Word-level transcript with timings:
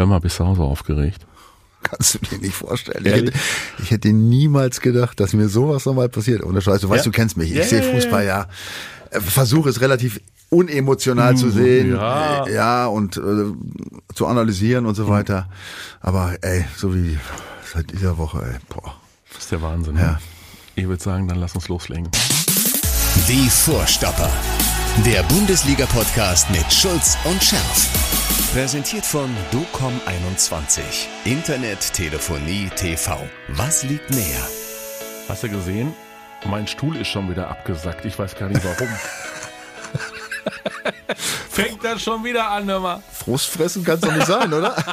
Hör 0.00 0.06
mal, 0.06 0.18
bist 0.18 0.38
du 0.38 0.44
auch 0.44 0.56
so 0.56 0.62
aufgeregt? 0.62 1.26
Kannst 1.82 2.14
du 2.14 2.18
dir 2.20 2.38
nicht 2.38 2.54
vorstellen. 2.54 3.04
Ich 3.04 3.12
hätte, 3.12 3.32
ich 3.82 3.90
hätte, 3.90 4.08
niemals 4.14 4.80
gedacht, 4.80 5.20
dass 5.20 5.34
mir 5.34 5.50
sowas 5.50 5.84
nochmal 5.84 6.08
passiert. 6.08 6.40
Und 6.40 6.58
Scheiß, 6.62 6.80
du 6.80 6.88
weißt, 6.88 7.04
ja? 7.04 7.10
du 7.10 7.14
kennst 7.14 7.36
mich. 7.36 7.50
Ich 7.50 7.58
ja, 7.58 7.64
sehe 7.64 7.82
Fußball 7.82 8.24
ja. 8.24 8.46
Äh, 9.10 9.20
versuche 9.20 9.68
es 9.68 9.82
relativ 9.82 10.18
unemotional 10.48 11.36
zu 11.36 11.50
sehen, 11.50 11.92
ja, 11.92 12.48
ja 12.48 12.86
und 12.86 13.18
äh, 13.18 13.52
zu 14.14 14.26
analysieren 14.26 14.86
und 14.86 14.94
so 14.94 15.06
weiter. 15.06 15.50
Aber 16.00 16.34
ey, 16.40 16.64
so 16.78 16.94
wie 16.94 17.18
seit 17.70 17.92
dieser 17.92 18.16
Woche, 18.16 18.38
ey, 18.38 18.58
boah. 18.70 18.94
Das 19.34 19.42
ist 19.42 19.52
der 19.52 19.60
Wahnsinn. 19.60 19.96
Ja. 19.96 20.12
Ne? 20.12 20.18
Ich 20.76 20.88
würde 20.88 21.02
sagen, 21.02 21.28
dann 21.28 21.38
lass 21.38 21.54
uns 21.54 21.68
loslegen. 21.68 22.08
Die 23.28 23.50
Vorstopper. 23.50 24.30
Der 25.04 25.22
Bundesliga-Podcast 25.24 26.50
mit 26.50 26.72
Schulz 26.72 27.18
und 27.24 27.44
Scherf. 27.44 28.09
Präsentiert 28.48 29.06
von 29.06 29.30
DOCOM21. 29.52 30.80
Internet, 31.24 31.92
Telefonie, 31.92 32.68
TV. 32.74 33.16
Was 33.46 33.84
liegt 33.84 34.10
näher? 34.10 34.44
Hast 35.28 35.44
du 35.44 35.48
gesehen? 35.48 35.94
Mein 36.46 36.66
Stuhl 36.66 36.96
ist 36.96 37.06
schon 37.06 37.30
wieder 37.30 37.48
abgesackt. 37.48 38.04
Ich 38.04 38.18
weiß 38.18 38.34
gar 38.34 38.48
nicht 38.48 38.64
warum. 38.64 38.88
Fängt 41.50 41.84
das 41.84 42.02
schon 42.02 42.24
wieder 42.24 42.50
an, 42.50 42.68
hör 42.68 42.80
mal. 42.80 43.00
Frustfressen 43.12 43.84
kann 43.84 43.94
es 43.94 44.00
doch 44.00 44.12
nicht 44.12 44.26
sein, 44.26 44.52
oder? 44.52 44.74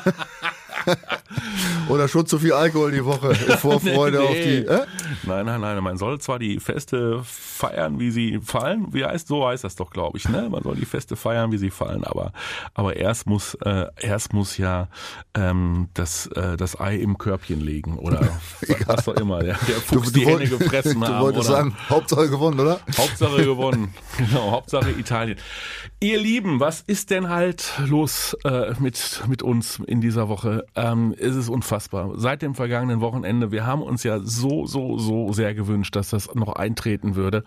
Oder 1.89 2.07
schon 2.07 2.25
zu 2.25 2.39
viel 2.39 2.53
Alkohol 2.53 2.91
die 2.91 3.05
Woche 3.05 3.29
in 3.47 3.57
Vorfreude 3.57 4.17
nee, 4.19 4.23
nee. 4.23 4.29
auf 4.29 4.35
die. 4.35 4.65
Äh? 4.65 4.85
Nein, 5.23 5.45
nein, 5.45 5.61
nein. 5.61 5.83
Man 5.83 5.97
soll 5.97 6.19
zwar 6.19 6.39
die 6.39 6.59
Feste 6.59 7.21
feiern, 7.23 7.99
wie 7.99 8.11
sie 8.11 8.39
fallen. 8.43 8.87
Wie 8.91 9.05
heißt 9.05 9.27
so 9.27 9.47
heißt 9.47 9.63
das 9.63 9.75
doch, 9.75 9.89
glaube 9.89 10.17
ich. 10.17 10.27
Ne? 10.27 10.49
Man 10.49 10.63
soll 10.63 10.75
die 10.75 10.85
Feste 10.85 11.15
feiern, 11.15 11.51
wie 11.51 11.57
sie 11.57 11.69
fallen. 11.69 12.03
Aber 12.03 12.31
aber 12.73 12.95
erst 12.97 13.27
muss 13.27 13.55
äh, 13.65 13.85
erst 13.99 14.33
muss 14.33 14.57
ja 14.57 14.89
ähm, 15.33 15.89
das 15.93 16.27
äh, 16.27 16.57
das 16.57 16.79
Ei 16.79 16.97
im 16.97 17.17
Körbchen 17.17 17.61
legen 17.61 17.97
oder 17.97 18.39
was 18.85 19.05
doch 19.05 19.15
immer. 19.15 19.39
Der, 19.39 19.57
der 19.67 19.75
Fuchs 19.75 20.11
du, 20.11 20.19
du 20.19 20.19
die 20.19 20.25
Hände 20.25 20.47
gefressen 20.47 20.99
du 21.01 21.07
haben. 21.07 21.17
Du 21.17 21.23
wolltest 21.23 21.49
oder? 21.49 21.57
sagen, 21.57 21.77
Hauptsache 21.89 22.29
gewonnen, 22.29 22.59
oder? 22.59 22.79
Hauptsache 22.97 23.43
gewonnen. 23.43 23.93
genau, 24.17 24.51
Hauptsache 24.51 24.91
Italien. 24.91 25.37
Ihr 25.99 26.19
Lieben, 26.19 26.59
was 26.59 26.81
ist 26.81 27.09
denn 27.09 27.29
halt 27.29 27.73
los 27.85 28.35
äh, 28.43 28.73
mit 28.79 29.23
mit 29.27 29.41
uns 29.41 29.79
in 29.87 30.01
dieser 30.01 30.29
Woche? 30.29 30.65
Ähm, 30.75 31.15
es 31.17 31.35
ist 31.35 31.49
unfassbar. 31.49 31.76
Seit 32.15 32.41
dem 32.41 32.55
vergangenen 32.55 33.01
Wochenende, 33.01 33.51
wir 33.51 33.65
haben 33.65 33.81
uns 33.81 34.03
ja 34.03 34.19
so, 34.19 34.65
so, 34.65 34.97
so 34.97 35.31
sehr 35.33 35.53
gewünscht, 35.53 35.95
dass 35.95 36.09
das 36.09 36.33
noch 36.35 36.53
eintreten 36.53 37.15
würde. 37.15 37.43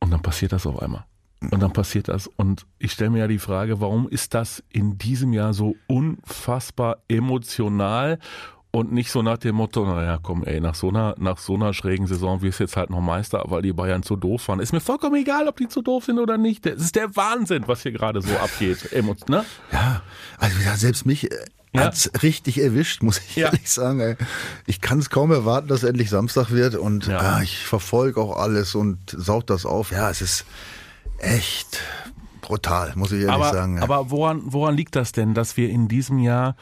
Und 0.00 0.10
dann 0.10 0.22
passiert 0.22 0.52
das 0.52 0.66
auf 0.66 0.80
einmal. 0.80 1.04
Und 1.50 1.60
dann 1.60 1.72
passiert 1.72 2.08
das. 2.08 2.26
Und 2.26 2.66
ich 2.78 2.92
stelle 2.92 3.10
mir 3.10 3.20
ja 3.20 3.28
die 3.28 3.38
Frage, 3.38 3.80
warum 3.80 4.08
ist 4.08 4.34
das 4.34 4.62
in 4.68 4.98
diesem 4.98 5.32
Jahr 5.32 5.54
so 5.54 5.74
unfassbar 5.86 6.98
emotional 7.08 8.18
und 8.72 8.92
nicht 8.92 9.10
so 9.10 9.22
nach 9.22 9.38
dem 9.38 9.56
Motto, 9.56 9.84
naja, 9.84 10.18
komm, 10.22 10.44
ey, 10.44 10.60
nach 10.60 10.74
so 10.74 10.90
einer, 10.90 11.14
nach 11.18 11.38
so 11.38 11.54
einer 11.54 11.74
schrägen 11.74 12.06
Saison 12.06 12.40
wirst 12.42 12.60
jetzt 12.60 12.76
halt 12.76 12.90
noch 12.90 13.00
Meister, 13.00 13.42
weil 13.48 13.62
die 13.62 13.72
Bayern 13.72 14.02
zu 14.02 14.16
doof 14.16 14.46
waren. 14.48 14.60
Ist 14.60 14.72
mir 14.72 14.80
vollkommen 14.80 15.16
egal, 15.16 15.48
ob 15.48 15.56
die 15.56 15.66
zu 15.66 15.82
doof 15.82 16.04
sind 16.04 16.18
oder 16.18 16.38
nicht. 16.38 16.66
Das 16.66 16.80
ist 16.80 16.94
der 16.94 17.16
Wahnsinn, 17.16 17.64
was 17.66 17.82
hier 17.82 17.92
gerade 17.92 18.22
so 18.22 18.36
abgeht. 18.36 18.88
ne? 19.28 19.44
Ja, 19.72 20.02
also 20.38 20.56
selbst 20.76 21.04
mich 21.04 21.32
äh, 21.32 21.36
ja. 21.72 21.82
hat's 21.82 22.10
richtig 22.22 22.60
erwischt, 22.60 23.02
muss 23.02 23.18
ich 23.18 23.36
ja. 23.36 23.46
ehrlich 23.46 23.70
sagen. 23.70 24.00
Ey. 24.00 24.16
Ich 24.66 24.80
kann 24.80 24.98
es 24.98 25.10
kaum 25.10 25.30
erwarten, 25.30 25.68
dass 25.68 25.82
endlich 25.82 26.10
Samstag 26.10 26.50
wird 26.50 26.74
und 26.74 27.06
ja. 27.06 27.18
ah, 27.18 27.42
ich 27.42 27.58
verfolge 27.58 28.20
auch 28.20 28.36
alles 28.36 28.74
und 28.74 28.98
saug 29.10 29.46
das 29.46 29.66
auf. 29.66 29.90
Ja, 29.92 30.10
es 30.10 30.20
ist 30.20 30.44
echt 31.18 31.80
brutal, 32.50 32.92
muss 32.96 33.12
ich 33.12 33.20
ehrlich 33.20 33.34
aber, 33.34 33.52
sagen. 33.52 33.76
Ja. 33.76 33.82
Aber 33.82 34.10
woran, 34.10 34.42
woran 34.44 34.76
liegt 34.76 34.96
das 34.96 35.12
denn, 35.12 35.34
dass 35.34 35.56
wir 35.56 35.70
in 35.70 35.86
diesem 35.86 36.18
Jahr, 36.18 36.56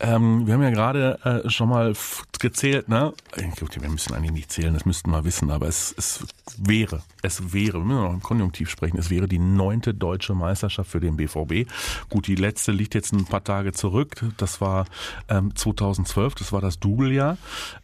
ähm, 0.00 0.46
wir 0.46 0.54
haben 0.54 0.62
ja 0.62 0.70
gerade 0.70 1.42
äh, 1.44 1.50
schon 1.50 1.68
mal 1.68 1.92
gezählt, 2.40 2.88
ne? 2.88 3.12
Wir 3.34 3.88
müssen 3.90 4.14
eigentlich 4.14 4.32
nicht 4.32 4.50
zählen, 4.50 4.72
das 4.72 4.86
müssten 4.86 5.10
wir 5.10 5.24
wissen, 5.24 5.50
aber 5.50 5.68
es, 5.68 5.94
es 5.98 6.24
wäre, 6.56 7.02
es 7.22 7.52
wäre, 7.52 7.78
wir 7.78 7.84
müssen 7.84 8.02
noch 8.02 8.12
im 8.12 8.22
Konjunktiv 8.22 8.70
sprechen, 8.70 8.98
es 8.98 9.10
wäre 9.10 9.28
die 9.28 9.38
neunte 9.38 9.92
deutsche 9.92 10.34
Meisterschaft 10.34 10.90
für 10.90 11.00
den 11.00 11.16
BVB. 11.16 11.70
Gut, 12.08 12.26
die 12.26 12.34
letzte 12.34 12.72
liegt 12.72 12.94
jetzt 12.94 13.12
ein 13.12 13.26
paar 13.26 13.44
Tage 13.44 13.72
zurück, 13.72 14.24
das 14.38 14.62
war 14.62 14.86
ähm, 15.28 15.54
2012, 15.54 16.34
das 16.34 16.52
war 16.52 16.62
das 16.62 16.80
Doublejahr. 16.80 17.36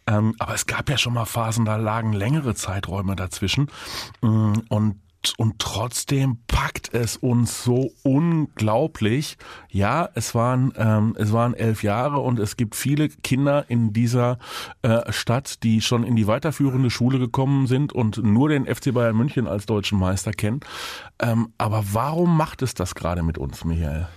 Ähm, 0.07 0.35
aber 0.39 0.55
es 0.55 0.65
gab 0.65 0.89
ja 0.89 0.97
schon 0.97 1.13
mal 1.13 1.25
Phasen, 1.25 1.65
da 1.65 1.75
lagen 1.75 2.13
längere 2.13 2.55
Zeiträume 2.55 3.15
dazwischen. 3.15 3.69
Mm, 4.21 4.53
und 4.69 5.02
und 5.37 5.59
trotzdem 5.59 6.37
packt 6.47 6.93
es 6.93 7.17
uns 7.17 7.63
so 7.63 7.91
unglaublich. 8.03 9.37
Ja, 9.69 10.09
es 10.15 10.35
waren 10.35 10.73
ähm, 10.77 11.15
es 11.17 11.31
waren 11.31 11.53
elf 11.53 11.83
Jahre 11.83 12.19
und 12.19 12.39
es 12.39 12.57
gibt 12.57 12.75
viele 12.75 13.09
Kinder 13.09 13.65
in 13.69 13.93
dieser 13.93 14.37
äh, 14.81 15.11
Stadt, 15.11 15.63
die 15.63 15.81
schon 15.81 16.03
in 16.03 16.15
die 16.15 16.27
weiterführende 16.27 16.89
Schule 16.89 17.19
gekommen 17.19 17.67
sind 17.67 17.93
und 17.93 18.17
nur 18.17 18.49
den 18.49 18.65
FC 18.65 18.93
Bayern 18.93 19.15
München 19.15 19.47
als 19.47 19.65
deutschen 19.65 19.99
Meister 19.99 20.31
kennen. 20.31 20.59
Ähm, 21.19 21.53
aber 21.57 21.83
warum 21.93 22.35
macht 22.35 22.61
es 22.61 22.73
das 22.73 22.95
gerade 22.95 23.23
mit 23.23 23.37
uns, 23.37 23.63
Michael? 23.65 24.07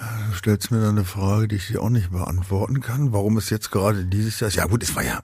Du 0.00 0.36
stellst 0.36 0.70
mir 0.70 0.80
dann 0.80 0.96
eine 0.96 1.04
Frage, 1.04 1.46
die 1.46 1.56
ich 1.56 1.66
dir 1.66 1.82
auch 1.82 1.90
nicht 1.90 2.10
beantworten 2.10 2.80
kann. 2.80 3.12
Warum 3.12 3.36
es 3.36 3.50
jetzt 3.50 3.70
gerade 3.70 4.06
dieses 4.06 4.40
Jahr? 4.40 4.50
Ja 4.50 4.64
gut, 4.66 4.82
es 4.82 4.96
war 4.96 5.04
ja, 5.04 5.20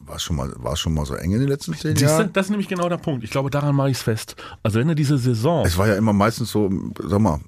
war 0.00 0.18
schon 0.18 0.36
mal, 0.36 0.52
war 0.56 0.76
schon 0.76 0.92
mal 0.92 1.06
so 1.06 1.14
eng 1.14 1.32
in 1.32 1.40
den 1.40 1.48
letzten 1.48 1.72
zehn 1.74 1.96
Jahren. 1.96 2.30
Das 2.34 2.46
ist 2.46 2.50
nämlich 2.50 2.68
genau 2.68 2.90
der 2.90 2.98
Punkt. 2.98 3.24
Ich 3.24 3.30
glaube, 3.30 3.48
daran 3.48 3.74
mache 3.74 3.88
ich 3.90 3.96
es 3.96 4.02
fest. 4.02 4.36
Also 4.62 4.78
wenn 4.78 4.88
du 4.88 4.94
diese 4.94 5.16
Saison. 5.16 5.64
Es 5.64 5.78
war 5.78 5.88
ja 5.88 5.94
immer 5.94 6.12
meistens 6.12 6.50
so, 6.50 6.70
sag 7.02 7.20
mal, 7.20 7.40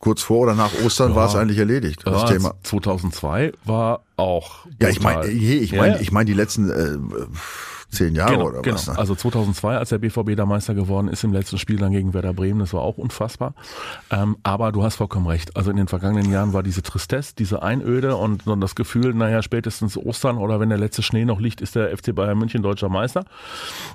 kurz 0.00 0.22
vor 0.22 0.40
oder 0.40 0.54
nach 0.56 0.72
Ostern 0.84 1.10
ja. 1.10 1.16
war 1.16 1.28
es 1.28 1.36
eigentlich 1.36 1.58
erledigt. 1.58 2.02
Das 2.04 2.22
ja, 2.22 2.28
Thema. 2.28 2.54
2002 2.64 3.52
war 3.64 4.02
auch. 4.16 4.66
Ja, 4.80 4.88
ich 4.88 5.00
meine, 5.00 5.28
ich 5.28 5.72
meine, 5.72 6.00
ich 6.00 6.10
meine 6.10 6.24
die 6.24 6.34
letzten. 6.34 6.70
Äh, 6.70 6.98
zehn 7.90 8.14
Jahre 8.14 8.32
genau, 8.32 8.46
oder 8.46 8.62
genau. 8.62 8.76
was? 8.76 8.86
Ne? 8.86 8.98
Also 8.98 9.14
2002, 9.14 9.76
als 9.76 9.88
der 9.90 9.98
BVB 9.98 10.36
da 10.36 10.46
Meister 10.46 10.74
geworden 10.74 11.08
ist 11.08 11.24
im 11.24 11.32
letzten 11.32 11.58
Spiel 11.58 11.76
dann 11.76 11.92
gegen 11.92 12.14
Werder 12.14 12.32
Bremen, 12.32 12.60
das 12.60 12.72
war 12.72 12.82
auch 12.82 12.98
unfassbar. 12.98 13.54
Ähm, 14.10 14.36
aber 14.42 14.72
du 14.72 14.82
hast 14.82 14.96
vollkommen 14.96 15.26
recht. 15.26 15.56
Also 15.56 15.70
in 15.70 15.76
den 15.76 15.88
vergangenen 15.88 16.30
Jahren 16.30 16.52
war 16.52 16.62
diese 16.62 16.82
Tristesse, 16.82 17.34
diese 17.36 17.62
Einöde 17.62 18.16
und, 18.16 18.46
und 18.46 18.60
das 18.60 18.74
Gefühl, 18.74 19.14
naja, 19.14 19.42
spätestens 19.42 19.96
Ostern 19.96 20.38
oder 20.38 20.60
wenn 20.60 20.68
der 20.68 20.78
letzte 20.78 21.02
Schnee 21.02 21.24
noch 21.24 21.40
liegt, 21.40 21.60
ist 21.60 21.74
der 21.74 21.96
FC 21.96 22.14
Bayern 22.14 22.38
München 22.38 22.62
deutscher 22.62 22.88
Meister. 22.88 23.24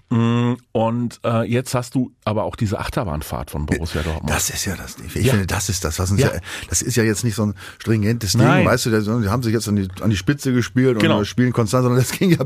Mm, 0.09 0.53
und 0.71 1.19
äh, 1.23 1.49
jetzt 1.49 1.73
hast 1.73 1.95
du 1.95 2.11
aber 2.23 2.43
auch 2.43 2.55
diese 2.55 2.79
Achterbahnfahrt 2.79 3.51
von 3.51 3.65
Borussia 3.65 4.01
Dortmund. 4.01 4.29
Das 4.29 4.49
ist 4.49 4.65
ja 4.65 4.75
das. 4.75 4.97
Ich 4.99 5.15
ja. 5.15 5.31
finde, 5.31 5.47
das 5.47 5.69
ist 5.69 5.83
das, 5.83 5.99
was 5.99 6.11
uns 6.11 6.21
ja. 6.21 6.33
ja. 6.33 6.39
das 6.69 6.81
ist 6.81 6.95
ja 6.95 7.03
jetzt 7.03 7.23
nicht 7.23 7.35
so 7.35 7.45
ein 7.45 7.55
stringentes 7.79 8.33
Ding, 8.33 8.41
Nein. 8.41 8.65
weißt 8.65 8.87
du, 8.87 9.21
die 9.21 9.29
haben 9.29 9.43
sich 9.43 9.53
jetzt 9.53 9.67
an 9.67 9.75
die, 9.75 9.87
an 10.01 10.09
die 10.09 10.17
Spitze 10.17 10.53
gespielt 10.53 10.99
genau. 10.99 11.19
und 11.19 11.25
spielen 11.25 11.53
konstant, 11.53 11.83
sondern 11.83 11.99
das 11.99 12.11
ging 12.11 12.31
ja 12.31 12.45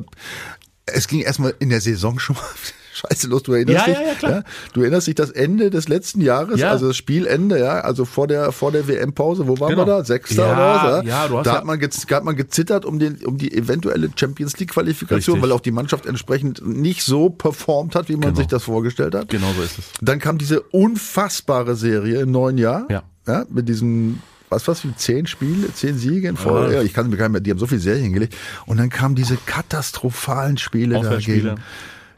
es 0.93 1.07
ging 1.07 1.21
erstmal 1.21 1.53
in 1.59 1.69
der 1.69 1.81
Saison 1.81 2.19
schon 2.19 2.35
mal 2.35 2.43
scheiße 2.93 3.27
los. 3.27 3.43
Du 3.43 3.53
erinnerst 3.53 3.87
ja, 3.87 3.93
dich? 3.93 4.01
Ja, 4.01 4.07
ja, 4.07 4.15
klar. 4.15 4.31
Ja, 4.31 4.43
du 4.73 4.81
erinnerst 4.81 5.07
dich 5.07 5.15
das 5.15 5.31
Ende 5.31 5.69
des 5.69 5.87
letzten 5.87 6.21
Jahres, 6.21 6.59
ja. 6.59 6.71
also 6.71 6.87
das 6.87 6.97
Spielende, 6.97 7.59
ja, 7.59 7.79
also 7.81 8.05
vor 8.05 8.27
der 8.27 8.51
vor 8.51 8.71
der 8.71 8.87
WM-Pause. 8.87 9.47
Wo 9.47 9.59
waren 9.59 9.69
genau. 9.69 9.85
wir 9.85 9.97
da? 9.97 10.03
Sechster 10.03 10.45
ja, 10.45 10.53
oder 10.53 10.97
was? 10.97 11.05
Ja, 11.05 11.27
du 11.27 11.37
hast 11.37 11.45
da 11.45 11.53
hat 11.53 11.65
man, 11.65 11.79
da 11.79 12.15
hat 12.15 12.23
man 12.23 12.35
gezittert 12.35 12.85
um 12.85 12.99
den 12.99 13.25
um 13.25 13.37
die 13.37 13.55
eventuelle 13.55 14.09
Champions 14.15 14.57
League 14.59 14.71
Qualifikation, 14.71 15.41
weil 15.41 15.51
auch 15.51 15.61
die 15.61 15.71
Mannschaft 15.71 16.05
entsprechend 16.05 16.65
nicht 16.65 17.03
so 17.03 17.29
performt 17.29 17.95
hat, 17.95 18.09
wie 18.09 18.13
man 18.13 18.21
genau. 18.21 18.35
sich 18.37 18.47
das 18.47 18.63
vorgestellt 18.63 19.15
hat. 19.15 19.29
Genau 19.29 19.51
so 19.55 19.61
ist 19.61 19.79
es. 19.79 19.85
Dann 20.01 20.19
kam 20.19 20.37
diese 20.37 20.61
unfassbare 20.61 21.75
Serie 21.75 22.21
im 22.21 22.31
neuen 22.31 22.57
Jahr. 22.57 22.85
Ja. 22.89 23.03
Ja, 23.27 23.45
mit 23.49 23.69
diesem 23.69 24.21
was 24.49 24.67
was 24.67 24.83
wie 24.83 24.95
zehn 24.95 25.27
Spiele, 25.27 25.73
zehn 25.73 25.97
Siege 25.97 26.27
in 26.27 26.37
Folge. 26.37 26.75
Ja. 26.75 26.81
ich 26.81 26.93
kann 26.93 27.09
mir 27.09 27.17
gar 27.17 27.25
nicht 27.27 27.33
mehr, 27.33 27.41
die 27.41 27.51
haben 27.51 27.59
so 27.59 27.67
viele 27.67 27.81
Serien 27.81 28.13
gelegt. 28.13 28.35
Und 28.65 28.77
dann 28.77 28.89
kamen 28.89 29.15
diese 29.15 29.37
katastrophalen 29.37 30.57
Spiele 30.57 31.01
dagegen. 31.01 31.55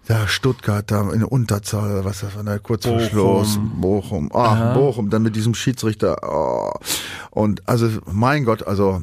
Da 0.07 0.27
Stuttgart 0.27 0.89
da 0.89 1.11
in 1.11 1.19
der 1.19 1.31
Unterzahl, 1.31 2.03
was 2.03 2.21
das 2.21 2.35
war, 2.35 2.43
da 2.43 2.57
kurz 2.57 2.85
vor 2.85 2.99
Schluss, 2.99 3.59
Bochum, 3.75 4.31
ah, 4.33 4.73
Bochum, 4.73 5.11
dann 5.11 5.21
mit 5.21 5.35
diesem 5.35 5.53
Schiedsrichter, 5.53 6.17
oh. 6.23 6.73
und 7.29 7.69
also 7.69 7.87
mein 8.11 8.43
Gott, 8.43 8.66
also 8.66 9.01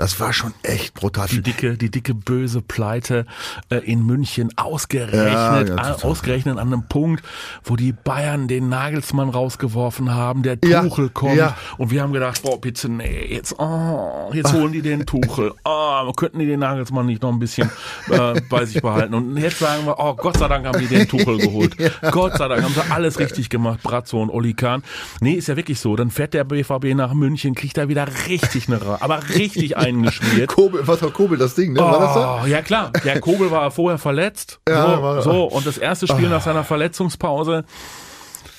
das 0.00 0.18
war 0.18 0.32
schon 0.32 0.54
echt 0.62 0.94
brutal. 0.94 1.28
Die 1.28 1.42
dicke, 1.42 1.76
die 1.76 1.90
dicke 1.90 2.14
böse 2.14 2.62
Pleite 2.62 3.26
äh, 3.68 3.76
in 3.80 4.02
München 4.06 4.50
ausgerechnet, 4.56 5.68
ja, 5.68 5.76
ja, 5.76 5.96
ausgerechnet 6.00 6.56
an 6.56 6.72
einem 6.72 6.88
Punkt, 6.88 7.22
wo 7.64 7.76
die 7.76 7.92
Bayern 7.92 8.48
den 8.48 8.70
Nagelsmann 8.70 9.28
rausgeworfen 9.28 10.14
haben, 10.14 10.42
der 10.42 10.58
Tuchel 10.58 11.04
ja, 11.04 11.10
kommt 11.12 11.36
ja. 11.36 11.56
und 11.76 11.90
wir 11.90 12.00
haben 12.00 12.14
gedacht, 12.14 12.40
boah, 12.42 12.58
bitte 12.58 12.88
nee, 12.88 13.26
jetzt, 13.30 13.54
oh, 13.58 14.30
jetzt 14.32 14.54
holen 14.54 14.72
die 14.72 14.82
den 14.82 15.04
Tuchel. 15.04 15.52
Oh, 15.62 16.12
könnten 16.12 16.38
die 16.38 16.46
den 16.46 16.60
Nagelsmann 16.60 17.06
nicht 17.06 17.22
noch 17.22 17.30
ein 17.30 17.38
bisschen 17.38 17.70
äh, 18.08 18.40
bei 18.48 18.64
sich 18.64 18.80
behalten? 18.80 19.14
Und 19.14 19.36
jetzt 19.36 19.58
sagen 19.58 19.84
wir, 19.84 19.98
oh, 19.98 20.14
Gott 20.14 20.38
sei 20.38 20.48
Dank 20.48 20.66
haben 20.66 20.80
die 20.80 20.86
den 20.86 21.06
Tuchel 21.06 21.38
geholt. 21.38 21.76
Gott 22.10 22.38
sei 22.38 22.48
Dank 22.48 22.62
haben 22.62 22.72
sie 22.72 22.90
alles 22.90 23.18
richtig 23.18 23.50
gemacht, 23.50 23.82
Brazzo 23.82 24.20
und 24.20 24.30
Oli 24.30 24.54
Kahn. 24.54 24.82
Nee, 25.20 25.34
ist 25.34 25.48
ja 25.48 25.56
wirklich 25.56 25.78
so. 25.78 25.94
Dann 25.96 26.10
fährt 26.10 26.34
der 26.34 26.44
BVB 26.44 26.94
nach 26.94 27.12
München, 27.12 27.54
kriegt 27.54 27.76
er 27.78 27.88
wieder 27.88 28.08
richtig 28.28 28.68
eine, 28.68 28.80
aber 29.00 29.28
richtig 29.28 29.76
ein 29.76 29.89
eingeschmiert. 29.96 30.48
Kobel, 30.54 30.86
was 30.86 31.02
war 31.02 31.10
Kobel, 31.10 31.38
das 31.38 31.54
Ding, 31.54 31.72
ne? 31.72 31.80
War 31.80 32.00
das 32.00 32.14
da? 32.14 32.42
Oh, 32.42 32.46
ja 32.46 32.62
klar, 32.62 32.92
der 33.04 33.20
Kobel 33.20 33.50
war 33.50 33.70
vorher 33.70 33.98
verletzt. 33.98 34.60
Ja, 34.68 34.96
so, 34.96 35.02
war, 35.02 35.22
so, 35.22 35.44
und 35.44 35.66
das 35.66 35.78
erste 35.78 36.06
Spiel 36.06 36.26
oh. 36.26 36.30
nach 36.30 36.42
seiner 36.42 36.64
Verletzungspause 36.64 37.64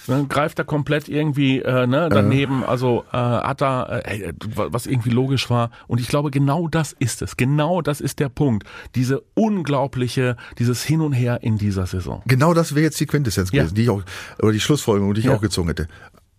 ne, 0.08 0.26
greift 0.28 0.60
er 0.60 0.66
komplett 0.66 1.10
irgendwie 1.10 1.60
äh, 1.60 1.88
ne, 1.88 2.10
daneben, 2.10 2.64
also 2.64 3.06
äh, 3.12 3.18
hat 3.18 3.62
da, 3.62 4.00
äh, 4.00 4.34
was 4.56 4.86
irgendwie 4.86 5.10
logisch 5.10 5.50
war. 5.50 5.72
Und 5.88 6.00
ich 6.00 6.08
glaube, 6.08 6.32
genau 6.32 6.68
das 6.68 6.94
ist 6.94 7.22
es. 7.22 7.38
Genau 7.38 7.82
das 7.82 8.02
ist 8.02 8.20
der 8.20 8.30
Punkt. 8.30 8.68
Diese 8.96 9.24
unglaubliche, 9.34 10.36
dieses 10.60 10.84
Hin 10.84 11.02
und 11.02 11.14
Her 11.14 11.40
in 11.42 11.58
dieser 11.58 11.86
Saison. 11.86 12.22
Genau 12.26 12.54
das 12.54 12.76
wäre 12.76 12.84
jetzt 12.84 13.00
die 13.00 13.06
Quintessenz 13.06 13.52
gewesen, 13.52 13.70
ja. 13.70 13.76
die 13.76 13.84
ich 13.84 13.90
auch, 13.90 14.04
oder 14.42 14.52
die 14.52 14.60
Schlussfolgerung, 14.60 15.14
die 15.14 15.22
ich 15.22 15.28
ja. 15.28 15.36
auch 15.36 15.42
gezogen 15.42 15.70
hätte 15.70 15.88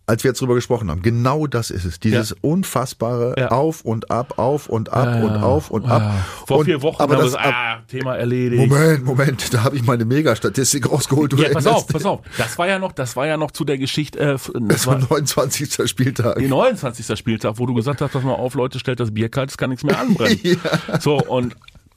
als 0.06 0.24
wir 0.24 0.30
jetzt 0.30 0.40
drüber 0.40 0.54
gesprochen 0.54 0.90
haben. 0.90 1.02
Genau 1.02 1.46
das 1.46 1.70
ist 1.70 1.84
es. 1.84 2.00
Dieses 2.00 2.30
ja. 2.30 2.36
unfassbare 2.40 3.34
ja. 3.38 3.48
Auf 3.48 3.82
und 3.82 4.10
Ab, 4.10 4.38
auf 4.38 4.68
und 4.68 4.92
ab 4.92 5.06
ja, 5.06 5.22
und 5.22 5.36
auf 5.42 5.70
und 5.70 5.86
ab. 5.86 6.02
Vor 6.46 6.58
und, 6.58 6.64
vier 6.64 6.82
Wochen 6.82 7.02
aber 7.02 7.16
das, 7.16 7.34
ah, 7.34 7.80
Thema 7.88 8.16
erledigt. 8.16 8.68
Moment, 8.68 9.04
Moment, 9.04 9.54
da 9.54 9.64
habe 9.64 9.76
ich 9.76 9.84
meine 9.84 10.04
Megastatistik 10.04 10.90
rausgeholt. 10.90 11.32
Ja, 11.38 11.50
pass 11.50 11.66
auf, 11.66 11.86
pass 11.86 12.04
auf. 12.04 12.20
Das 12.36 12.58
war 12.58 12.66
ja 12.66 12.78
noch, 12.78 12.92
das 12.92 13.16
war 13.16 13.26
ja 13.26 13.36
noch 13.36 13.52
zu 13.52 13.64
der 13.64 13.78
Geschichte. 13.78 14.18
Äh, 14.18 14.32
das, 14.32 14.50
das 14.52 14.86
war 14.86 14.98
29. 14.98 15.88
Spieltag. 15.88 16.38
Die 16.38 16.48
29. 16.48 17.18
Spieltag, 17.18 17.58
wo 17.58 17.66
du 17.66 17.74
gesagt 17.74 18.00
hast, 18.00 18.12
pass 18.12 18.22
mal 18.22 18.34
auf, 18.34 18.54
Leute, 18.54 18.78
stellt 18.78 19.00
das 19.00 19.12
Bier 19.12 19.28
kalt, 19.28 19.50
es 19.50 19.56
kann 19.56 19.70
nichts 19.70 19.84
mehr 19.84 19.98
anbrennen. 19.98 20.38
So 21.00 21.20
und 21.20 21.56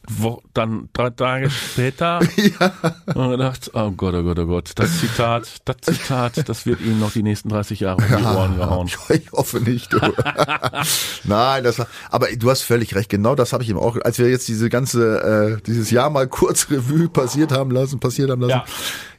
wo, 0.10 0.42
dann 0.54 0.90
drei 0.94 1.10
Tage 1.10 1.50
später 1.50 2.19
ja. 2.60 2.74
und 3.13 3.31
gedacht, 3.31 3.72
oh 3.74 3.92
Gott, 3.92 4.13
oh 4.13 4.24
Gott, 4.24 4.40
oh 4.40 4.46
Gott, 4.46 4.72
das 4.75 5.00
Zitat, 5.00 5.62
das 5.66 5.78
Zitat, 5.81 6.48
das 6.48 6.66
wird 6.66 6.81
ihm 6.81 7.00
noch 7.00 7.12
die 7.12 7.24
nächsten 7.24 7.50
30 7.50 7.80
Jahre 7.80 7.98
um 7.98 8.07
die 8.07 8.24
Ohren 8.24 8.57
gehauen. 8.57 8.90
Ich 9.10 9.31
hoffe 9.31 9.60
nicht. 9.62 9.94
Du. 9.94 10.00
Nein, 11.24 11.63
das 11.63 11.80
war, 11.80 11.88
aber 12.10 12.28
du 12.36 12.50
hast 12.50 12.63
völlig 12.63 12.96
recht, 12.96 13.10
genau 13.10 13.36
das 13.36 13.54
habe 13.54 13.63
ich 13.63 13.69
ihm 13.69 13.78
auch, 13.78 13.98
als 14.04 14.19
wir 14.19 14.30
jetzt 14.30 14.48
diese 14.48 14.69
ganze, 14.69 15.57
äh, 15.57 15.62
dieses 15.66 15.92
Jahr 15.92 16.10
mal 16.10 16.28
kurz 16.28 16.69
Revue 16.69 17.07
passiert 17.07 17.52
haben 17.52 17.72
lassen, 17.72 18.00
passiert 18.00 18.30
haben 18.30 18.42
lassen. 18.42 18.63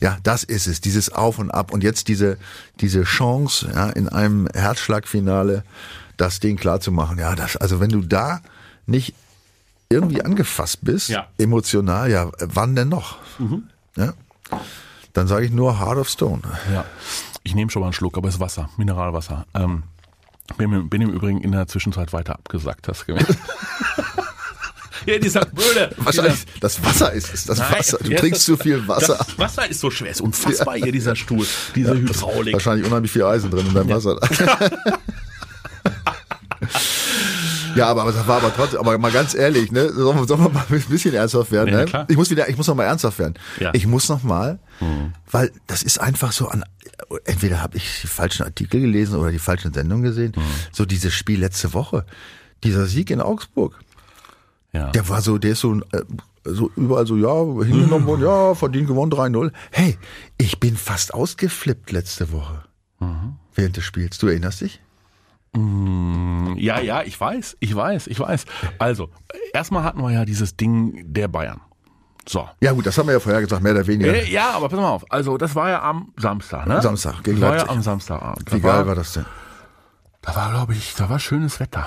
Ja. 0.01 0.11
ja, 0.11 0.19
das 0.23 0.45
ist 0.45 0.67
es, 0.67 0.81
dieses 0.81 1.13
Auf 1.13 1.39
und 1.39 1.51
Ab 1.51 1.73
und 1.73 1.83
jetzt 1.83 2.09
diese, 2.09 2.37
diese 2.81 3.05
Chance, 3.05 3.71
ja, 3.75 3.91
in 3.91 4.09
einem 4.09 4.49
Herzschlagfinale 4.53 5.65
das 6.17 6.41
Ding 6.41 6.57
klar 6.57 6.81
zu 6.81 6.93
machen. 6.93 7.19
Ja, 7.19 7.35
das, 7.35 7.57
also 7.57 7.81
wenn 7.81 7.91
du 7.91 8.03
da 8.03 8.41
nicht 8.87 9.15
irgendwie 9.89 10.23
angefasst 10.23 10.79
bist, 10.83 11.09
ja. 11.09 11.29
emotional, 11.39 12.11
ja, 12.11 12.31
wann 12.39 12.75
denn 12.75 12.89
noch? 12.89 13.19
Mhm. 13.39 13.69
Ja? 13.97 14.15
Dann 15.13 15.27
sage 15.27 15.47
ich 15.47 15.53
nur 15.53 15.79
Heart 15.81 15.99
of 15.99 16.09
Stone. 16.09 16.43
Ja, 16.73 16.85
ich 17.43 17.55
nehme 17.55 17.71
schon 17.71 17.81
mal 17.81 17.87
einen 17.87 17.93
Schluck, 17.93 18.17
aber 18.17 18.29
es 18.29 18.35
ist 18.35 18.41
Wasser, 18.41 18.69
Mineralwasser. 18.77 19.47
Ähm, 19.55 19.85
bin, 20.57 20.89
bin 20.89 21.03
im 21.03 21.11
Übrigen 21.11 21.41
in 21.41 21.53
der 21.53 21.67
Zwischenzeit 21.67 22.13
weiter 22.13 22.35
abgesagt, 22.35 22.89
hast 22.89 23.03
du 23.03 23.07
gemerkt. 23.07 23.37
Ja, 25.05 25.19
dieser 25.21 25.45
Blöde. 25.45 25.93
Wahrscheinlich, 25.99 26.47
dieser, 26.47 26.59
das 26.59 26.83
Wasser 26.83 27.13
ist 27.13 27.33
es, 27.33 27.45
das 27.45 27.59
Nein, 27.59 27.79
Wasser. 27.79 27.99
Du 28.03 28.13
trinkst 28.13 28.43
zu 28.43 28.57
viel 28.57 28.89
Wasser. 28.89 29.17
Das 29.19 29.39
Wasser 29.39 29.71
ist 29.71 29.79
so 29.79 29.89
schwer, 29.89 30.11
ist 30.11 30.21
unfassbar 30.21 30.77
ja. 30.77 30.85
hier, 30.85 30.93
dieser 30.93 31.15
Stuhl, 31.15 31.47
diese 31.77 31.95
ja, 31.95 32.01
Hydraulik. 32.01 32.55
Wahrscheinlich 32.55 32.85
unheimlich 32.85 33.13
viel 33.13 33.23
Eisen 33.23 33.49
drin 33.49 33.67
in 33.69 33.75
deinem 33.75 33.89
ja. 33.89 33.97
Wasser. 33.97 34.19
Ja, 37.77 37.89
aber 37.89 38.11
das 38.13 38.27
war 38.27 38.39
aber 38.39 38.55
trotzdem, 38.55 38.81
aber 38.81 38.97
mal 38.99 39.13
ganz 39.13 39.35
ehrlich, 39.35 39.71
ne, 39.73 39.93
sollen 39.93 40.19
wir, 40.19 40.27
sollen 40.27 40.43
wir 40.43 40.49
mal 40.51 40.65
ein 40.69 40.81
bisschen 40.81 41.15
ernsthaft 41.15 41.51
werden, 41.51 41.73
ja, 41.73 41.81
ne? 41.81 41.85
Klar. 41.87 42.07
Ich 42.09 42.17
muss 42.17 42.31
wieder, 42.31 42.49
ich 42.49 42.57
muss 42.57 42.67
noch 42.67 42.75
mal 42.75 42.85
ernsthaft 42.85 43.19
werden. 43.19 43.35
Ja. 43.61 43.71
Ich 43.75 43.87
muss 43.87 44.09
noch 44.09 44.23
mal, 44.23 44.59
mhm. 44.81 45.13
weil 45.31 45.53
das 45.67 45.83
ist 45.83 46.01
einfach 46.01 46.33
so 46.33 46.49
an, 46.49 46.65
entweder 47.25 47.63
habe 47.63 47.77
ich 47.77 48.01
die 48.03 48.07
falschen 48.07 48.45
Artikel 48.45 48.81
gelesen 48.81 49.19
oder 49.19 49.31
die 49.31 49.39
falschen 49.39 49.73
Sendungen 49.73 50.05
gesehen, 50.05 50.33
mhm. 50.37 50.43
so 50.73 50.85
dieses 50.85 51.15
Spiel 51.15 51.41
letzte 51.41 51.75
Woche, 51.75 52.05
dieser 52.65 52.87
Sieg 52.87 53.11
in 53.11 53.21
Augsburg. 53.21 53.79
Ja. 54.73 54.91
Der 54.91 55.09
war 55.09 55.23
so, 55.23 55.39
der 55.39 55.53
ist 55.53 55.61
so, 55.61 55.75
äh, 55.93 56.03
so 56.45 56.71
überall 56.77 57.07
so, 57.07 57.17
ja, 57.17 57.65
hingenommen 57.65 58.07
worden, 58.07 58.23
ja, 58.23 58.55
verdient 58.55 58.89
gewonnen 58.89 59.13
3-0. 59.13 59.51
Hey, 59.71 59.99
ich 60.39 60.61
bin 60.61 60.77
fast 60.77 61.15
ausgeflippt 61.15 61.93
letzte 61.93 62.33
Woche. 62.33 62.63
Mhm. 63.01 63.37
Während 63.55 63.77
des 63.77 63.85
Spiels. 63.85 64.19
Du 64.19 64.27
erinnerst 64.27 64.61
dich? 64.61 64.81
Mm, 65.57 66.57
ja, 66.59 66.81
ja, 66.81 67.03
ich 67.03 67.19
weiß, 67.19 67.57
ich 67.61 67.75
weiß, 67.75 68.07
ich 68.09 68.21
weiß. 68.21 68.45
Also, 68.79 69.09
erstmal 69.55 69.85
hatten 69.85 70.03
wir 70.03 70.11
ja 70.11 70.25
dieses 70.25 70.57
Ding 70.57 71.03
der 71.07 71.29
Bayern. 71.29 71.61
So. 72.29 72.49
Ja 72.61 72.73
gut, 72.73 72.85
das 72.87 72.99
haben 72.99 73.07
wir 73.07 73.15
ja 73.15 73.21
vorher 73.21 73.41
gesagt, 73.41 73.63
mehr 73.63 73.73
oder 73.73 73.87
weniger. 73.87 74.13
Äh, 74.13 74.29
ja, 74.29 74.51
aber 74.51 74.69
pass 74.69 74.79
mal 74.79 74.91
auf. 74.91 75.11
Also 75.11 75.39
das 75.39 75.55
war 75.55 75.71
ja 75.71 75.83
am 75.83 76.13
Samstag, 76.17 76.67
ne? 76.67 76.83
Samstag, 76.83 77.23
gegen 77.23 77.41
das 77.41 77.51
war 77.51 77.57
ja 77.57 77.69
am 77.69 77.83
Samstagabend. 77.83 78.53
Wie 78.53 78.61
geil 78.61 78.87
war 78.87 78.97
das 78.97 79.13
denn? 79.13 79.27
Da 80.23 80.35
war, 80.35 80.51
glaube 80.51 80.75
ich, 80.75 80.95
da 80.97 81.09
war 81.09 81.21
schönes 81.21 81.61
Wetter. 81.61 81.87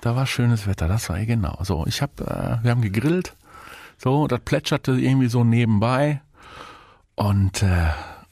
Da 0.00 0.14
war 0.14 0.26
schönes 0.26 0.66
Wetter, 0.66 0.86
das 0.86 1.08
war 1.08 1.18
ja 1.18 1.24
genau. 1.24 1.58
So, 1.62 1.84
ich 1.86 2.02
habe, 2.02 2.24
äh, 2.24 2.64
wir 2.64 2.70
haben 2.70 2.82
gegrillt. 2.82 3.36
So, 3.98 4.28
das 4.28 4.40
plätscherte 4.40 4.92
irgendwie 4.92 5.28
so 5.28 5.44
nebenbei. 5.44 6.22
Und, 7.16 7.62
äh, 7.62 7.88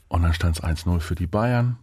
und 0.07 0.23
dann 0.23 0.33
stand 0.33 0.57
es 0.57 0.63
1-0 0.63 1.01
für 1.01 1.17
die 1.17 1.27
Bayern. 1.27 1.77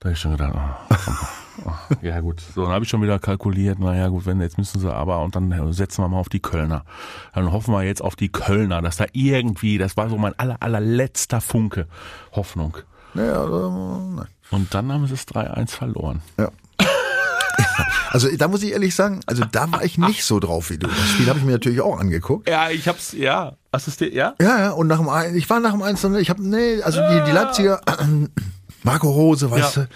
Da 0.00 0.10
habe 0.10 0.14
ich 0.14 0.20
schon 0.20 0.30
gedacht, 0.30 0.54
oh, 0.54 1.70
oh, 1.70 1.94
ja 2.02 2.20
gut, 2.20 2.40
so 2.54 2.62
dann 2.62 2.70
habe 2.70 2.84
ich 2.84 2.88
schon 2.90 3.02
wieder 3.02 3.18
kalkuliert, 3.18 3.80
naja 3.80 4.06
gut, 4.08 4.26
wenn 4.26 4.40
jetzt 4.40 4.56
müssen 4.56 4.78
sie 4.78 4.94
aber 4.94 5.24
und 5.24 5.34
dann 5.34 5.72
setzen 5.72 6.04
wir 6.04 6.08
mal 6.08 6.20
auf 6.20 6.28
die 6.28 6.38
Kölner. 6.38 6.84
Dann 7.34 7.50
hoffen 7.50 7.74
wir 7.74 7.82
jetzt 7.82 8.00
auf 8.00 8.14
die 8.14 8.28
Kölner, 8.28 8.80
dass 8.80 8.98
da 8.98 9.06
irgendwie, 9.12 9.76
das 9.76 9.96
war 9.96 10.08
so 10.08 10.16
mein 10.16 10.38
aller, 10.38 10.56
allerletzter 10.60 11.40
Funke 11.40 11.88
Hoffnung. 12.30 12.76
Naja, 13.14 13.42
also, 13.42 14.12
nein. 14.14 14.28
Und 14.52 14.72
dann 14.72 14.92
haben 14.92 15.06
sie 15.08 15.14
es 15.14 15.26
3-1 15.26 15.70
verloren. 15.70 16.22
Ja. 16.38 16.50
Also 18.10 18.34
da 18.34 18.48
muss 18.48 18.62
ich 18.62 18.72
ehrlich 18.72 18.94
sagen, 18.94 19.20
also 19.26 19.44
da 19.44 19.70
war 19.70 19.84
ich 19.84 19.98
nicht 19.98 20.24
so 20.24 20.40
drauf 20.40 20.70
wie 20.70 20.78
du. 20.78 20.86
Das 20.86 21.08
Spiel 21.10 21.28
habe 21.28 21.38
ich 21.40 21.44
mir 21.44 21.52
natürlich 21.52 21.82
auch 21.82 21.98
angeguckt. 21.98 22.48
Ja, 22.48 22.70
ich 22.70 22.88
hab's, 22.88 23.12
ja. 23.12 23.56
Assistiert, 23.70 24.14
ja? 24.14 24.34
Ja, 24.40 24.58
ja, 24.58 24.70
und 24.70 24.86
nach 24.86 24.98
dem 24.98 25.36
ich 25.36 25.50
war 25.50 25.60
nach 25.60 25.72
dem 25.72 25.82
1 25.82 26.02
ich 26.04 26.30
habe 26.30 26.42
nee, 26.42 26.80
also 26.80 27.02
die, 27.02 27.24
die 27.26 27.32
Leipziger 27.32 27.82
Marco 28.92 29.10
Rose, 29.10 29.50
weißt 29.50 29.76
ja. 29.76 29.82
du. 29.82 29.88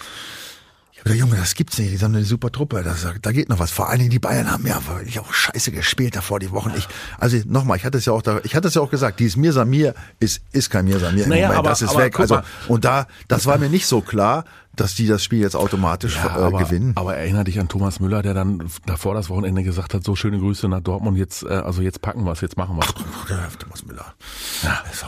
Gesagt, 1.04 1.18
Junge, 1.18 1.36
das 1.36 1.54
gibt's 1.54 1.78
nicht. 1.78 1.90
Die 1.90 1.96
sind 1.96 2.14
eine 2.14 2.24
super 2.24 2.52
Truppe. 2.52 2.82
Das, 2.84 3.04
da 3.20 3.32
geht 3.32 3.48
noch 3.48 3.58
was. 3.58 3.72
Vor 3.72 3.88
allen 3.88 3.98
Dingen 3.98 4.10
die 4.10 4.20
Bayern 4.20 4.50
haben 4.50 4.64
ja 4.66 4.80
wirklich 4.86 5.18
auch 5.18 5.32
scheiße 5.32 5.72
gespielt 5.72 6.14
davor 6.14 6.38
die 6.38 6.52
Wochen. 6.52 6.72
Ich, 6.76 6.86
also 7.18 7.36
nochmal, 7.46 7.76
ich 7.76 7.84
hatte 7.84 7.98
es 7.98 8.04
ja 8.04 8.12
auch 8.12 8.22
da, 8.22 8.40
ich 8.44 8.54
hatte 8.54 8.68
es 8.68 8.74
ja 8.74 8.82
auch 8.82 8.90
gesagt, 8.90 9.18
dieses 9.18 9.36
Mir 9.36 9.52
Samir 9.52 9.94
ist, 10.20 10.42
ist 10.52 10.70
kein 10.70 10.84
Mir 10.84 11.00
Samir 11.00 11.26
naja, 11.26 11.48
Moment. 11.48 11.58
Aber, 11.58 11.70
das 11.70 11.82
ist 11.82 11.90
aber, 11.90 12.04
weg. 12.04 12.20
Also, 12.20 12.40
und 12.68 12.84
da, 12.84 13.08
das 13.26 13.46
war 13.46 13.58
mir 13.58 13.68
nicht 13.68 13.86
so 13.86 14.00
klar, 14.00 14.44
dass 14.76 14.94
die 14.94 15.08
das 15.08 15.24
Spiel 15.24 15.40
jetzt 15.40 15.56
automatisch 15.56 16.14
ja, 16.16 16.26
äh, 16.26 16.40
aber, 16.40 16.58
gewinnen. 16.58 16.92
Aber 16.94 17.16
erinnere 17.16 17.44
dich 17.44 17.58
an 17.58 17.68
Thomas 17.68 17.98
Müller, 17.98 18.22
der 18.22 18.34
dann 18.34 18.70
davor 18.86 19.14
das 19.14 19.28
Wochenende 19.28 19.64
gesagt 19.64 19.94
hat, 19.94 20.04
so 20.04 20.14
schöne 20.14 20.38
Grüße 20.38 20.68
nach 20.68 20.80
Dortmund, 20.80 21.18
jetzt, 21.18 21.42
äh, 21.42 21.48
also 21.48 21.82
jetzt 21.82 22.00
packen 22.00 22.22
wir 22.24 22.32
es, 22.32 22.42
jetzt 22.42 22.56
machen 22.56 22.76
wir 22.76 22.84
es. 22.84 23.58
Thomas 23.58 23.84
Müller. 23.84 24.14
Ja. 24.62 24.84
So. 24.92 25.06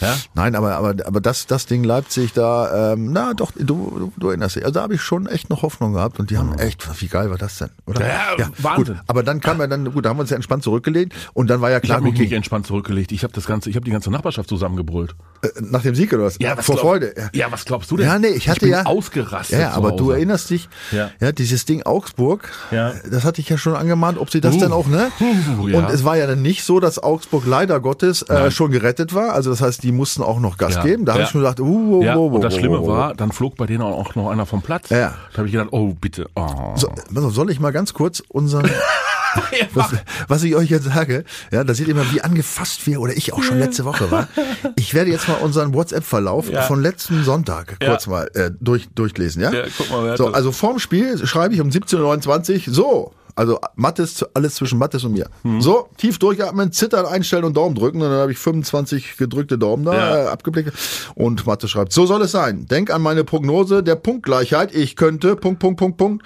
Ja? 0.00 0.16
Nein, 0.34 0.54
aber, 0.54 0.76
aber, 0.76 0.94
aber 1.06 1.20
das, 1.20 1.46
das 1.46 1.66
Ding 1.66 1.84
Leipzig 1.84 2.32
da, 2.32 2.92
ähm, 2.92 3.12
na 3.12 3.34
doch, 3.34 3.52
du, 3.52 3.64
du, 3.64 4.12
du 4.16 4.28
erinnerst 4.28 4.56
dich. 4.56 4.64
Also 4.64 4.74
da 4.74 4.82
habe 4.82 4.94
ich 4.94 5.02
schon 5.02 5.26
echt 5.26 5.50
noch 5.50 5.62
Hoffnung 5.62 5.94
gehabt 5.94 6.18
und 6.20 6.30
die 6.30 6.38
haben 6.38 6.50
mhm. 6.50 6.58
echt, 6.58 7.00
wie 7.00 7.08
geil 7.08 7.30
war 7.30 7.38
das 7.38 7.58
denn? 7.58 7.70
Oder? 7.86 8.06
Ja, 8.06 8.36
ja 8.38 8.50
Wahnsinn. 8.58 8.94
Gut, 8.94 9.04
aber 9.06 9.22
dann 9.22 9.40
kam 9.40 9.58
ja 9.60 9.66
dann, 9.66 9.90
gut, 9.92 10.04
da 10.04 10.10
haben 10.10 10.18
wir 10.18 10.22
uns 10.22 10.30
ja 10.30 10.36
entspannt 10.36 10.62
zurückgelegt 10.62 11.14
und 11.32 11.48
dann 11.48 11.60
war 11.60 11.70
ja 11.70 11.80
klar. 11.80 11.98
Ich 11.98 12.04
habe 12.04 12.10
mich 12.10 12.20
nicht 12.20 12.32
entspannt 12.32 12.66
zurückgelegt. 12.66 13.12
Ich 13.12 13.22
habe 13.22 13.32
das 13.32 13.46
ganze, 13.46 13.70
ich 13.70 13.76
habe 13.76 13.84
die 13.84 13.90
ganze 13.90 14.10
Nachbarschaft 14.10 14.48
zusammengebrüllt. 14.48 15.14
Äh, 15.42 15.48
nach 15.60 15.82
dem 15.82 15.94
Sieg 15.94 16.12
oder 16.12 16.24
was? 16.24 16.36
Ja, 16.40 16.56
was 16.56 16.66
vor 16.66 16.76
glaub, 16.76 16.86
Freude. 16.86 17.14
Ja. 17.16 17.30
ja. 17.32 17.52
was 17.52 17.64
glaubst 17.64 17.90
du 17.90 17.96
denn? 17.96 18.06
Ja, 18.06 18.18
nee, 18.18 18.28
ich 18.28 18.48
hatte 18.48 18.58
ich 18.58 18.62
bin 18.62 18.70
ja 18.70 18.86
ausgerastet. 18.86 19.58
Ja, 19.58 19.72
aber 19.72 19.92
du 19.92 20.10
erinnerst 20.10 20.50
dich, 20.50 20.68
ja. 20.92 21.10
ja, 21.20 21.32
dieses 21.32 21.64
Ding 21.64 21.82
Augsburg, 21.82 22.50
ja. 22.70 22.92
das 23.10 23.24
hatte 23.24 23.40
ich 23.40 23.48
ja 23.48 23.58
schon 23.58 23.74
angemahnt, 23.74 24.18
ob 24.18 24.30
sie 24.30 24.40
das 24.40 24.56
uh. 24.56 24.60
denn 24.60 24.72
auch, 24.72 24.86
ne? 24.86 25.10
Uh, 25.20 25.68
ja. 25.68 25.78
Und 25.78 25.90
es 25.90 26.04
war 26.04 26.16
ja 26.16 26.26
dann 26.26 26.42
nicht 26.42 26.64
so, 26.64 26.80
dass 26.80 26.98
Augsburg 26.98 27.44
leider 27.46 27.80
Gottes 27.80 28.22
äh, 28.22 28.50
schon 28.50 28.70
gerettet 28.70 29.14
war. 29.14 29.32
Also 29.32 29.50
das 29.50 29.60
heißt, 29.60 29.82
die 29.86 29.92
mussten 29.92 30.22
auch 30.24 30.40
noch 30.40 30.58
Gas 30.58 30.82
geben. 30.82 31.04
Da 31.04 31.12
habe 31.12 31.22
ich 31.22 31.28
schon 31.28 31.42
gedacht, 31.42 31.60
uh, 31.60 31.64
uh, 31.64 32.02
ja. 32.02 32.16
uh, 32.16 32.26
Und 32.26 32.42
das 32.42 32.56
Schlimme 32.56 32.84
war, 32.84 33.14
dann 33.14 33.30
flog 33.30 33.56
bei 33.56 33.66
denen 33.66 33.82
auch 33.82 34.16
noch 34.16 34.30
einer 34.30 34.44
vom 34.44 34.60
Platz. 34.60 34.90
Ja. 34.90 35.14
Da 35.30 35.38
habe 35.38 35.46
ich 35.46 35.52
gedacht, 35.52 35.68
oh 35.70 35.94
bitte. 35.94 36.26
Oh. 36.34 36.74
So, 36.74 36.90
soll 37.30 37.50
ich 37.50 37.60
mal 37.60 37.70
ganz 37.70 37.94
kurz 37.94 38.20
unseren 38.28 38.68
was, 39.74 39.90
was, 40.26 40.42
ich 40.42 40.56
euch 40.56 40.70
jetzt 40.70 40.86
sage, 40.86 41.24
ja, 41.52 41.62
da 41.62 41.72
seht 41.72 41.86
ihr 41.86 41.94
mal, 41.94 42.10
wie 42.10 42.20
angefasst 42.20 42.84
wir 42.86 43.00
oder 43.00 43.16
ich 43.16 43.32
auch 43.32 43.42
schon 43.44 43.60
letzte 43.60 43.84
Woche 43.84 44.10
war. 44.10 44.28
Ich 44.76 44.94
werde 44.94 45.10
jetzt 45.10 45.28
mal 45.28 45.34
unseren 45.34 45.74
WhatsApp-Verlauf 45.74 46.50
ja. 46.50 46.62
von 46.62 46.82
letzten 46.82 47.22
Sonntag 47.22 47.78
kurz 47.84 48.06
ja. 48.06 48.10
mal 48.10 48.30
äh, 48.34 48.50
durch, 48.60 48.88
durchlesen, 48.94 49.42
ja? 49.42 49.52
ja 49.52 49.64
guck 49.76 49.90
mal, 49.90 50.16
so, 50.16 50.28
also 50.28 50.50
vorm 50.50 50.78
Spiel 50.78 51.24
schreibe 51.26 51.54
ich 51.54 51.60
um 51.60 51.68
17.29 51.68 52.68
Uhr, 52.68 52.74
so, 52.74 53.12
also 53.36 53.60
Mattes, 53.74 54.24
alles 54.34 54.54
zwischen 54.56 54.78
Mattes 54.78 55.04
und 55.04 55.12
mir. 55.12 55.28
Mhm. 55.44 55.60
So, 55.60 55.88
tief 55.98 56.18
durchatmen, 56.18 56.72
zittern, 56.72 57.06
einstellen 57.06 57.44
und 57.44 57.56
Daumen 57.56 57.74
drücken. 57.74 58.00
Und 58.00 58.08
dann 58.08 58.18
habe 58.18 58.32
ich 58.32 58.38
25 58.38 59.16
gedrückte 59.16 59.58
Daumen 59.58 59.84
da 59.84 59.94
ja. 59.94 60.24
äh, 60.24 60.26
abgeblickt. 60.28 60.72
Und 61.14 61.46
Mattes 61.46 61.70
schreibt, 61.70 61.92
so 61.92 62.06
soll 62.06 62.22
es 62.22 62.32
sein. 62.32 62.66
Denk 62.66 62.90
an 62.90 63.02
meine 63.02 63.24
Prognose 63.24 63.82
der 63.82 63.96
Punktgleichheit. 63.96 64.74
Ich 64.74 64.96
könnte, 64.96 65.36
Punkt, 65.36 65.60
Punkt, 65.60 65.78
Punkt, 65.78 65.98
Punkt. 65.98 66.24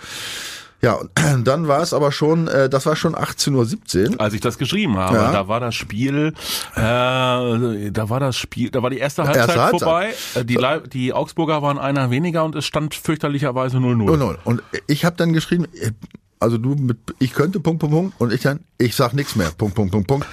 Ja, 0.82 0.98
dann 1.44 1.68
war 1.68 1.82
es 1.82 1.92
aber 1.92 2.12
schon, 2.12 2.48
äh, 2.48 2.68
das 2.68 2.86
war 2.86 2.96
schon 2.96 3.14
18.17 3.14 4.12
Uhr. 4.14 4.20
Als 4.20 4.32
ich 4.34 4.40
das 4.40 4.56
geschrieben 4.56 4.96
habe, 4.96 5.16
ja. 5.16 5.32
da 5.32 5.48
war 5.48 5.60
das 5.60 5.74
Spiel, 5.74 6.32
äh, 6.76 6.80
da 6.80 8.08
war 8.08 8.20
das 8.20 8.36
Spiel, 8.36 8.70
da 8.70 8.82
war 8.82 8.90
die 8.90 8.98
erste 8.98 9.24
Halbzeit, 9.24 9.48
erste 9.48 9.62
Halbzeit. 9.62 9.80
vorbei. 9.80 10.14
Äh, 10.36 10.44
die, 10.44 10.58
die 10.92 11.12
Augsburger 11.12 11.60
waren 11.60 11.78
einer 11.78 12.10
weniger 12.10 12.44
und 12.44 12.54
es 12.54 12.66
stand 12.66 12.94
fürchterlicherweise 12.94 13.78
0-0. 13.78 14.06
0-0. 14.06 14.36
Und 14.44 14.62
ich 14.86 15.04
habe 15.04 15.16
dann 15.16 15.32
geschrieben, 15.32 15.66
äh, 15.74 15.90
also 16.40 16.58
du 16.58 16.74
mit, 16.74 16.98
ich 17.18 17.32
könnte, 17.32 17.60
Punkt, 17.60 17.80
Punkt, 17.80 17.94
Punkt, 17.94 18.20
und 18.20 18.32
ich 18.32 18.40
dann, 18.40 18.60
ich 18.78 18.96
sag 18.96 19.12
nichts 19.12 19.36
mehr, 19.36 19.50
Punkt, 19.56 19.74
Punkt, 19.74 19.92
Punkt, 19.92 20.08
Punkt. 20.08 20.26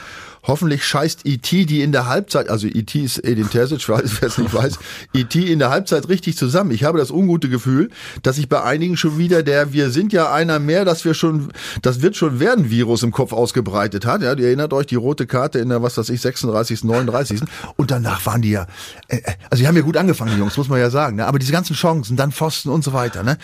Hoffentlich 0.48 0.86
scheißt 0.86 1.26
E.T., 1.26 1.66
die 1.66 1.82
in 1.82 1.92
der 1.92 2.08
Halbzeit, 2.08 2.48
also 2.48 2.68
E.T. 2.68 3.04
ist 3.04 3.18
Edin 3.18 3.50
Terzic, 3.50 3.90
wer 3.90 4.02
es 4.02 4.38
nicht 4.38 4.54
weiß, 4.54 4.80
E.T. 5.14 5.52
in 5.52 5.60
der 5.60 5.70
Halbzeit 5.70 6.08
richtig 6.08 6.38
zusammen. 6.38 6.72
Ich 6.72 6.86
habe 6.86 6.98
das 6.98 7.12
ungute 7.12 7.50
Gefühl, 7.50 7.90
dass 8.24 8.38
sich 8.38 8.48
bei 8.48 8.64
einigen 8.64 8.96
schon 8.96 9.18
wieder 9.18 9.44
der 9.44 9.74
Wir 9.74 9.90
sind 9.90 10.14
ja 10.14 10.32
einer 10.32 10.60
mehr, 10.60 10.86
dass 10.86 11.04
wir 11.04 11.14
schon, 11.14 11.50
das 11.82 12.02
wird 12.02 12.16
schon 12.16 12.40
werden 12.40 12.70
Virus 12.70 13.04
im 13.04 13.12
Kopf 13.12 13.34
ausgebreitet 13.34 14.06
hat. 14.06 14.22
Ja, 14.22 14.34
ihr 14.36 14.48
erinnert 14.48 14.72
euch 14.72 14.86
die 14.86 14.96
rote 14.96 15.28
Karte 15.28 15.60
in 15.60 15.68
der, 15.68 15.84
was 15.84 15.98
weiß 15.98 16.10
ich, 16.10 16.22
36., 16.22 16.86
39. 16.86 17.42
Und 17.76 17.92
danach 17.92 18.26
waren 18.26 18.42
die 18.42 18.52
ja, 18.52 18.68
äh, 19.10 19.18
äh, 19.18 19.34
also 19.50 19.62
die 19.62 19.68
haben 19.68 19.76
ja 19.76 19.82
gut 19.82 19.98
angefangen, 19.98 20.32
die 20.32 20.38
Jungs, 20.38 20.56
muss 20.56 20.70
man 20.70 20.80
ja 20.80 20.90
sagen. 20.90 21.18
Ne? 21.18 21.28
Aber 21.28 21.40
diese 21.40 21.52
ganzen 21.52 21.76
Chancen, 21.76 22.16
dann 22.16 22.32
Pfosten 22.32 22.70
und 22.70 22.86
so 22.86 22.94
weiter. 22.94 23.22
Ne? 23.22 23.38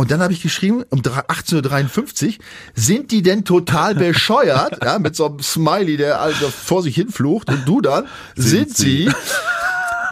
Und 0.00 0.10
dann 0.10 0.22
habe 0.22 0.32
ich 0.32 0.40
geschrieben, 0.40 0.82
um 0.88 1.00
18.53 1.00 2.26
Uhr, 2.26 2.34
sind 2.74 3.10
die 3.10 3.20
denn 3.20 3.44
total 3.44 3.94
bescheuert? 3.94 4.78
ja, 4.82 4.98
mit 4.98 5.14
so 5.14 5.26
einem 5.26 5.40
Smiley, 5.40 5.98
der 5.98 6.22
also 6.22 6.48
vor 6.48 6.82
sich 6.82 6.94
hinflucht. 6.94 7.50
Und 7.50 7.68
du 7.68 7.82
dann, 7.82 8.06
sind, 8.34 8.74
sind 8.74 8.76
sie? 8.78 9.04
sie? 9.04 9.12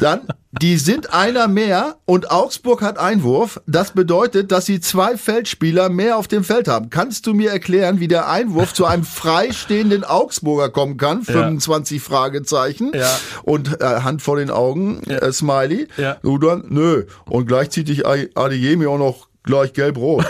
Dann, 0.00 0.28
die 0.60 0.76
sind 0.76 1.14
einer 1.14 1.48
mehr 1.48 1.96
und 2.04 2.30
Augsburg 2.30 2.82
hat 2.82 2.98
Einwurf. 2.98 3.62
Das 3.66 3.92
bedeutet, 3.92 4.52
dass 4.52 4.66
sie 4.66 4.80
zwei 4.80 5.16
Feldspieler 5.16 5.88
mehr 5.88 6.18
auf 6.18 6.28
dem 6.28 6.44
Feld 6.44 6.68
haben. 6.68 6.90
Kannst 6.90 7.26
du 7.26 7.32
mir 7.32 7.50
erklären, 7.50 7.98
wie 7.98 8.08
der 8.08 8.28
Einwurf 8.28 8.74
zu 8.74 8.84
einem 8.84 9.04
freistehenden 9.04 10.04
Augsburger 10.04 10.68
kommen 10.68 10.98
kann? 10.98 11.22
25 11.22 11.96
ja. 11.96 12.08
Fragezeichen. 12.08 12.92
Ja. 12.94 13.18
Und 13.42 13.80
äh, 13.80 14.02
Hand 14.02 14.20
vor 14.20 14.36
den 14.36 14.50
Augen, 14.50 15.00
ja. 15.06 15.16
äh, 15.16 15.32
Smiley. 15.32 15.88
Ja. 15.96 16.18
Du 16.22 16.36
dann, 16.36 16.64
nö. 16.68 17.06
Und 17.24 17.46
gleich 17.46 17.70
zieht 17.70 17.88
dich 17.88 18.06
Adeyemi 18.06 18.86
auch 18.86 18.98
noch 18.98 19.27
gleich 19.48 19.72
gelb-rot. 19.72 20.24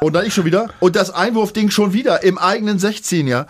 und 0.00 0.12
dann 0.12 0.26
ich 0.26 0.34
schon 0.34 0.44
wieder. 0.44 0.68
Und 0.80 0.96
das 0.96 1.10
Einwurfding 1.10 1.70
schon 1.70 1.92
wieder 1.92 2.22
im 2.22 2.36
eigenen 2.36 2.78
16, 2.78 3.26
ja. 3.26 3.46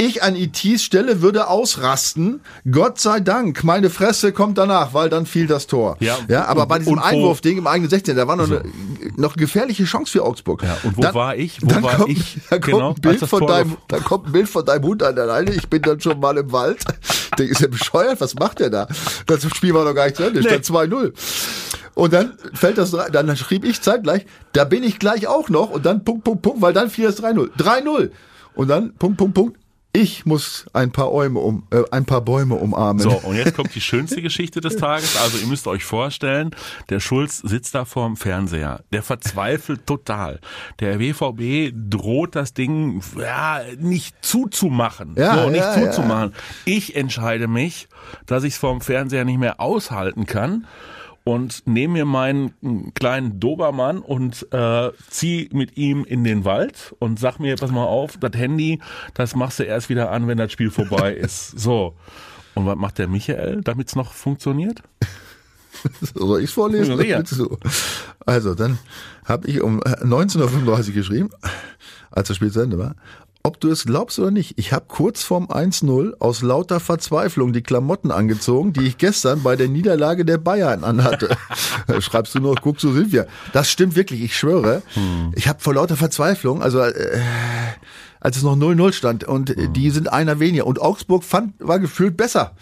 Ich 0.00 0.22
an 0.22 0.34
ETs 0.34 0.82
Stelle 0.82 1.20
würde 1.20 1.48
ausrasten. 1.48 2.40
Gott 2.70 2.98
sei 2.98 3.20
Dank. 3.20 3.64
Meine 3.64 3.90
Fresse 3.90 4.32
kommt 4.32 4.56
danach, 4.56 4.94
weil 4.94 5.10
dann 5.10 5.26
fiel 5.26 5.46
das 5.46 5.66
Tor. 5.66 5.98
Ja, 6.00 6.16
ja 6.26 6.46
aber 6.46 6.64
bei 6.64 6.78
diesem 6.78 6.98
Einwurfding 6.98 7.58
im 7.58 7.66
eigenen 7.66 7.90
16, 7.90 8.16
da 8.16 8.26
war 8.26 8.36
noch, 8.36 8.46
so. 8.46 8.60
eine, 8.60 8.70
noch 9.16 9.36
eine 9.36 9.40
gefährliche 9.40 9.84
Chance 9.84 10.12
für 10.12 10.24
Augsburg. 10.24 10.62
Ja, 10.62 10.78
und 10.84 10.96
wo 10.96 11.02
dann, 11.02 11.14
war 11.14 11.36
ich? 11.36 11.60
Wo 11.60 11.66
dann 11.66 11.82
war 11.82 11.96
kommt, 11.96 12.08
ich? 12.08 12.38
Da 12.48 12.58
kommt, 12.58 12.64
genau, 12.64 12.88
ein 12.94 13.00
Bild 13.02 13.20
von 13.20 13.46
deinem, 13.46 13.76
da 13.88 13.98
kommt 13.98 14.28
ein 14.28 14.32
Bild 14.32 14.48
von 14.48 14.64
deinem 14.64 14.84
Hund 14.84 15.02
an 15.02 15.16
der 15.16 15.26
Leine. 15.26 15.52
Ich 15.52 15.68
bin 15.68 15.82
dann 15.82 16.00
schon 16.00 16.18
mal 16.18 16.38
im 16.38 16.50
Wald. 16.50 16.82
Der 17.38 17.46
ist 17.46 17.60
ja 17.60 17.68
bescheuert. 17.68 18.22
Was 18.22 18.34
macht 18.36 18.60
der 18.60 18.70
da? 18.70 18.88
Das 19.26 19.42
Spiel 19.54 19.74
war 19.74 19.84
noch 19.84 19.94
gar 19.94 20.06
nicht 20.06 20.16
zu 20.16 20.22
Ende. 20.22 20.40
Nee. 20.40 20.48
Stand 20.48 20.64
2-0. 20.64 21.12
Und 21.94 22.14
dann 22.14 22.38
fällt 22.54 22.78
das, 22.78 22.92
dann 22.92 23.36
schrieb 23.36 23.64
ich 23.66 23.82
zeitgleich, 23.82 24.24
da 24.54 24.64
bin 24.64 24.82
ich 24.82 24.98
gleich 24.98 25.26
auch 25.26 25.50
noch 25.50 25.68
und 25.68 25.84
dann 25.84 26.04
Punkt, 26.04 26.24
Punkt, 26.24 26.40
Punkt, 26.40 26.62
weil 26.62 26.72
dann 26.72 26.88
fiel 26.88 27.04
das 27.04 27.22
3-0. 27.22 27.50
3-0. 27.58 28.10
Und 28.54 28.68
dann 28.68 28.94
Punkt, 28.94 29.18
Punkt, 29.18 29.34
Punkt. 29.34 29.58
Ich 29.92 30.24
muss 30.24 30.66
ein 30.72 30.92
paar 30.92 31.10
Bäume 31.10 31.40
um, 31.40 31.66
äh, 31.70 31.82
ein 31.90 32.04
paar 32.04 32.20
Bäume 32.20 32.54
umarmen. 32.54 33.02
So, 33.02 33.10
und 33.10 33.34
jetzt 33.34 33.56
kommt 33.56 33.74
die 33.74 33.80
schönste 33.80 34.22
Geschichte 34.22 34.60
des 34.60 34.76
Tages. 34.76 35.16
Also 35.16 35.38
ihr 35.38 35.46
müsst 35.48 35.66
euch 35.66 35.82
vorstellen, 35.84 36.54
der 36.90 37.00
Schulz 37.00 37.38
sitzt 37.38 37.74
da 37.74 37.84
vorm 37.84 38.16
Fernseher. 38.16 38.84
Der 38.92 39.02
verzweifelt 39.02 39.86
total. 39.86 40.38
Der 40.78 41.00
WVB 41.00 41.74
droht 41.74 42.36
das 42.36 42.54
Ding 42.54 43.02
ja 43.18 43.62
nicht 43.78 44.14
zuzumachen. 44.20 45.14
Ja, 45.16 45.42
so, 45.42 45.50
nicht 45.50 45.58
ja, 45.58 45.74
zuzumachen. 45.74 46.30
Ja. 46.30 46.72
Ich 46.72 46.94
entscheide 46.94 47.48
mich, 47.48 47.88
dass 48.26 48.44
ich 48.44 48.54
es 48.54 48.58
vorm 48.58 48.80
Fernseher 48.80 49.24
nicht 49.24 49.38
mehr 49.38 49.60
aushalten 49.60 50.24
kann 50.24 50.66
und 51.24 51.66
nehme 51.66 51.94
mir 51.94 52.04
meinen 52.04 52.94
kleinen 52.94 53.40
Dobermann 53.40 53.98
und 53.98 54.46
äh, 54.52 54.90
zieh 55.08 55.48
mit 55.52 55.76
ihm 55.76 56.04
in 56.04 56.24
den 56.24 56.44
Wald 56.44 56.94
und 56.98 57.18
sag 57.18 57.38
mir, 57.38 57.56
pass 57.56 57.70
mal 57.70 57.84
auf, 57.84 58.16
das 58.18 58.32
Handy, 58.34 58.80
das 59.14 59.34
machst 59.34 59.58
du 59.58 59.64
erst 59.64 59.88
wieder 59.88 60.10
an, 60.10 60.28
wenn 60.28 60.38
das 60.38 60.52
Spiel 60.52 60.70
vorbei 60.70 61.12
ist. 61.14 61.58
So. 61.58 61.94
Und 62.54 62.66
was 62.66 62.76
macht 62.76 62.98
der 62.98 63.08
Michael, 63.08 63.60
damit 63.62 63.88
es 63.88 63.96
noch 63.96 64.12
funktioniert? 64.12 64.82
Soll 66.14 66.42
ich 66.42 66.50
vorlesen? 66.50 67.00
Ja. 67.04 67.22
Also, 68.26 68.54
dann 68.54 68.78
habe 69.24 69.46
ich 69.46 69.60
um 69.60 69.80
19.35 69.80 70.88
Uhr 70.88 70.94
geschrieben, 70.94 71.30
als 72.10 72.28
das 72.28 72.36
Spiel 72.36 72.50
zu 72.50 72.60
Ende 72.60 72.78
war 72.78 72.96
ob 73.42 73.58
du 73.60 73.70
es 73.70 73.84
glaubst 73.84 74.18
oder 74.18 74.30
nicht, 74.30 74.58
ich 74.58 74.72
habe 74.72 74.84
kurz 74.86 75.22
vorm 75.22 75.46
1-0 75.46 76.14
aus 76.18 76.42
lauter 76.42 76.78
Verzweiflung 76.78 77.52
die 77.52 77.62
Klamotten 77.62 78.10
angezogen, 78.10 78.72
die 78.74 78.86
ich 78.86 78.98
gestern 78.98 79.42
bei 79.42 79.56
der 79.56 79.68
Niederlage 79.68 80.26
der 80.26 80.36
Bayern 80.36 80.84
anhatte. 80.84 81.36
Schreibst 82.00 82.34
du 82.34 82.40
noch, 82.40 82.56
guck, 82.60 82.80
so 82.80 82.92
sind 82.92 83.12
wir. 83.12 83.26
Das 83.52 83.70
stimmt 83.70 83.96
wirklich, 83.96 84.22
ich 84.22 84.36
schwöre. 84.36 84.82
Hm. 84.94 85.32
Ich 85.36 85.48
habe 85.48 85.60
vor 85.60 85.74
lauter 85.74 85.96
Verzweiflung, 85.96 86.62
also 86.62 86.80
äh, 86.80 87.20
als 88.20 88.36
es 88.36 88.42
noch 88.42 88.56
0-0 88.56 88.92
stand 88.92 89.24
und 89.24 89.50
hm. 89.50 89.72
die 89.72 89.90
sind 89.90 90.12
einer 90.12 90.38
weniger. 90.38 90.66
Und 90.66 90.80
Augsburg 90.80 91.24
fand, 91.24 91.54
war 91.60 91.78
gefühlt 91.78 92.18
besser. 92.18 92.54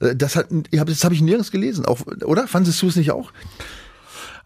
Äh, 0.00 0.16
das 0.16 0.36
hat, 0.36 0.48
das 0.70 1.04
habe 1.04 1.14
ich 1.14 1.22
nirgends 1.22 1.50
gelesen, 1.50 1.86
auch, 1.86 2.00
oder? 2.24 2.46
Fandest 2.46 2.82
du 2.82 2.88
es 2.88 2.96
nicht 2.96 3.10
auch? 3.10 3.32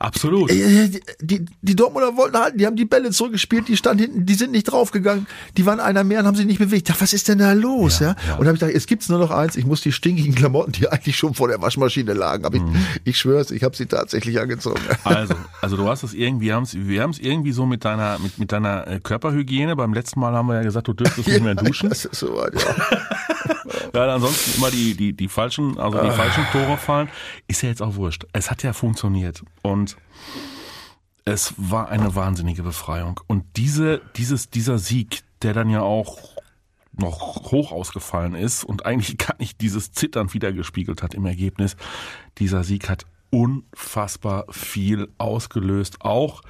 Absolut. 0.00 0.50
Äh, 0.50 0.88
die, 0.88 1.00
die, 1.20 1.44
die 1.60 1.76
Dortmunder 1.76 2.16
wollten 2.16 2.38
halten, 2.38 2.58
die 2.58 2.66
haben 2.66 2.76
die 2.76 2.86
Bälle 2.86 3.10
zurückgespielt, 3.10 3.68
die 3.68 3.76
stand 3.76 4.00
hinten, 4.00 4.26
die 4.26 4.34
sind 4.34 4.50
nicht 4.50 4.64
draufgegangen, 4.64 5.26
die 5.56 5.66
waren 5.66 5.78
einer 5.78 6.04
mehr 6.04 6.20
und 6.20 6.26
haben 6.26 6.34
sich 6.34 6.46
nicht 6.46 6.58
bewegt. 6.58 6.88
Ich 6.88 6.92
dachte, 6.92 7.02
was 7.02 7.12
ist 7.12 7.28
denn 7.28 7.38
da 7.38 7.52
los? 7.52 8.00
Ja, 8.00 8.08
ja? 8.08 8.16
ja. 8.26 8.34
Und 8.36 8.46
habe 8.46 8.54
ich 8.54 8.60
gedacht, 8.60 8.74
es 8.74 8.86
gibt's 8.86 9.08
nur 9.08 9.18
noch 9.18 9.30
eins, 9.30 9.56
ich 9.56 9.66
muss 9.66 9.82
die 9.82 9.92
stinkigen 9.92 10.34
Klamotten, 10.34 10.72
die 10.72 10.88
eigentlich 10.90 11.16
schon 11.16 11.34
vor 11.34 11.48
der 11.48 11.60
Waschmaschine 11.60 12.14
lagen, 12.14 12.44
aber 12.44 12.58
mhm. 12.58 12.74
ich, 13.04 13.10
ich 13.10 13.18
schwör's, 13.18 13.50
ich 13.50 13.62
habe 13.62 13.76
sie 13.76 13.86
tatsächlich 13.86 14.40
angezogen. 14.40 14.80
Also, 15.02 15.34
also 15.60 15.76
du 15.76 15.88
hast 15.88 16.02
es 16.02 16.14
irgendwie, 16.14 16.50
wir 16.50 16.56
haben's, 16.56 16.74
wir 16.74 17.02
haben's 17.02 17.18
irgendwie 17.18 17.52
so 17.52 17.64
mit 17.64 17.84
deiner, 17.84 18.18
mit, 18.18 18.38
mit 18.38 18.50
deiner 18.50 18.88
äh, 18.88 19.00
Körperhygiene. 19.00 19.76
Beim 19.76 19.94
letzten 19.94 20.18
Mal 20.18 20.32
haben 20.32 20.48
wir 20.48 20.56
ja 20.56 20.62
gesagt, 20.62 20.88
du 20.88 20.92
dürftest 20.92 21.28
nicht 21.28 21.42
mehr 21.42 21.54
duschen. 21.56 21.88
Das 21.88 22.04
ist 22.04 22.18
soweit, 22.18 22.54
ja. 22.54 22.74
ja, 23.94 24.14
ansonsten 24.14 24.58
immer 24.58 24.70
die, 24.70 24.94
die, 24.94 25.12
die 25.12 25.28
falschen, 25.28 25.78
also 25.78 26.00
die 26.00 26.08
ah. 26.08 26.12
falschen 26.12 26.44
Tore 26.52 26.76
fallen. 26.76 27.08
Ist 27.48 27.62
ja 27.62 27.68
jetzt 27.68 27.82
auch 27.82 27.94
wurscht. 27.96 28.26
Es 28.32 28.50
hat 28.50 28.62
ja 28.62 28.72
funktioniert. 28.72 29.42
Und 29.62 29.96
es 31.24 31.54
war 31.56 31.88
eine 31.88 32.14
wahnsinnige 32.14 32.62
Befreiung. 32.62 33.20
Und 33.26 33.44
diese, 33.56 34.00
dieses, 34.16 34.50
dieser 34.50 34.78
Sieg, 34.78 35.22
der 35.42 35.54
dann 35.54 35.70
ja 35.70 35.82
auch 35.82 36.18
noch 36.92 37.50
hoch 37.52 37.72
ausgefallen 37.72 38.34
ist 38.34 38.64
und 38.64 38.84
eigentlich 38.84 39.18
gar 39.18 39.36
nicht 39.38 39.60
dieses 39.60 39.92
Zittern 39.92 40.32
wiedergespiegelt 40.34 41.02
hat 41.02 41.14
im 41.14 41.26
Ergebnis, 41.26 41.76
dieser 42.38 42.64
Sieg 42.64 42.88
hat 42.88 43.06
unfassbar 43.30 44.46
viel 44.50 45.08
ausgelöst. 45.18 46.00
Auch 46.00 46.42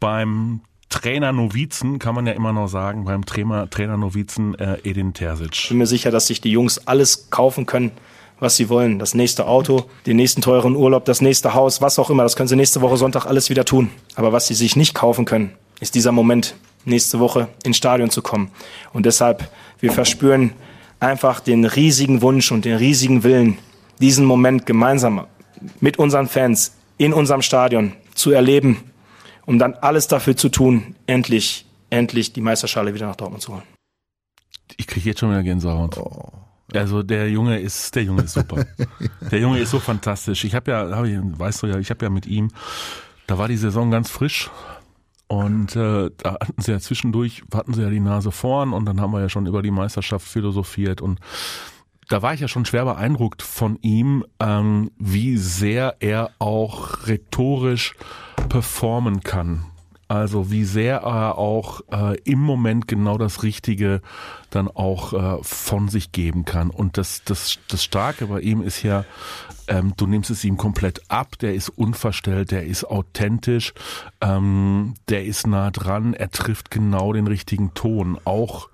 beim 0.00 0.62
Trainer 0.92 1.32
Novizen, 1.32 1.98
kann 1.98 2.14
man 2.14 2.26
ja 2.26 2.34
immer 2.34 2.52
noch 2.52 2.68
sagen, 2.68 3.06
beim 3.06 3.24
Trainer, 3.24 3.68
Trainer 3.70 3.96
Novizen 3.96 4.54
äh, 4.56 4.76
Edin 4.84 5.14
Terzic. 5.14 5.54
Ich 5.54 5.68
bin 5.70 5.78
mir 5.78 5.86
sicher, 5.86 6.10
dass 6.10 6.26
sich 6.26 6.42
die 6.42 6.50
Jungs 6.50 6.86
alles 6.86 7.30
kaufen 7.30 7.64
können, 7.64 7.92
was 8.38 8.56
sie 8.56 8.68
wollen. 8.68 8.98
Das 8.98 9.14
nächste 9.14 9.46
Auto, 9.46 9.86
den 10.04 10.18
nächsten 10.18 10.42
teuren 10.42 10.76
Urlaub, 10.76 11.06
das 11.06 11.22
nächste 11.22 11.54
Haus, 11.54 11.80
was 11.80 11.98
auch 11.98 12.10
immer. 12.10 12.24
Das 12.24 12.36
können 12.36 12.48
sie 12.48 12.56
nächste 12.56 12.82
Woche 12.82 12.98
Sonntag 12.98 13.24
alles 13.24 13.48
wieder 13.48 13.64
tun. 13.64 13.90
Aber 14.16 14.32
was 14.32 14.46
sie 14.46 14.54
sich 14.54 14.76
nicht 14.76 14.94
kaufen 14.94 15.24
können, 15.24 15.52
ist 15.80 15.94
dieser 15.94 16.12
Moment, 16.12 16.56
nächste 16.84 17.20
Woche 17.20 17.48
ins 17.64 17.78
Stadion 17.78 18.10
zu 18.10 18.20
kommen. 18.20 18.50
Und 18.92 19.06
deshalb, 19.06 19.48
wir 19.80 19.92
verspüren 19.92 20.52
einfach 21.00 21.40
den 21.40 21.64
riesigen 21.64 22.20
Wunsch 22.20 22.52
und 22.52 22.66
den 22.66 22.76
riesigen 22.76 23.24
Willen, 23.24 23.56
diesen 23.98 24.26
Moment 24.26 24.66
gemeinsam 24.66 25.26
mit 25.80 25.98
unseren 25.98 26.28
Fans 26.28 26.74
in 26.98 27.14
unserem 27.14 27.40
Stadion 27.40 27.94
zu 28.14 28.30
erleben, 28.30 28.91
um 29.46 29.58
dann 29.58 29.74
alles 29.74 30.08
dafür 30.08 30.36
zu 30.36 30.48
tun, 30.48 30.94
endlich, 31.06 31.66
endlich 31.90 32.32
die 32.32 32.40
Meisterschale 32.40 32.94
wieder 32.94 33.06
nach 33.06 33.16
Dortmund 33.16 33.42
zu 33.42 33.52
holen. 33.52 33.62
Ich 34.76 34.86
kriege 34.86 35.08
jetzt 35.10 35.20
schon 35.20 35.30
wieder 35.30 35.42
Gänsehaut. 35.42 35.98
Oh. 35.98 36.32
Also 36.74 37.02
der 37.02 37.28
Junge 37.30 37.60
ist, 37.60 37.94
der 37.94 38.04
Junge 38.04 38.22
ist 38.22 38.34
super. 38.34 38.64
der 39.30 39.38
Junge 39.38 39.58
ist 39.58 39.70
so 39.70 39.78
fantastisch. 39.78 40.44
Ich 40.44 40.54
habe 40.54 40.70
ja, 40.70 40.90
hab 40.90 41.04
ich, 41.04 41.18
weißt 41.20 41.62
du 41.62 41.66
ja, 41.66 41.78
ich 41.78 41.90
habe 41.90 42.04
ja 42.04 42.10
mit 42.10 42.26
ihm, 42.26 42.50
da 43.26 43.38
war 43.38 43.48
die 43.48 43.56
Saison 43.56 43.90
ganz 43.90 44.10
frisch 44.10 44.50
und 45.26 45.76
äh, 45.76 46.10
da 46.16 46.34
hatten 46.34 46.60
sie 46.60 46.72
ja 46.72 46.80
zwischendurch, 46.80 47.42
hatten 47.54 47.74
sie 47.74 47.82
ja 47.82 47.90
die 47.90 48.00
Nase 48.00 48.32
vorn 48.32 48.72
und 48.72 48.86
dann 48.86 49.00
haben 49.00 49.12
wir 49.12 49.20
ja 49.20 49.28
schon 49.28 49.46
über 49.46 49.62
die 49.62 49.70
Meisterschaft 49.70 50.26
philosophiert 50.26 51.00
und 51.00 51.20
da 52.12 52.20
war 52.20 52.34
ich 52.34 52.40
ja 52.40 52.48
schon 52.48 52.66
schwer 52.66 52.84
beeindruckt 52.84 53.40
von 53.40 53.78
ihm, 53.80 54.22
ähm, 54.38 54.90
wie 54.98 55.38
sehr 55.38 55.96
er 56.00 56.30
auch 56.38 57.06
rhetorisch 57.06 57.94
performen 58.50 59.22
kann. 59.22 59.64
Also 60.08 60.50
wie 60.50 60.64
sehr 60.64 60.98
er 60.98 61.38
auch 61.38 61.80
äh, 61.90 62.18
im 62.24 62.38
Moment 62.38 62.86
genau 62.86 63.16
das 63.16 63.42
Richtige 63.42 64.02
dann 64.50 64.68
auch 64.68 65.14
äh, 65.14 65.42
von 65.42 65.88
sich 65.88 66.12
geben 66.12 66.44
kann. 66.44 66.68
Und 66.68 66.98
das, 66.98 67.22
das, 67.24 67.58
das 67.68 67.82
Starke 67.82 68.26
bei 68.26 68.40
ihm 68.40 68.60
ist 68.60 68.82
ja, 68.82 69.06
ähm, 69.66 69.94
du 69.96 70.06
nimmst 70.06 70.28
es 70.28 70.44
ihm 70.44 70.58
komplett 70.58 71.10
ab, 71.10 71.38
der 71.38 71.54
ist 71.54 71.70
unverstellt, 71.70 72.50
der 72.50 72.66
ist 72.66 72.84
authentisch, 72.84 73.72
ähm, 74.20 74.92
der 75.08 75.24
ist 75.24 75.46
nah 75.46 75.70
dran, 75.70 76.12
er 76.12 76.30
trifft 76.30 76.70
genau 76.70 77.14
den 77.14 77.26
richtigen 77.26 77.72
Ton, 77.72 78.18
auch 78.26 78.68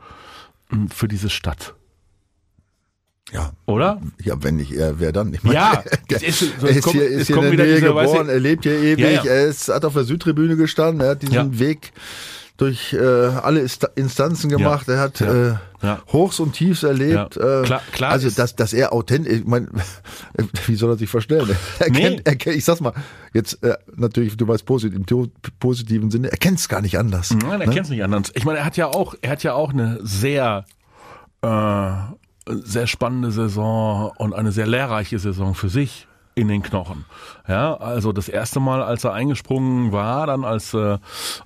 ähm, 0.73 0.89
für 0.89 1.07
diese 1.07 1.31
Stadt. 1.31 1.77
Ja. 3.33 3.53
Oder? 3.67 4.01
Ja, 4.23 4.43
wenn 4.43 4.57
nicht 4.57 4.73
er, 4.73 5.01
wer 5.01 5.13
dann? 5.13 5.35
Ich 5.35 5.43
meine, 5.43 5.57
ja, 5.57 5.85
er 6.09 6.23
ist, 6.23 6.39
so, 6.61 6.67
ist 6.67 6.83
kommt, 6.83 6.97
hier, 6.97 7.09
ist 7.09 7.27
hier 7.27 7.43
in 7.43 7.57
der 7.57 7.67
Nähe 7.67 7.81
geboren, 7.81 8.29
er 8.29 8.41
lebt 8.41 8.65
hier 8.65 8.79
ewig, 8.79 8.99
ja, 8.99 9.11
ja. 9.11 9.25
er 9.25 9.47
ist, 9.47 9.69
hat 9.69 9.85
auf 9.85 9.95
der 9.95 10.05
Südtribüne 10.05 10.57
gestanden, 10.57 11.01
er 11.03 11.11
hat 11.11 11.23
diesen 11.23 11.35
ja. 11.35 11.59
Weg 11.59 11.93
durch 12.59 12.93
äh, 12.93 12.99
alle 12.99 13.65
Instanzen 13.95 14.51
gemacht. 14.51 14.89
Er 14.89 15.01
hat. 15.01 15.21
Äh. 15.21 15.55
Hochs 16.13 16.41
und 16.41 16.55
Tiefs 16.55 16.83
erlebt. 16.83 17.37
Äh, 17.37 17.63
klar, 17.63 17.81
klar 17.93 18.11
also 18.11 18.29
dass, 18.31 18.57
dass 18.57 18.73
er 18.73 18.93
authentisch, 18.93 19.33
ich 19.33 19.45
mein, 19.45 19.69
wie 20.67 20.75
soll 20.75 20.91
er 20.91 20.97
sich 20.97 21.09
verstellen? 21.09 21.57
Er 21.79 21.91
nee. 21.91 22.01
kennt, 22.01 22.27
er 22.27 22.35
kennt, 22.35 22.57
ich 22.57 22.65
sag's 22.65 22.81
mal, 22.81 22.95
jetzt 23.33 23.63
äh, 23.63 23.77
natürlich, 23.95 24.37
du 24.37 24.49
weißt 24.49 24.67
positiv, 24.67 24.99
im 24.99 25.31
positiven 25.61 26.11
Sinne, 26.11 26.33
er 26.33 26.37
kennt 26.37 26.59
es 26.59 26.69
gar 26.69 26.83
nicht 26.83 26.99
anders. 26.99 27.31
Nein, 27.31 27.61
er 27.61 27.69
ne? 27.69 27.73
kennt 27.73 27.85
es 27.85 27.91
nicht 27.91 28.03
anders. 28.03 28.33
Ich 28.35 28.45
meine, 28.45 28.59
er 28.59 28.65
hat 28.65 28.77
ja 28.77 28.89
auch, 28.89 29.15
er 29.23 29.31
hat 29.31 29.45
ja 29.45 29.53
auch 29.53 29.73
eine 29.73 30.01
sehr 30.03 30.65
äh, 31.43 31.93
sehr 32.49 32.87
spannende 32.87 33.31
Saison 33.31 34.13
und 34.17 34.35
eine 34.35 34.53
sehr 34.53 34.67
lehrreiche 34.67 35.19
Saison 35.19 35.55
für 35.55 35.69
sich 35.69 36.07
in 36.39 36.47
den 36.47 36.63
Knochen. 36.63 37.05
Ja, 37.49 37.75
also 37.75 38.13
das 38.13 38.29
erste 38.29 38.61
Mal, 38.61 38.81
als 38.81 39.03
er 39.03 39.13
eingesprungen 39.13 39.91
war, 39.91 40.27
dann 40.29 40.45
als 40.45 40.73
äh, 40.73 40.99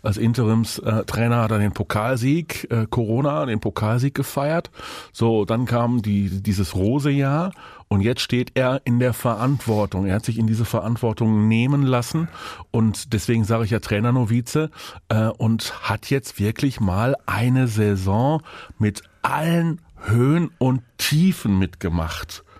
als 0.02 0.18
Interimstrainer 0.18 1.40
hat 1.40 1.50
er 1.50 1.58
den 1.58 1.72
Pokalsieg 1.72 2.70
äh, 2.70 2.86
Corona, 2.88 3.46
den 3.46 3.60
Pokalsieg 3.60 4.14
gefeiert. 4.14 4.70
So, 5.12 5.46
dann 5.46 5.64
kam 5.64 6.02
die 6.02 6.42
dieses 6.42 6.74
Rose-Jahr 6.74 7.52
und 7.88 8.02
jetzt 8.02 8.20
steht 8.20 8.52
er 8.54 8.82
in 8.84 8.98
der 8.98 9.14
Verantwortung. 9.14 10.04
Er 10.04 10.16
hat 10.16 10.26
sich 10.26 10.38
in 10.38 10.46
diese 10.46 10.66
Verantwortung 10.66 11.48
nehmen 11.48 11.84
lassen 11.84 12.28
und 12.70 13.14
deswegen 13.14 13.44
sage 13.44 13.64
ich 13.64 13.70
ja 13.70 13.78
Trainernovize 13.78 14.70
äh, 15.08 15.28
und 15.28 15.88
hat 15.88 16.10
jetzt 16.10 16.38
wirklich 16.38 16.80
mal 16.80 17.16
eine 17.24 17.66
Saison 17.66 18.42
mit 18.78 19.02
allen 19.22 19.80
Höhen 20.02 20.50
und 20.58 20.82
Tiefen 20.98 21.58
mitgemacht. 21.58 22.44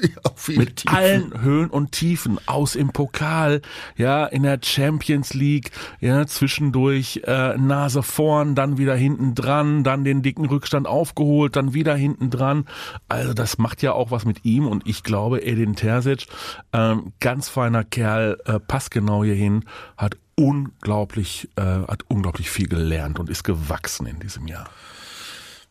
Ja, 0.00 0.56
mit 0.56 0.76
Tiefen. 0.76 0.96
allen 0.96 1.42
Höhen 1.42 1.68
und 1.68 1.92
Tiefen 1.92 2.38
aus 2.46 2.76
im 2.76 2.90
Pokal, 2.90 3.60
ja, 3.96 4.24
in 4.24 4.44
der 4.44 4.60
Champions 4.62 5.34
League, 5.34 5.72
ja, 5.98 6.26
zwischendurch 6.26 7.22
äh, 7.24 7.58
Nase 7.58 8.02
vorn, 8.02 8.54
dann 8.54 8.78
wieder 8.78 8.94
hinten 8.94 9.34
dran, 9.34 9.84
dann 9.84 10.04
den 10.04 10.22
dicken 10.22 10.46
Rückstand 10.46 10.86
aufgeholt, 10.86 11.56
dann 11.56 11.74
wieder 11.74 11.96
hinten 11.96 12.30
dran. 12.30 12.66
Also 13.08 13.34
das 13.34 13.58
macht 13.58 13.82
ja 13.82 13.92
auch 13.92 14.10
was 14.10 14.24
mit 14.24 14.44
ihm 14.44 14.66
und 14.66 14.86
ich 14.86 15.02
glaube, 15.02 15.42
Edin 15.42 15.74
Terzic, 15.74 16.26
ähm, 16.72 17.12
ganz 17.20 17.48
feiner 17.48 17.84
Kerl, 17.84 18.38
äh, 18.46 18.60
passt 18.60 18.92
genau 18.92 19.24
hierhin, 19.24 19.64
hat 19.96 20.16
unglaublich, 20.36 21.48
äh, 21.56 21.62
hat 21.62 22.04
unglaublich 22.08 22.48
viel 22.48 22.68
gelernt 22.68 23.18
und 23.18 23.28
ist 23.28 23.42
gewachsen 23.44 24.06
in 24.06 24.20
diesem 24.20 24.46
Jahr. 24.46 24.70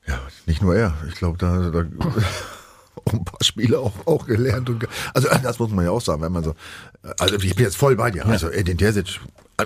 Ja, 0.10 0.20
nicht 0.48 0.62
nur 0.64 0.76
er. 0.76 0.98
Ich 1.08 1.16
glaube, 1.16 1.38
da, 1.38 1.70
da 1.70 1.80
ein 3.14 3.24
paar 3.24 3.44
Spiele 3.44 3.80
auch, 3.80 4.08
auch 4.08 4.26
gelernt. 4.26 4.70
Und, 4.70 4.88
also 5.14 5.30
das 5.44 5.60
muss 5.60 5.70
man 5.70 5.86
ja 5.86 5.92
auch 5.92 6.02
sagen, 6.02 6.24
wenn 6.24 6.32
man 6.32 6.44
so, 6.44 6.56
also 7.20 7.36
ich 7.36 7.56
bin 7.56 7.66
jetzt 7.66 7.78
voll 7.78 7.96
bei 7.96 8.10
dir. 8.10 8.26
Also 8.26 8.50
Edin 8.50 8.78
Terzic, 8.78 9.20
äh, 9.58 9.66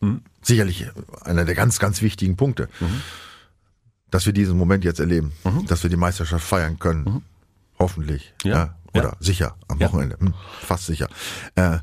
mhm. 0.00 0.22
sicherlich 0.42 0.86
einer 1.22 1.44
der 1.44 1.54
ganz, 1.54 1.78
ganz 1.78 2.02
wichtigen 2.02 2.36
Punkte, 2.36 2.68
mhm. 2.80 3.00
dass 4.10 4.26
wir 4.26 4.32
diesen 4.32 4.58
Moment 4.58 4.84
jetzt 4.84 4.98
erleben, 4.98 5.32
mhm. 5.44 5.66
dass 5.66 5.84
wir 5.84 5.90
die 5.90 5.96
Meisterschaft 5.96 6.44
feiern 6.44 6.80
können. 6.80 7.04
Mhm. 7.04 7.22
Hoffentlich. 7.78 8.34
Ja. 8.42 8.56
ja. 8.56 8.74
Oder 8.94 9.10
ja. 9.10 9.16
sicher 9.20 9.56
am 9.68 9.78
Wochenende. 9.78 10.16
Hm, 10.18 10.34
fast 10.62 10.86
sicher. 10.86 11.08
Äh, 11.54 11.78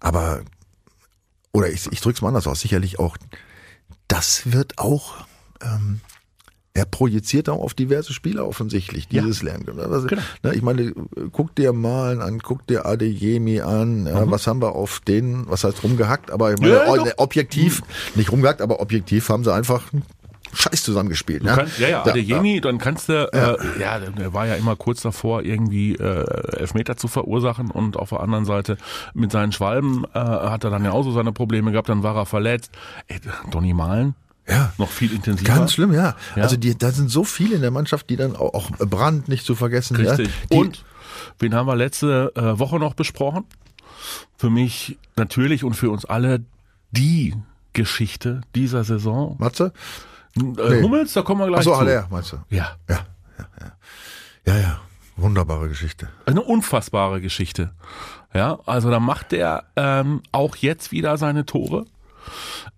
aber, 0.00 0.42
oder 1.52 1.68
ich, 1.68 1.86
ich 1.92 2.00
drücke 2.00 2.16
es 2.16 2.22
mal 2.22 2.28
anders 2.28 2.46
aus, 2.46 2.60
sicherlich 2.60 2.98
auch, 2.98 3.16
das 4.08 4.50
wird 4.50 4.78
auch 4.78 5.26
ähm, 5.60 6.00
er 6.74 6.86
projiziert 6.86 7.48
auch 7.48 7.60
auf 7.60 7.74
diverse 7.74 8.12
Spieler 8.12 8.48
offensichtlich, 8.48 9.06
dieses 9.06 9.42
ja. 9.42 9.48
Lernen. 9.48 9.78
Also, 9.78 10.06
genau. 10.06 10.22
ne, 10.42 10.54
ich 10.54 10.62
meine, 10.62 10.92
guck 11.30 11.54
dir 11.54 11.72
Malen 11.72 12.22
an, 12.22 12.38
guck 12.38 12.66
dir 12.66 12.86
Adeyemi 12.86 13.60
an, 13.60 14.06
ja, 14.06 14.24
mhm. 14.24 14.30
was 14.30 14.46
haben 14.46 14.62
wir 14.62 14.74
auf 14.74 15.00
den, 15.00 15.48
was 15.48 15.64
heißt 15.64 15.82
rumgehackt, 15.82 16.30
aber 16.30 16.52
ich 16.52 16.60
meine, 16.60 16.74
ja, 16.74 17.12
objektiv, 17.18 17.82
mhm. 17.82 17.86
nicht 18.14 18.32
rumgehackt, 18.32 18.62
aber 18.62 18.80
objektiv 18.80 19.28
haben 19.28 19.44
sie 19.44 19.52
einfach 19.52 19.82
Scheiß 20.54 20.82
zusammengespielt. 20.82 21.42
Ne? 21.42 21.52
Kannst, 21.54 21.78
ja, 21.78 21.88
ja, 21.88 22.04
Adeyemi, 22.04 22.60
dann 22.60 22.78
kannst 22.78 23.08
du, 23.08 23.28
ja. 23.32 23.52
Äh, 23.54 23.80
ja, 23.80 23.98
der 23.98 24.32
war 24.32 24.46
ja 24.46 24.54
immer 24.54 24.76
kurz 24.76 25.02
davor, 25.02 25.42
irgendwie 25.42 25.94
äh, 25.96 26.24
Elfmeter 26.56 26.96
zu 26.96 27.08
verursachen 27.08 27.70
und 27.70 27.98
auf 27.98 28.10
der 28.10 28.20
anderen 28.20 28.44
Seite 28.46 28.78
mit 29.12 29.32
seinen 29.32 29.52
Schwalben 29.52 30.04
äh, 30.14 30.18
hat 30.18 30.64
er 30.64 30.70
dann 30.70 30.84
ja 30.84 30.92
auch 30.92 31.04
so 31.04 31.12
seine 31.12 31.32
Probleme 31.32 31.72
gehabt, 31.72 31.88
dann 31.88 32.02
war 32.02 32.16
er 32.16 32.26
verletzt. 32.26 32.70
Ey, 33.08 33.20
Donny 33.50 33.74
Malen, 33.74 34.14
ja. 34.48 34.72
Noch 34.78 34.90
viel 34.90 35.12
intensiver. 35.12 35.54
Ganz 35.54 35.72
schlimm, 35.72 35.92
ja. 35.92 36.16
ja. 36.36 36.42
Also 36.42 36.56
die, 36.56 36.76
da 36.76 36.90
sind 36.90 37.10
so 37.10 37.24
viele 37.24 37.56
in 37.56 37.62
der 37.62 37.70
Mannschaft, 37.70 38.10
die 38.10 38.16
dann 38.16 38.36
auch, 38.36 38.54
auch 38.54 38.70
Brand 38.78 39.28
nicht 39.28 39.46
zu 39.46 39.54
vergessen. 39.54 39.96
Richtig. 39.96 40.30
Ja, 40.50 40.58
und 40.58 40.84
wen 41.38 41.54
haben 41.54 41.66
wir 41.66 41.76
letzte 41.76 42.32
äh, 42.34 42.58
Woche 42.58 42.78
noch 42.78 42.94
besprochen? 42.94 43.44
Für 44.36 44.50
mich 44.50 44.98
natürlich 45.16 45.62
und 45.62 45.74
für 45.74 45.90
uns 45.90 46.04
alle 46.04 46.44
die 46.90 47.34
Geschichte 47.72 48.40
dieser 48.54 48.84
Saison. 48.84 49.36
Matze? 49.38 49.72
Äh, 50.36 50.40
nee. 50.42 50.82
Hummels, 50.82 51.12
da 51.12 51.22
kommen 51.22 51.40
wir 51.40 51.46
gleich 51.46 51.60
Ach 51.60 51.64
so, 51.64 51.72
zu. 51.72 51.78
Haller, 51.78 52.06
meinst 52.10 52.32
du? 52.32 52.38
Ja. 52.50 52.76
Ja, 52.88 53.06
ja, 53.38 53.46
ja. 53.60 53.72
Ja, 54.44 54.60
ja. 54.60 54.80
Wunderbare 55.16 55.68
Geschichte. 55.68 56.08
Eine 56.26 56.40
unfassbare 56.42 57.20
Geschichte. 57.20 57.72
Ja, 58.34 58.58
also 58.64 58.90
da 58.90 58.98
macht 58.98 59.32
der 59.32 59.64
ähm, 59.76 60.22
auch 60.32 60.56
jetzt 60.56 60.90
wieder 60.90 61.18
seine 61.18 61.44
Tore 61.44 61.84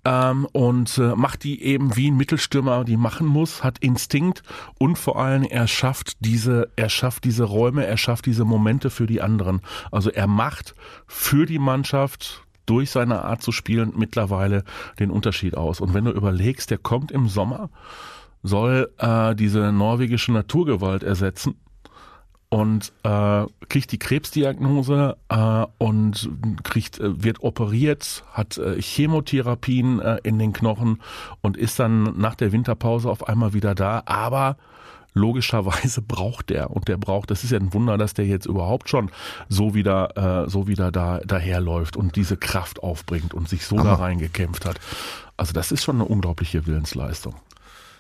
ähm, 0.05 0.47
und 0.53 0.99
äh, 0.99 1.15
macht 1.15 1.45
die 1.45 1.63
eben 1.63 1.97
wie 1.97 2.11
ein 2.11 2.17
Mittelstürmer 2.17 2.85
die 2.85 2.97
machen 2.97 3.27
muss, 3.27 3.65
hat 3.65 3.79
Instinkt 3.79 4.43
und 4.79 4.99
vor 4.99 5.21
allem 5.21 5.45
er 5.45 5.67
schafft 5.67 6.17
diese, 6.21 6.69
er 6.77 6.89
schafft 6.89 7.25
diese 7.25 7.45
Räume, 7.45 7.87
er 7.87 7.97
schafft 7.97 8.27
diese 8.27 8.45
Momente 8.45 8.91
für 8.91 9.07
die 9.07 9.23
anderen. 9.23 9.61
Also 9.91 10.11
er 10.11 10.27
macht 10.27 10.75
für 11.07 11.47
die 11.47 11.59
Mannschaft 11.59 12.45
durch 12.67 12.91
seine 12.91 13.23
Art 13.25 13.43
zu 13.43 13.53
spielen 13.53 13.93
mittlerweile 13.97 14.65
den 14.99 15.11
Unterschied 15.11 15.57
aus. 15.57 15.81
Und 15.81 15.95
wenn 15.95 16.05
du 16.05 16.13
überlegst, 16.13 16.71
der 16.71 16.79
kommt 16.79 17.13
im 17.13 17.29
Sommer, 17.29 17.71
soll 18.43 18.91
äh, 18.99 19.35
diese 19.35 19.73
norwegische 19.73 20.33
Naturgewalt 20.33 21.03
ersetzen 21.03 21.57
und 22.55 22.93
äh, 23.03 23.47
kriegt 23.69 23.91
die 23.91 23.99
Krebsdiagnose 23.99 25.17
äh, 25.29 25.67
und 25.79 26.31
kriegt 26.63 27.01
äh, 27.01 27.21
wird 27.25 27.43
operiert, 27.43 28.23
hat 28.33 28.59
äh, 28.59 28.81
Chemotherapien 28.81 29.99
äh, 29.99 30.19
in 30.23 30.39
den 30.39 30.53
Knochen 30.53 31.03
und 31.41 31.57
ist 31.57 31.81
dann 31.81 32.17
nach 32.17 32.37
der 32.37 32.53
Winterpause 32.53 33.11
auf 33.11 33.27
einmal 33.27 33.55
wieder 33.55 33.75
da, 33.75 34.05
aber 34.07 34.57
logischerweise 35.15 36.01
braucht 36.07 36.51
der 36.51 36.71
und 36.71 36.87
der 36.87 36.97
braucht, 36.97 37.33
das 37.33 37.43
ist 37.43 37.51
ja 37.51 37.59
ein 37.59 37.75
Wunder, 37.75 37.99
dass 37.99 38.15
der 38.15 38.27
jetzt 38.27 38.47
überhaupt 38.47 38.89
schon 38.89 39.11
so 39.49 39.75
wieder 39.75 40.45
äh, 40.45 40.49
so 40.49 40.69
wieder 40.69 40.93
da 40.93 41.19
daherläuft 41.27 41.97
und 41.97 42.15
diese 42.15 42.37
Kraft 42.37 42.85
aufbringt 42.85 43.35
und 43.35 43.49
sich 43.49 43.67
so 43.67 43.81
aber 43.81 43.89
da 43.89 43.95
reingekämpft 43.97 44.65
hat. 44.65 44.79
Also 45.37 45.53
das 45.53 45.73
ist 45.73 45.83
schon 45.83 45.97
eine 45.97 46.05
unglaubliche 46.05 46.69
Willensleistung, 46.69 47.35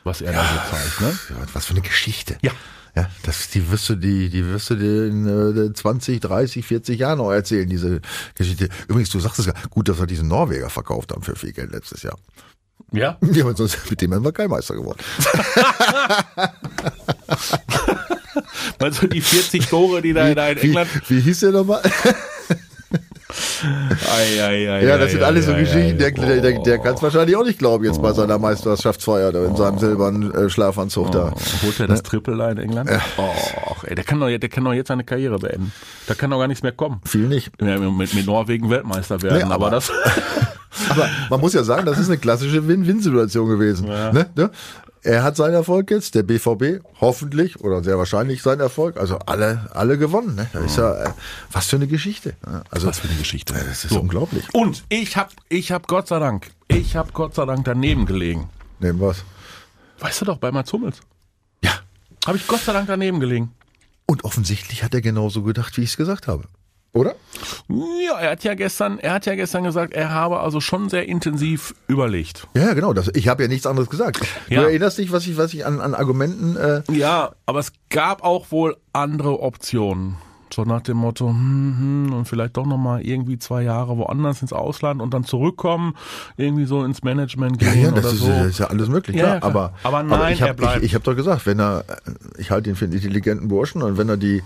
was 0.05 0.21
er 0.21 0.33
ja, 0.33 0.43
da 0.43 0.49
so 0.49 0.77
zeigt, 0.77 1.01
ne? 1.01 1.19
Was 1.53 1.67
für 1.67 1.73
eine 1.73 1.83
Geschichte. 1.83 2.37
Ja. 2.43 2.53
Ja, 2.97 3.11
das, 3.25 3.51
die 3.51 3.69
wirst 3.73 3.89
du, 3.89 3.97
die, 3.97 4.31
die 4.31 4.47
wirst 4.47 4.71
du 4.71 4.77
dir 4.77 5.07
in 5.07 5.27
äh, 5.27 5.73
20, 5.73 6.21
30, 6.21 6.65
40 6.65 7.01
Jahren 7.01 7.19
noch 7.19 7.33
erzählen, 7.33 7.69
diese 7.69 8.01
Geschichte. 8.37 8.69
Übrigens, 8.87 9.11
du 9.11 9.19
sagst 9.19 9.41
es 9.41 9.47
ja, 9.47 9.55
gut, 9.71 9.89
dass 9.89 9.99
wir 9.99 10.07
diesen 10.07 10.29
Norweger 10.29 10.71
verkauft 10.71 11.11
haben 11.11 11.23
für 11.23 11.35
viel 11.35 11.53
Geld 11.53 11.73
letztes 11.73 12.05
Jahr. 12.05 12.17
Ja? 12.93 13.19
ja 13.33 13.57
sonst, 13.57 13.91
mit 13.91 14.01
dem 14.01 14.13
wären 14.13 14.25
wir 14.25 14.31
kein 14.31 14.49
Meister 14.49 14.77
geworden. 14.77 15.01
Meinst 18.79 19.03
du 19.03 19.09
die 19.09 19.21
40 19.21 19.67
Tore, 19.67 20.01
die 20.01 20.13
da, 20.13 20.27
wie, 20.27 20.33
in 20.33 20.39
England. 20.39 20.89
Wie, 21.09 21.17
wie 21.17 21.21
hieß 21.21 21.41
der 21.41 21.51
nochmal? 21.51 21.83
Ei, 23.31 24.43
ei, 24.43 24.71
ei, 24.71 24.85
ja, 24.85 24.99
das 24.99 25.13
sind 25.13 25.23
alles 25.23 25.47
so 25.47 25.55
Geschichten. 25.55 25.99
Der, 25.99 26.11
der, 26.11 26.41
der, 26.41 26.63
der 26.63 26.79
kann 26.79 26.95
es 26.95 27.03
wahrscheinlich 27.03 27.37
auch 27.37 27.45
nicht 27.45 27.59
glauben 27.59 27.85
jetzt 27.85 28.03
bei 28.03 28.13
seiner 28.13 28.39
Meisterschaftsfeier 28.39 29.33
da 29.33 29.47
in 29.47 29.57
seinem 29.57 29.79
silbernen 29.79 30.35
äh, 30.35 30.51
Schlafanzug 30.51 31.11
da. 31.11 31.33
Holt 31.63 31.81
er 31.81 31.87
das 31.87 32.03
Triple 32.03 32.37
da 32.37 32.51
in 32.51 32.59
England? 32.59 32.91
Oh, 33.17 33.77
ey, 33.87 33.95
der 33.95 34.05
kann 34.05 34.21
doch, 34.21 34.29
der 34.29 34.49
kann 34.49 34.65
doch 34.65 34.75
jetzt 34.75 34.89
seine 34.89 35.05
Karriere 35.05 35.39
beenden. 35.39 35.73
Da 36.07 36.15
kann 36.15 36.31
doch 36.31 36.39
gar 36.39 36.49
nichts 36.49 36.63
mehr 36.63 36.73
kommen. 36.73 37.01
Viel 37.07 37.29
nicht. 37.29 37.51
Ja, 37.61 37.79
mit, 37.79 38.15
mit 38.15 38.27
Norwegen 38.27 38.69
Weltmeister 38.69 39.23
werden, 39.23 39.39
nee, 39.39 39.45
aber, 39.45 39.55
aber 39.55 39.71
das. 39.71 39.91
aber 40.91 41.09
man 41.31 41.41
muss 41.41 41.55
ja 41.55 41.65
sagen, 41.65 41.87
das 41.87 41.99
ist 41.99 42.09
eine 42.09 42.19
klassische 42.19 42.69
Win-Win-Situation 42.69 43.49
gewesen. 43.49 43.89
Ja. 43.89 44.13
Ne? 44.13 44.27
Er 45.05 45.23
hat 45.23 45.37
seinen 45.37 45.53
Erfolg 45.53 45.91
jetzt, 45.91 46.15
der 46.15 46.23
BVB, 46.23 46.83
hoffentlich 46.99 47.61
oder 47.61 47.85
sehr 47.85 47.99
wahrscheinlich 47.99 48.41
sein 48.41 48.59
Erfolg. 48.59 48.97
Also 48.97 49.19
alle, 49.19 49.71
alle 49.75 49.99
gewonnen. 49.99 50.35
Ne? 50.35 50.49
Das 50.55 50.65
ist 50.65 50.79
ja 50.79 50.95
äh, 50.95 51.11
was 51.53 51.67
für 51.67 51.77
eine 51.77 51.87
Geschichte. 51.87 52.35
Also 52.71 52.87
was 52.87 53.01
für 53.01 53.09
eine 53.09 53.19
Geschichte. 53.19 53.53
Das 53.53 53.85
ist 53.85 53.91
so. 53.91 54.01
unglaublich. 54.01 54.47
Und 54.55 54.83
ich 54.89 55.19
habe, 55.19 55.31
ich 55.51 55.73
habe 55.73 55.85
Gott 55.87 56.09
sei 56.09 56.19
Dank, 56.19 56.51
ich 56.69 56.97
habe 56.97 57.13
Gott 57.13 57.35
sei 57.35 57.45
Dank 57.45 57.67
daneben 57.67 58.07
gelegen. 58.07 58.49
Neben 58.81 58.99
was? 58.99 59.25
Weißt 59.99 60.23
du 60.23 60.25
doch, 60.25 60.39
bei 60.39 60.51
Mats 60.51 60.73
Hummels. 60.73 61.01
Ja. 61.63 61.73
Habe 62.27 62.39
ich 62.39 62.47
Gott 62.47 62.61
sei 62.61 62.73
Dank 62.73 62.87
daneben 62.87 63.21
gelegen. 63.21 63.53
Und 64.07 64.25
offensichtlich 64.25 64.83
hat 64.85 64.95
er 64.95 65.03
genauso 65.03 65.43
gedacht, 65.43 65.77
wie 65.77 65.83
ich 65.83 65.91
es 65.91 65.97
gesagt 65.99 66.29
habe. 66.29 66.45
Oder? 66.95 67.17
Ja, 67.69 68.19
er 68.21 68.31
hat 68.31 68.45
ja 68.45 68.55
gestern, 68.55 69.01
er 69.01 69.15
hat 69.15 69.27
ja 69.27 69.35
gestern 69.35 69.65
gesagt, 69.65 69.95
er 69.95 70.15
habe 70.15 70.39
also 70.39 70.61
schon 70.61 70.89
sehr 70.89 71.09
intensiv 71.09 71.75
überlegt. 71.89 72.47
Ja, 72.57 72.73
genau. 72.73 72.93
Das, 72.93 73.11
ich 73.15 73.27
habe 73.27 73.43
ja 73.43 73.49
nichts 73.49 73.67
anderes 73.67 73.91
gesagt. 73.91 74.21
Ja. 74.49 74.61
Du 74.61 74.69
erinnerst 74.69 74.99
dich, 74.99 75.11
was 75.11 75.27
ich, 75.27 75.37
was 75.37 75.53
ich 75.55 75.67
an, 75.67 75.81
an 75.81 75.95
Argumenten. 75.95 76.57
Äh 76.57 76.83
ja, 76.93 77.33
aber 77.47 77.59
es 77.59 77.73
gab 77.91 78.23
auch 78.23 78.53
wohl 78.53 78.77
andere 78.93 79.41
Optionen. 79.41 80.17
So 80.53 80.63
nach 80.63 80.83
dem 80.83 80.99
Motto, 80.99 81.31
hm, 81.31 82.07
hm, 82.07 82.15
und 82.15 82.27
vielleicht 82.27 82.57
doch 82.57 82.67
nochmal 82.67 83.05
irgendwie 83.05 83.41
zwei 83.41 83.63
Jahre 83.63 83.99
woanders 83.99 84.41
ins 84.41 84.53
Ausland 84.53 85.03
und 85.03 85.13
dann 85.13 85.25
zurückkommen, 85.25 85.97
irgendwie 86.37 86.65
so 86.65 86.85
ins 86.85 87.03
Management 87.03 87.59
gehen 87.59 87.75
ja, 87.75 87.89
ja, 87.89 87.91
das 87.91 88.05
oder 88.05 88.13
ist, 88.13 88.21
so. 88.21 88.29
Das 88.29 88.47
ist 88.47 88.59
ja 88.61 88.67
alles 88.69 88.89
möglich, 88.89 89.17
klar. 89.17 89.35
Ja, 89.35 89.41
klar. 89.41 89.51
Aber, 89.51 89.75
aber 89.83 90.03
nein, 90.05 90.13
aber 90.13 90.31
ich 90.31 90.43
habe 90.43 90.65
ich, 90.77 90.85
ich 90.85 90.95
hab 90.95 91.03
doch 91.03 91.17
gesagt, 91.17 91.45
wenn 91.47 91.59
er, 91.59 91.85
ich 92.39 92.53
halte 92.53 92.71
ihn 92.71 92.77
für 92.77 92.85
einen 92.85 92.95
intelligenten 92.95 93.49
Burschen 93.49 93.83
und 93.83 93.99
wenn 93.99 94.09
er 94.09 94.17
die 94.17 94.45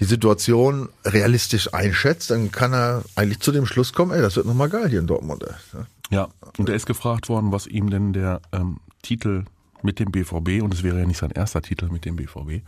die 0.00 0.04
Situation 0.04 0.88
realistisch 1.04 1.72
einschätzt, 1.72 2.30
dann 2.30 2.50
kann 2.50 2.72
er 2.72 3.02
eigentlich 3.14 3.40
zu 3.40 3.52
dem 3.52 3.66
Schluss 3.66 3.92
kommen, 3.92 4.12
ey, 4.12 4.20
das 4.20 4.36
wird 4.36 4.46
nochmal 4.46 4.68
geil 4.68 4.88
hier 4.88 5.00
in 5.00 5.06
Dortmund. 5.06 5.44
Ja, 6.10 6.28
und 6.58 6.68
er 6.68 6.74
ist 6.74 6.86
gefragt 6.86 7.28
worden, 7.28 7.52
was 7.52 7.66
ihm 7.66 7.90
denn 7.90 8.12
der 8.12 8.40
ähm, 8.52 8.78
Titel 9.02 9.44
mit 9.82 9.98
dem 9.98 10.10
BVB, 10.10 10.62
und 10.62 10.74
es 10.74 10.82
wäre 10.82 10.98
ja 10.98 11.06
nicht 11.06 11.18
sein 11.18 11.30
erster 11.30 11.62
Titel 11.62 11.88
mit 11.90 12.04
dem 12.04 12.16
BVB, 12.16 12.64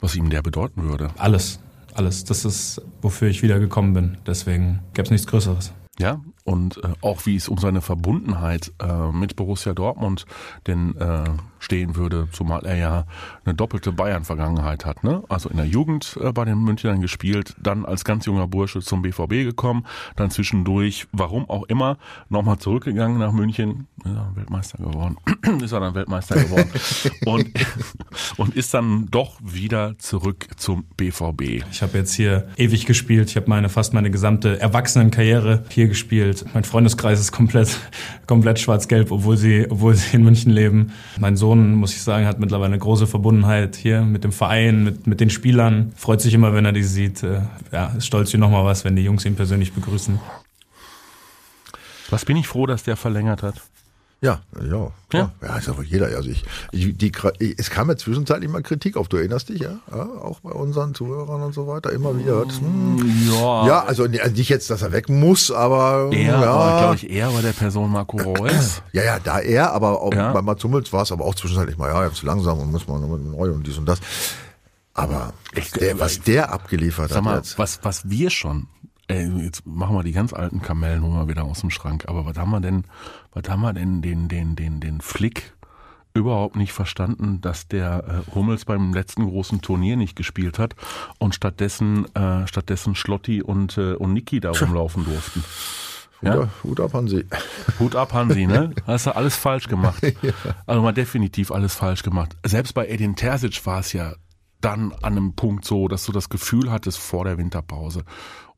was 0.00 0.14
ihm 0.14 0.30
der 0.30 0.42
bedeuten 0.42 0.84
würde. 0.84 1.10
Alles, 1.16 1.58
alles. 1.94 2.24
Das 2.24 2.44
ist, 2.44 2.82
wofür 3.02 3.28
ich 3.28 3.42
wieder 3.42 3.58
gekommen 3.58 3.94
bin. 3.94 4.18
Deswegen 4.26 4.80
gäbe 4.92 5.06
es 5.06 5.10
nichts 5.10 5.26
Größeres. 5.26 5.72
Ja, 5.98 6.20
und 6.44 6.76
äh, 6.84 6.88
auch 7.00 7.24
wie 7.24 7.36
es 7.36 7.48
um 7.48 7.56
seine 7.58 7.80
Verbundenheit 7.80 8.72
äh, 8.80 9.10
mit 9.12 9.34
Borussia 9.34 9.72
Dortmund 9.72 10.26
denn 10.66 10.94
äh, 10.96 11.24
stehen 11.66 11.96
würde, 11.96 12.28
zumal 12.30 12.64
er 12.64 12.76
ja 12.76 13.04
eine 13.44 13.54
doppelte 13.54 13.90
Bayern-Vergangenheit 13.90 14.86
hat. 14.86 15.02
Ne? 15.02 15.24
Also 15.28 15.48
in 15.48 15.56
der 15.56 15.66
Jugend 15.66 16.16
äh, 16.22 16.30
bei 16.30 16.44
den 16.44 16.58
Münchnern 16.62 17.00
gespielt, 17.00 17.56
dann 17.60 17.84
als 17.84 18.04
ganz 18.04 18.24
junger 18.24 18.46
Bursche 18.46 18.80
zum 18.80 19.02
BVB 19.02 19.30
gekommen, 19.42 19.84
dann 20.14 20.30
zwischendurch, 20.30 21.08
warum 21.10 21.50
auch 21.50 21.64
immer, 21.64 21.98
nochmal 22.28 22.58
zurückgegangen 22.58 23.18
nach 23.18 23.32
München, 23.32 23.88
ist 24.04 24.14
er 24.14 24.30
Weltmeister 24.36 24.78
geworden, 24.78 25.16
ist 25.62 25.72
er 25.72 25.80
dann 25.80 25.94
Weltmeister 25.96 26.36
geworden 26.36 26.70
und, 27.26 27.50
und 28.36 28.54
ist 28.54 28.72
dann 28.72 29.06
doch 29.10 29.40
wieder 29.42 29.98
zurück 29.98 30.46
zum 30.56 30.84
BVB. 30.96 31.64
Ich 31.72 31.82
habe 31.82 31.98
jetzt 31.98 32.14
hier 32.14 32.48
ewig 32.56 32.86
gespielt, 32.86 33.28
ich 33.30 33.36
habe 33.36 33.50
meine 33.50 33.68
fast 33.68 33.92
meine 33.92 34.12
gesamte 34.12 34.60
Erwachsenenkarriere 34.60 35.64
hier 35.70 35.88
gespielt. 35.88 36.44
Mein 36.54 36.62
Freundeskreis 36.62 37.18
ist 37.18 37.32
komplett, 37.32 37.76
komplett 38.28 38.60
schwarz-gelb, 38.60 39.10
obwohl 39.10 39.36
sie, 39.36 39.66
obwohl 39.68 39.96
sie 39.96 40.14
in 40.14 40.22
München 40.22 40.52
leben. 40.52 40.92
Mein 41.18 41.36
Sohn 41.36 41.55
Sohn, 41.56 41.74
muss 41.74 41.94
ich 41.94 42.02
sagen, 42.02 42.26
hat 42.26 42.38
mittlerweile 42.38 42.74
eine 42.74 42.78
große 42.78 43.06
Verbundenheit 43.06 43.76
hier 43.76 44.02
mit 44.02 44.24
dem 44.24 44.32
Verein, 44.32 44.84
mit, 44.84 45.06
mit 45.06 45.20
den 45.20 45.30
Spielern. 45.30 45.92
Freut 45.96 46.20
sich 46.20 46.34
immer, 46.34 46.52
wenn 46.54 46.64
er 46.64 46.72
die 46.72 46.82
sieht. 46.82 47.22
Äh, 47.22 47.40
ja, 47.72 47.86
ist 47.96 48.06
stolz 48.06 48.32
wie 48.32 48.38
nochmal 48.38 48.64
was, 48.64 48.84
wenn 48.84 48.96
die 48.96 49.02
Jungs 49.02 49.24
ihn 49.24 49.36
persönlich 49.36 49.72
begrüßen. 49.72 50.20
Was 52.10 52.24
bin 52.24 52.36
ich 52.36 52.46
froh, 52.46 52.66
dass 52.66 52.84
der 52.84 52.96
verlängert 52.96 53.42
hat. 53.42 53.62
Ja, 54.22 54.40
ja. 54.60 54.90
Ja, 55.12 55.30
ja 55.42 55.56
ist 55.56 55.76
wohl 55.76 55.84
jeder. 55.84 56.06
Also 56.06 56.30
ich, 56.30 56.42
ich 56.72 56.96
die, 56.96 57.12
es 57.58 57.70
kam 57.70 57.88
ja 57.88 57.96
zwischenzeitlich 57.96 58.50
mal 58.50 58.62
Kritik 58.62 58.96
auf, 58.96 59.08
du 59.08 59.18
erinnerst 59.18 59.50
dich, 59.50 59.60
ja? 59.60 59.78
ja 59.90 60.02
auch 60.02 60.40
bei 60.40 60.50
unseren 60.50 60.94
Zuhörern 60.94 61.42
und 61.42 61.54
so 61.54 61.66
weiter, 61.66 61.92
immer 61.92 62.18
wieder. 62.18 62.42
Hm, 62.42 63.28
ja. 63.30 63.66
Ja, 63.66 63.84
also, 63.84 64.04
also 64.04 64.34
nicht 64.34 64.48
jetzt, 64.48 64.70
dass 64.70 64.82
er 64.82 64.92
weg 64.92 65.08
muss, 65.08 65.50
aber. 65.50 66.10
Er, 66.12 66.40
ja. 66.40 66.78
glaube 66.78 66.94
ich, 66.96 67.10
eher 67.10 67.30
bei 67.30 67.42
der 67.42 67.52
Person 67.52 67.90
Marco 67.90 68.16
Reus. 68.16 68.82
Ja, 68.92 69.04
ja, 69.04 69.18
da 69.18 69.40
er, 69.40 69.72
aber 69.72 70.00
auch 70.00 70.14
ja. 70.14 70.32
bei 70.32 70.40
Mats 70.40 70.64
Hummels 70.64 70.90
war 70.90 71.02
es 71.02 71.12
aber 71.12 71.26
auch 71.26 71.34
zwischenzeitlich 71.34 71.76
mal, 71.76 71.90
ja, 71.90 72.06
jetzt 72.06 72.22
langsam 72.22 72.58
und 72.60 72.72
muss 72.72 72.88
man 72.88 73.30
neu 73.30 73.50
und 73.50 73.66
dies 73.66 73.76
und 73.76 73.84
das. 73.84 74.00
Aber 74.94 75.34
ich, 75.54 75.70
der, 75.72 76.00
was 76.00 76.22
der 76.22 76.50
abgeliefert 76.50 77.10
sag 77.10 77.18
hat 77.18 77.24
mal, 77.24 77.36
jetzt. 77.36 77.58
Was, 77.58 77.80
was 77.82 78.08
wir 78.08 78.30
schon 78.30 78.68
Ey, 79.08 79.28
jetzt 79.44 79.64
machen 79.66 79.94
wir 79.94 80.02
die 80.02 80.12
ganz 80.12 80.32
alten 80.32 80.62
Kamellen 80.62 81.02
mal 81.02 81.28
wieder 81.28 81.44
aus 81.44 81.60
dem 81.60 81.70
Schrank. 81.70 82.04
Aber 82.08 82.26
was 82.26 82.36
haben 82.36 82.50
wir 82.50 82.60
denn, 82.60 82.84
was 83.32 83.48
haben 83.48 83.62
wir 83.62 83.72
denn 83.72 84.02
den, 84.02 84.28
den, 84.28 84.56
den, 84.56 84.80
den 84.80 85.00
Flick 85.00 85.54
überhaupt 86.16 86.56
nicht 86.56 86.72
verstanden, 86.72 87.40
dass 87.40 87.68
der 87.68 88.24
äh, 88.28 88.34
Hummels 88.34 88.64
beim 88.64 88.92
letzten 88.94 89.26
großen 89.26 89.60
Turnier 89.60 89.96
nicht 89.96 90.16
gespielt 90.16 90.58
hat 90.58 90.74
und 91.18 91.34
stattdessen, 91.34 92.06
äh, 92.14 92.46
stattdessen 92.46 92.94
Schlotti 92.94 93.42
und, 93.42 93.76
äh, 93.78 93.94
und 93.94 94.14
Niki 94.14 94.40
da 94.40 94.50
rumlaufen 94.50 95.04
durften. 95.04 95.44
Hut, 96.22 96.28
ja? 96.28 96.48
Hut 96.64 96.80
ab, 96.80 96.94
Hansi. 96.94 97.26
Hut 97.78 97.94
ab, 97.94 98.12
Hansi, 98.14 98.46
ne? 98.46 98.72
Hast 98.86 99.06
du 99.06 99.14
alles 99.14 99.36
falsch 99.36 99.68
gemacht. 99.68 100.02
ja. 100.22 100.32
Also 100.66 100.82
mal 100.82 100.92
definitiv 100.92 101.52
alles 101.52 101.74
falsch 101.74 102.02
gemacht. 102.02 102.36
Selbst 102.44 102.72
bei 102.72 102.88
Edin 102.88 103.14
Terzic 103.14 103.64
war 103.66 103.80
es 103.80 103.92
ja 103.92 104.14
dann 104.62 104.92
an 105.02 105.12
einem 105.12 105.34
Punkt 105.34 105.66
so, 105.66 105.86
dass 105.86 106.06
du 106.06 106.12
das 106.12 106.30
Gefühl 106.30 106.70
hattest 106.70 106.98
vor 106.98 107.24
der 107.24 107.36
Winterpause. 107.36 108.04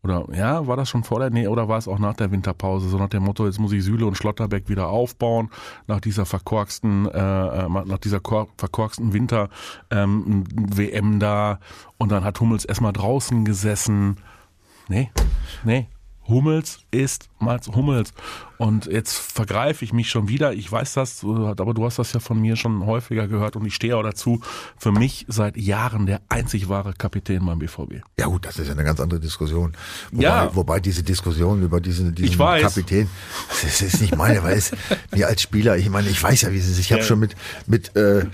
Oder 0.09 0.25
ja, 0.35 0.67
war 0.67 0.77
das 0.77 0.89
schon 0.89 1.05
vor 1.05 1.21
der, 1.21 1.29
nee, 1.29 1.47
oder 1.47 1.69
war 1.69 1.77
es 1.77 1.87
auch 1.87 1.99
nach 1.99 2.15
der 2.15 2.31
Winterpause, 2.31 2.89
so 2.89 2.97
nach 2.97 3.11
dem 3.11 3.25
Motto, 3.25 3.45
jetzt 3.45 3.59
muss 3.59 3.73
ich 3.73 3.85
Süle 3.85 4.07
und 4.07 4.17
Schlotterbeck 4.17 4.71
wieder 4.71 4.89
aufbauen, 4.89 5.51
nach 5.87 6.01
dieser 6.01 6.25
verkorksten, 6.25 7.07
äh, 7.07 7.19
äh 7.19 7.69
nach 7.69 7.99
dieser 7.99 8.21
verkorksten 8.57 9.13
Winter 9.13 9.51
ähm, 9.91 10.45
WM 10.55 11.21
da. 11.21 11.61
Und 11.99 12.11
dann 12.11 12.25
hat 12.25 12.41
Hummels 12.41 12.65
erstmal 12.65 12.95
draußen 12.95 13.45
gesessen. 13.45 14.17
Nee, 14.89 15.11
nee, 15.65 15.89
Hummels 16.27 16.87
ist 16.91 17.29
Mats 17.39 17.69
Hummels. 17.69 18.13
Und 18.59 18.87
jetzt 18.87 19.17
vergreife 19.17 19.85
ich 19.85 19.93
mich 19.93 20.11
schon 20.11 20.29
wieder. 20.29 20.53
Ich 20.53 20.71
weiß 20.71 20.95
das, 20.95 21.25
aber 21.25 21.75
du 21.75 21.85
hast 21.85 22.01
das 22.01 22.13
ja 22.13 22.19
von 22.19 22.41
mir 22.41 22.57
schon 22.57 22.85
häufiger 22.87 23.29
gehört 23.29 23.55
und 23.55 23.65
ich 23.65 23.75
stehe 23.75 23.97
auch 23.97 24.03
dazu. 24.03 24.41
Für 24.77 24.91
mich 24.91 25.27
seit 25.29 25.57
Jahren 25.57 26.07
der 26.07 26.21
einzig 26.29 26.69
wahre 26.69 26.93
Kapitän 26.93 27.47
beim 27.47 27.61
BVB. 27.61 28.03
Ja 28.19 28.27
gut, 28.27 28.45
das 28.45 28.59
ist 28.59 28.67
ja 28.67 28.73
eine 28.73 28.83
ganz 28.83 28.99
andere 28.99 29.21
Diskussion. 29.21 29.75
Wobei, 30.11 30.23
ja. 30.25 30.51
wobei 30.57 30.81
diese 30.81 31.05
Diskussion 31.05 31.63
über 31.63 31.81
diesen, 31.81 32.17
diesen. 32.17 32.37
Kapitän, 32.37 33.09
das 33.63 33.81
ist 33.81 34.01
nicht 34.01 34.17
meine, 34.17 34.43
weil 34.43 34.59
es 34.59 34.73
mir 35.15 35.29
als 35.29 35.41
Spieler, 35.41 35.77
ich 35.77 35.89
meine, 35.89 36.09
ich 36.09 36.21
weiß 36.21 36.43
ja, 36.43 36.53
wie 36.53 36.59
es 36.59 36.69
ist. 36.69 36.81
Ich 36.81 36.91
habe 36.91 37.03
ja. 37.03 37.07
schon 37.07 37.21
mit 37.21 37.37
mit 37.67 37.95
äh, 37.95 38.27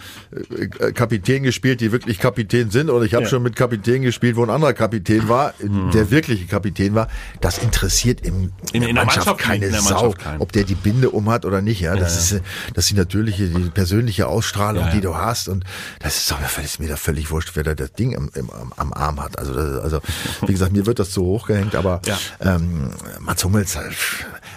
Kapitän 0.94 1.42
gespielt, 1.42 1.82
die 1.82 1.92
wirklich 1.92 2.18
Kapitän 2.18 2.70
sind, 2.70 2.88
oder 2.88 3.04
ich 3.04 3.14
habe 3.14 3.24
ja. 3.24 3.30
schon 3.30 3.42
mit 3.42 3.56
Kapitän 3.56 4.00
gespielt, 4.00 4.36
wo 4.36 4.42
ein 4.42 4.50
anderer 4.50 4.72
Kapitän 4.72 5.28
war, 5.28 5.52
hm. 5.58 5.90
der 5.90 6.10
wirkliche 6.10 6.46
Kapitän 6.46 6.94
war. 6.94 7.08
Das 7.40 7.58
interessiert 7.58 8.22
im, 8.22 8.43
in, 8.72 8.82
in 8.82 8.94
der 8.94 9.04
Mannschaft, 9.04 9.26
Mannschaft 9.26 9.40
keine 9.40 9.70
Sau 9.80 10.10
keinen. 10.10 10.40
ob 10.40 10.52
der 10.52 10.64
die 10.64 10.74
Binde 10.74 11.10
um 11.10 11.30
hat 11.30 11.44
oder 11.44 11.60
nicht. 11.60 11.80
Ja, 11.80 11.96
das 11.96 12.30
ja, 12.30 12.36
ist 12.38 12.44
das 12.74 12.84
ist 12.84 12.90
die 12.90 12.94
natürliche, 12.94 13.48
die 13.48 13.70
persönliche 13.70 14.26
Ausstrahlung, 14.26 14.84
ja, 14.84 14.90
die 14.90 15.00
du 15.00 15.16
hast 15.16 15.48
und 15.48 15.64
das 16.00 16.16
ist, 16.16 16.30
das 16.30 16.64
ist 16.64 16.80
mir 16.80 16.88
da 16.88 16.96
völlig 16.96 17.30
wurscht, 17.30 17.52
wer 17.54 17.64
da 17.64 17.74
das 17.74 17.92
Ding 17.92 18.16
am, 18.16 18.30
am, 18.34 18.72
am 18.76 18.92
Arm 18.92 19.22
hat. 19.22 19.38
Also, 19.38 19.54
das, 19.54 19.82
also 19.82 20.00
wie 20.42 20.52
gesagt, 20.52 20.72
mir 20.72 20.86
wird 20.86 20.98
das 20.98 21.10
zu 21.10 21.22
hoch 21.22 21.46
gehängt, 21.46 21.74
aber 21.74 22.00
ähm, 22.40 22.90
Mats 23.20 23.44
Hummels, 23.44 23.76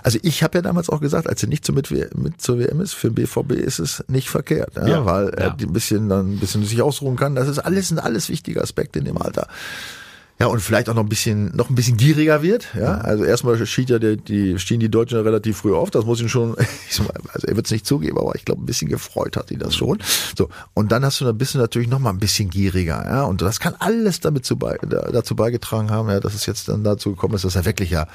also 0.04 0.19
ich 0.21 0.43
habe 0.43 0.58
ja 0.58 0.62
damals 0.62 0.89
auch 0.89 1.02
gesagt, 1.02 1.28
als 1.28 1.43
er 1.43 1.50
nicht 1.50 1.65
so 1.65 1.73
mit, 1.73 1.91
mit 2.15 2.41
zur 2.41 2.60
WM 2.60 2.82
ist, 2.82 2.93
für 2.93 3.10
den 3.10 3.15
BVB 3.15 3.52
ist 3.54 3.80
es 3.80 4.04
nicht 4.08 4.30
verkehrt, 4.30 4.76
ja, 4.76 5.06
weil 5.06 5.30
er 5.30 5.52
ein 5.52 5.73
bisschen 5.73 6.10
dann 6.10 6.34
ein 6.34 6.39
bisschen 6.39 6.63
sich 6.65 6.82
ausruhen 6.82 7.15
kann. 7.15 7.36
Das 7.36 7.47
ist 7.47 7.60
alles 7.60 7.88
sind 7.88 8.00
alles 8.00 8.30
wichtige 8.30 8.62
Aspekte 8.62 9.00
in 9.00 9.06
dem 9.06 9.17
Alter. 9.17 9.47
Ja, 10.39 10.47
und 10.47 10.60
vielleicht 10.60 10.88
auch 10.88 10.93
noch 10.93 11.02
ein 11.02 11.10
bisschen, 11.10 11.56
noch 11.56 11.69
ein 11.69 11.76
bisschen 11.76 11.97
gieriger 11.97 12.43
wird. 12.43 12.67
Ja, 12.76 13.00
also 13.00 13.23
erstmal 13.23 13.63
schied 13.65 13.89
ja 13.89 13.97
die, 13.97 14.17
die, 14.17 14.60
stehen 14.60 14.80
die 14.80 14.89
Deutschen 14.89 15.19
relativ 15.19 15.58
früh 15.58 15.73
auf. 15.73 15.89
Das 15.89 16.06
muss 16.06 16.21
ihn 16.21 16.30
schon, 16.30 16.56
also 17.34 17.47
er 17.47 17.56
wird 17.56 17.65
es 17.65 17.71
nicht 17.71 17.88
zugeben, 17.88 18.19
aber 18.19 18.36
ich 18.36 18.45
glaube, 18.45 18.62
ein 18.62 18.65
bisschen 18.67 18.88
gefreut 18.88 19.36
hat 19.36 19.50
ihn 19.50 19.60
das 19.60 19.76
schon. 19.76 19.97
So. 20.38 20.50
Und 20.76 20.91
dann 20.91 21.04
hast 21.04 21.19
du 21.21 21.28
ein 21.28 21.38
bisschen 21.38 21.60
natürlich 21.60 21.88
noch 21.88 22.00
mal 22.00 22.12
ein 22.12 22.19
bisschen 22.19 22.52
gieriger. 22.52 23.04
Ja, 23.04 23.23
und 23.23 23.41
das 23.41 23.60
kann 23.60 23.73
alles 23.80 24.19
damit 24.19 24.45
zu, 24.45 24.56
dazu 24.56 25.36
beigetragen 25.36 25.89
haben, 25.89 26.10
ja, 26.10 26.19
dass 26.19 26.36
es 26.36 26.45
jetzt 26.45 26.67
dann 26.67 26.84
dazu 26.84 27.12
gekommen 27.12 27.34
ist, 27.34 27.43
dass 27.43 27.56
er 27.56 27.65
wirklich 27.65 27.89
ja, 27.89 28.08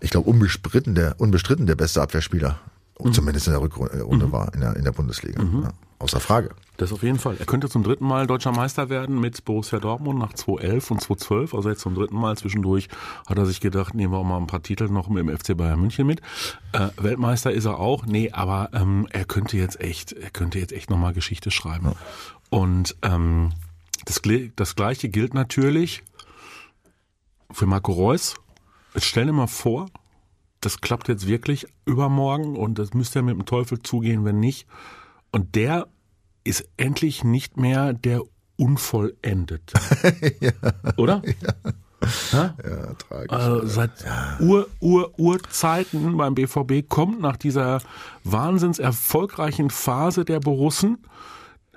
ich 0.00 0.10
glaube, 0.10 0.28
unbestritten 0.28 0.94
der, 0.94 1.18
unbestritten 1.18 1.66
der 1.66 1.76
beste 1.76 2.02
Abwehrspieler 2.02 2.60
Mhm. 3.02 3.12
Zumindest 3.12 3.46
in 3.46 3.52
der 3.52 3.62
Rückrunde 3.62 4.26
mhm. 4.26 4.32
war, 4.32 4.54
in 4.54 4.60
der, 4.60 4.76
in 4.76 4.84
der 4.84 4.92
Bundesliga. 4.92 5.42
Mhm. 5.42 5.62
Ja, 5.64 5.72
außer 5.98 6.20
Frage. 6.20 6.50
Das 6.76 6.92
auf 6.92 7.04
jeden 7.04 7.20
Fall. 7.20 7.36
Er 7.38 7.46
könnte 7.46 7.68
zum 7.68 7.84
dritten 7.84 8.04
Mal 8.04 8.26
deutscher 8.26 8.50
Meister 8.50 8.88
werden 8.88 9.20
mit 9.20 9.44
Borussia 9.44 9.78
Dortmund 9.78 10.18
nach 10.18 10.32
2011 10.32 10.90
und 10.90 11.00
2012. 11.00 11.54
Also 11.54 11.68
jetzt 11.70 11.82
zum 11.82 11.94
dritten 11.94 12.16
Mal. 12.16 12.36
Zwischendurch 12.36 12.88
hat 13.26 13.38
er 13.38 13.46
sich 13.46 13.60
gedacht, 13.60 13.94
nehmen 13.94 14.12
wir 14.12 14.18
auch 14.18 14.24
mal 14.24 14.38
ein 14.38 14.48
paar 14.48 14.62
Titel 14.62 14.88
noch 14.88 15.08
mit 15.08 15.26
dem 15.26 15.36
FC 15.36 15.56
Bayern 15.56 15.80
München 15.80 16.06
mit. 16.06 16.20
Äh, 16.72 16.88
Weltmeister 16.96 17.52
ist 17.52 17.66
er 17.66 17.78
auch. 17.78 18.06
Nee, 18.06 18.32
aber 18.32 18.70
ähm, 18.72 19.06
er 19.10 19.24
könnte 19.24 19.56
jetzt 19.56 19.80
echt, 19.80 20.12
er 20.12 20.30
könnte 20.30 20.58
jetzt 20.58 20.72
echt 20.72 20.90
nochmal 20.90 21.12
Geschichte 21.12 21.52
schreiben. 21.52 21.86
Ja. 21.86 21.94
Und 22.50 22.96
ähm, 23.02 23.52
das, 24.04 24.20
das 24.56 24.74
Gleiche 24.74 25.08
gilt 25.08 25.32
natürlich 25.32 26.02
für 27.52 27.66
Marco 27.66 27.92
Reus. 27.92 28.34
Jetzt 28.94 29.06
stell 29.06 29.26
dir 29.26 29.32
mal 29.32 29.46
vor, 29.46 29.86
das 30.60 30.80
klappt 30.80 31.08
jetzt 31.08 31.26
wirklich 31.26 31.66
übermorgen 31.84 32.56
und 32.56 32.78
das 32.78 32.94
müsste 32.94 33.20
ja 33.20 33.22
mit 33.22 33.36
dem 33.36 33.46
Teufel 33.46 33.80
zugehen, 33.82 34.24
wenn 34.24 34.40
nicht. 34.40 34.66
Und 35.34 35.56
der 35.56 35.88
ist 36.44 36.64
endlich 36.76 37.24
nicht 37.24 37.56
mehr 37.56 37.92
der 37.92 38.22
Unvollendete. 38.56 39.74
ja. 40.40 40.52
Oder? 40.96 41.22
Ja. 41.42 41.72
Ja, 42.32 42.54
ja 42.62 42.94
tragisch. 42.94 43.32
Also 43.32 43.66
seit 43.66 44.04
ja. 44.04 44.36
Ur, 44.38 44.68
Ur, 44.78 45.18
Urzeiten 45.18 46.16
beim 46.16 46.36
BVB 46.36 46.88
kommt 46.88 47.20
nach 47.20 47.36
dieser 47.36 47.80
wahnsinns 48.22 48.78
erfolgreichen 48.78 49.70
Phase 49.70 50.24
der 50.24 50.38
Borussen, 50.38 50.98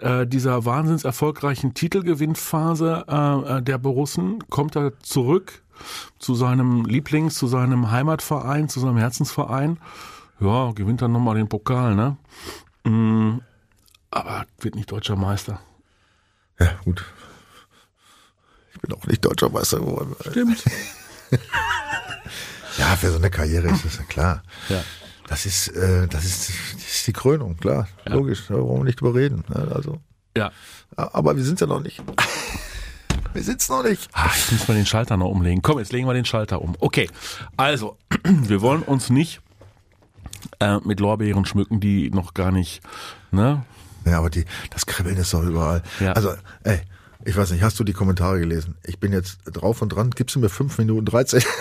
äh, 0.01 0.27
dieser 0.27 0.65
wahnsinns 0.65 1.03
erfolgreichen 1.03 1.73
Titelgewinnphase 1.73 3.05
äh, 3.07 3.61
der 3.63 3.79
Borussen, 3.79 4.47
kommt 4.49 4.75
er 4.75 4.99
zurück 4.99 5.63
zu 6.19 6.35
seinem 6.35 6.85
Lieblings, 6.85 7.33
zu 7.33 7.47
seinem 7.47 7.89
Heimatverein, 7.89 8.69
zu 8.69 8.79
seinem 8.81 8.97
Herzensverein. 8.97 9.79
Ja, 10.39 10.73
gewinnt 10.73 11.01
dann 11.01 11.13
nochmal 11.13 11.37
den 11.37 11.49
Pokal, 11.49 11.95
ne? 11.95 12.17
Aber 14.11 14.45
wird 14.59 14.75
nicht 14.75 14.91
deutscher 14.91 15.15
Meister. 15.15 15.59
Ja, 16.59 16.73
gut. 16.83 17.03
Ich 18.73 18.81
bin 18.81 18.93
auch 18.93 19.05
nicht 19.05 19.25
deutscher 19.25 19.49
Meister 19.49 19.79
geworden. 19.79 20.15
Stimmt. 20.29 20.63
ja, 22.77 22.95
für 22.95 23.11
so 23.11 23.17
eine 23.17 23.29
Karriere 23.29 23.67
ist 23.69 23.85
das 23.85 23.97
ja 23.97 24.03
klar. 24.03 24.43
Ja. 24.69 24.83
Das 25.27 25.45
ist, 25.45 25.69
äh, 25.69 26.07
das 26.07 26.23
ist, 26.23 26.49
das 26.73 26.95
ist 26.95 27.07
die 27.07 27.13
Krönung, 27.13 27.57
klar. 27.57 27.87
Ja. 28.05 28.13
Logisch, 28.13 28.45
da 28.47 28.55
wollen 28.55 28.79
wir 28.79 28.83
nicht 28.85 29.01
drüber 29.01 29.19
reden. 29.19 29.43
Ne? 29.49 29.71
Also. 29.73 29.99
Ja. 30.37 30.51
Aber 30.95 31.35
wir 31.35 31.43
sind 31.43 31.59
ja 31.59 31.67
noch 31.67 31.81
nicht. 31.81 32.01
Wir 33.33 33.43
sind 33.43 33.61
es 33.61 33.69
noch 33.69 33.83
nicht. 33.83 34.09
Ach, 34.13 34.35
jetzt 34.35 34.51
müssen 34.51 34.67
wir 34.69 34.73
den 34.73 34.87
Schalter 34.87 35.15
noch 35.15 35.29
umlegen. 35.29 35.61
Komm, 35.61 35.77
jetzt 35.77 35.93
legen 35.93 36.07
wir 36.07 36.13
den 36.15 36.25
Schalter 36.25 36.59
um. 36.59 36.75
Okay, 36.79 37.07
also, 37.55 37.95
wir 38.23 38.61
wollen 38.61 38.81
uns 38.81 39.11
nicht 39.11 39.41
äh, 40.59 40.79
mit 40.83 40.99
Lorbeeren 40.99 41.45
schmücken, 41.45 41.79
die 41.79 42.09
noch 42.09 42.33
gar 42.33 42.51
nicht, 42.51 42.81
ne? 43.29 43.63
Ja, 44.07 44.19
aber 44.19 44.29
die, 44.29 44.45
das 44.71 44.85
Kribbeln 44.85 45.17
ist 45.17 45.33
doch 45.33 45.43
überall. 45.43 45.83
Ja. 45.99 46.13
Also, 46.13 46.33
ey, 46.63 46.79
ich 47.25 47.35
weiß 47.35 47.51
nicht, 47.51 47.61
hast 47.61 47.79
du 47.79 47.83
die 47.83 47.93
Kommentare 47.93 48.39
gelesen? 48.39 48.75
Ich 48.85 48.99
bin 48.99 49.11
jetzt 49.11 49.39
drauf 49.45 49.81
und 49.81 49.89
dran. 49.89 50.11
Gibst 50.11 50.35
du 50.35 50.39
mir 50.39 50.49
fünf 50.49 50.77
Minuten 50.77 51.05
13? 51.05 51.41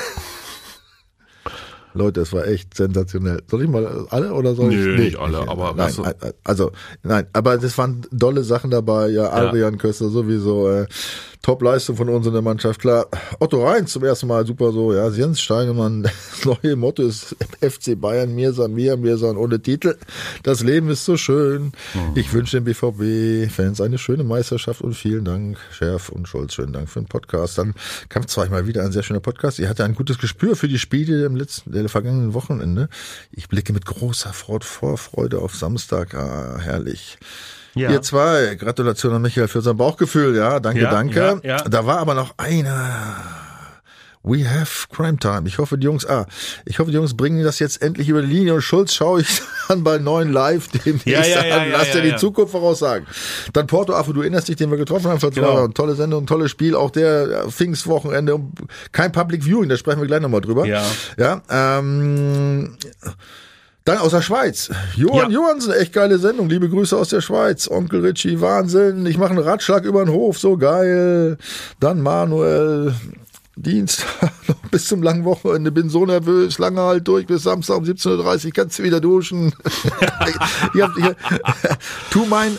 Leute, 1.96 2.20
es 2.20 2.32
war 2.32 2.46
echt 2.46 2.76
sensationell. 2.76 3.42
Soll 3.50 3.62
ich 3.62 3.68
mal 3.68 4.06
alle 4.10 4.32
oder 4.34 4.54
soll 4.54 4.68
nee, 4.68 4.76
ich? 4.76 4.86
Nee, 4.86 5.04
nicht 5.06 5.18
alle, 5.18 5.48
aber 5.48 5.74
nein, 5.74 5.92
also 6.44 6.72
nein, 7.02 7.26
aber 7.32 7.56
das 7.56 7.76
waren 7.78 8.06
dolle 8.12 8.44
Sachen 8.44 8.70
dabei. 8.70 9.08
Ja, 9.08 9.32
Adrian 9.32 9.74
ja. 9.74 9.78
Köster 9.78 10.10
sowieso. 10.10 10.70
Äh, 10.70 10.86
Top-Leistung 11.42 11.96
von 11.96 12.08
uns 12.08 12.26
in 12.26 12.32
der 12.32 12.42
Mannschaft. 12.42 12.80
Klar, 12.80 13.06
Otto 13.38 13.64
Reins 13.66 13.92
zum 13.92 14.04
ersten 14.04 14.26
Mal 14.26 14.46
super 14.46 14.72
so. 14.72 14.92
Ja, 14.92 15.08
Jens 15.08 15.40
Steinemann, 15.40 16.02
das 16.34 16.44
neue 16.44 16.76
Motto 16.76 17.02
ist 17.02 17.36
FC 17.60 17.98
Bayern, 18.00 18.34
mir 18.34 18.52
san 18.52 18.72
mir, 18.72 18.96
mir 18.96 19.16
san 19.18 19.36
ohne 19.36 19.60
Titel. 19.60 19.96
Das 20.42 20.62
Leben 20.62 20.90
ist 20.90 21.04
so 21.04 21.16
schön. 21.16 21.72
Mhm. 21.94 22.12
Ich 22.14 22.32
wünsche 22.32 22.60
den 22.60 22.64
BVB-Fans 22.64 23.80
eine 23.80 23.98
schöne 23.98 24.24
Meisterschaft 24.24 24.80
und 24.80 24.94
vielen 24.94 25.24
Dank, 25.24 25.58
Schärf 25.70 26.08
und 26.08 26.28
Scholz. 26.28 26.54
Schönen 26.54 26.72
Dank 26.72 26.88
für 26.88 27.00
den 27.00 27.08
Podcast. 27.08 27.58
Dann 27.58 27.74
kam 28.08 28.26
zweimal 28.26 28.66
wieder 28.66 28.82
ein 28.82 28.92
sehr 28.92 29.02
schöner 29.02 29.20
Podcast. 29.20 29.58
Ihr 29.58 29.68
hatte 29.68 29.84
ein 29.84 29.94
gutes 29.94 30.18
Gespür 30.18 30.56
für 30.56 30.68
die 30.68 30.78
Spiele 30.78 31.24
im 31.24 31.36
letzten, 31.36 31.72
der 31.72 31.88
vergangenen 31.88 32.34
Wochenende. 32.34 32.88
Ich 33.30 33.48
blicke 33.48 33.72
mit 33.72 33.86
großer 33.86 34.32
Vorfreude 34.32 35.38
auf 35.38 35.54
Samstag. 35.54 36.14
Ah, 36.14 36.58
herrlich. 36.58 37.18
Ja. 37.76 37.90
Ihr 37.90 38.00
zwei, 38.00 38.54
Gratulation 38.54 39.12
an 39.12 39.22
Michael 39.22 39.48
für 39.48 39.60
sein 39.60 39.76
Bauchgefühl, 39.76 40.34
ja, 40.34 40.60
danke, 40.60 40.80
ja, 40.80 40.90
danke. 40.90 41.40
Ja. 41.44 41.58
Da 41.58 41.84
war 41.84 41.98
aber 41.98 42.14
noch 42.14 42.32
einer. 42.38 43.16
We 44.22 44.44
have 44.44 44.88
Crime 44.90 45.18
Time. 45.18 45.42
Ich 45.46 45.58
hoffe, 45.58 45.78
die 45.78 45.84
Jungs, 45.84 46.04
ah, 46.06 46.26
ich 46.64 46.78
hoffe, 46.80 46.90
die 46.90 46.96
Jungs 46.96 47.16
bringen 47.16 47.44
das 47.44 47.60
jetzt 47.60 47.80
endlich 47.80 48.08
über 48.08 48.22
die 48.22 48.28
Linie 48.28 48.54
und 48.54 48.62
Schulz 48.62 48.94
schaue 48.94 49.20
ich 49.20 49.42
dann 49.68 49.84
bei 49.84 49.98
neuen 49.98 50.32
Live 50.32 50.68
demnächst 50.68 51.06
ja, 51.06 51.20
ja, 51.20 51.44
ja, 51.44 51.56
an. 51.58 51.70
Lass 51.70 51.92
dir 51.92 52.00
die 52.00 52.16
Zukunft 52.16 52.50
voraussagen. 52.50 53.06
Dann 53.52 53.66
Porto 53.68 53.92
Affe, 53.92 54.14
du 54.14 54.22
erinnerst 54.22 54.48
dich, 54.48 54.56
den 54.56 54.70
wir 54.70 54.78
getroffen 54.78 55.10
haben 55.10 55.20
vor 55.20 55.30
zwei 55.30 55.42
genau. 55.42 55.54
Jahren. 55.54 55.74
Tolle 55.74 55.94
Sendung, 55.94 56.26
tolles 56.26 56.50
Spiel. 56.50 56.74
Auch 56.74 56.90
der 56.90 57.46
Pfingstwochenende. 57.50 58.40
Kein 58.90 59.12
Public 59.12 59.44
Viewing, 59.44 59.68
da 59.68 59.76
sprechen 59.76 60.00
wir 60.00 60.06
gleich 60.08 60.22
nochmal 60.22 60.40
drüber. 60.40 60.66
Ja. 60.66 60.82
Ja, 61.18 61.42
ähm, 61.50 62.76
dann 63.86 63.98
aus 63.98 64.10
der 64.10 64.20
Schweiz. 64.20 64.68
Johann 64.96 65.30
ja. 65.30 65.40
Johansen, 65.40 65.72
echt 65.72 65.92
geile 65.92 66.18
Sendung. 66.18 66.48
Liebe 66.48 66.68
Grüße 66.68 66.96
aus 66.96 67.08
der 67.08 67.20
Schweiz. 67.20 67.68
Onkel 67.70 68.00
Richie, 68.00 68.40
Wahnsinn. 68.40 69.06
Ich 69.06 69.16
mache 69.16 69.30
einen 69.30 69.38
Ratschlag 69.38 69.84
über 69.84 70.04
den 70.04 70.12
Hof, 70.12 70.38
so 70.38 70.58
geil. 70.58 71.38
Dann 71.80 72.02
Manuel. 72.02 72.94
Dienstag 73.58 74.32
noch 74.48 74.56
bis 74.70 74.86
zum 74.86 75.02
langen 75.02 75.24
Wochenende, 75.24 75.72
bin 75.72 75.88
so 75.88 76.04
nervös, 76.04 76.58
lange 76.58 76.82
halt 76.82 77.08
durch 77.08 77.26
bis 77.26 77.42
Samstag 77.44 77.78
um 77.78 77.84
17.30 77.84 78.46
Uhr, 78.46 78.52
kannst 78.52 78.78
du 78.78 78.82
wieder 78.82 79.00
duschen. 79.00 79.54
ich 80.74 80.82
hab, 80.82 80.94
ich, 80.98 81.04
tu 82.10 82.26
mein 82.26 82.58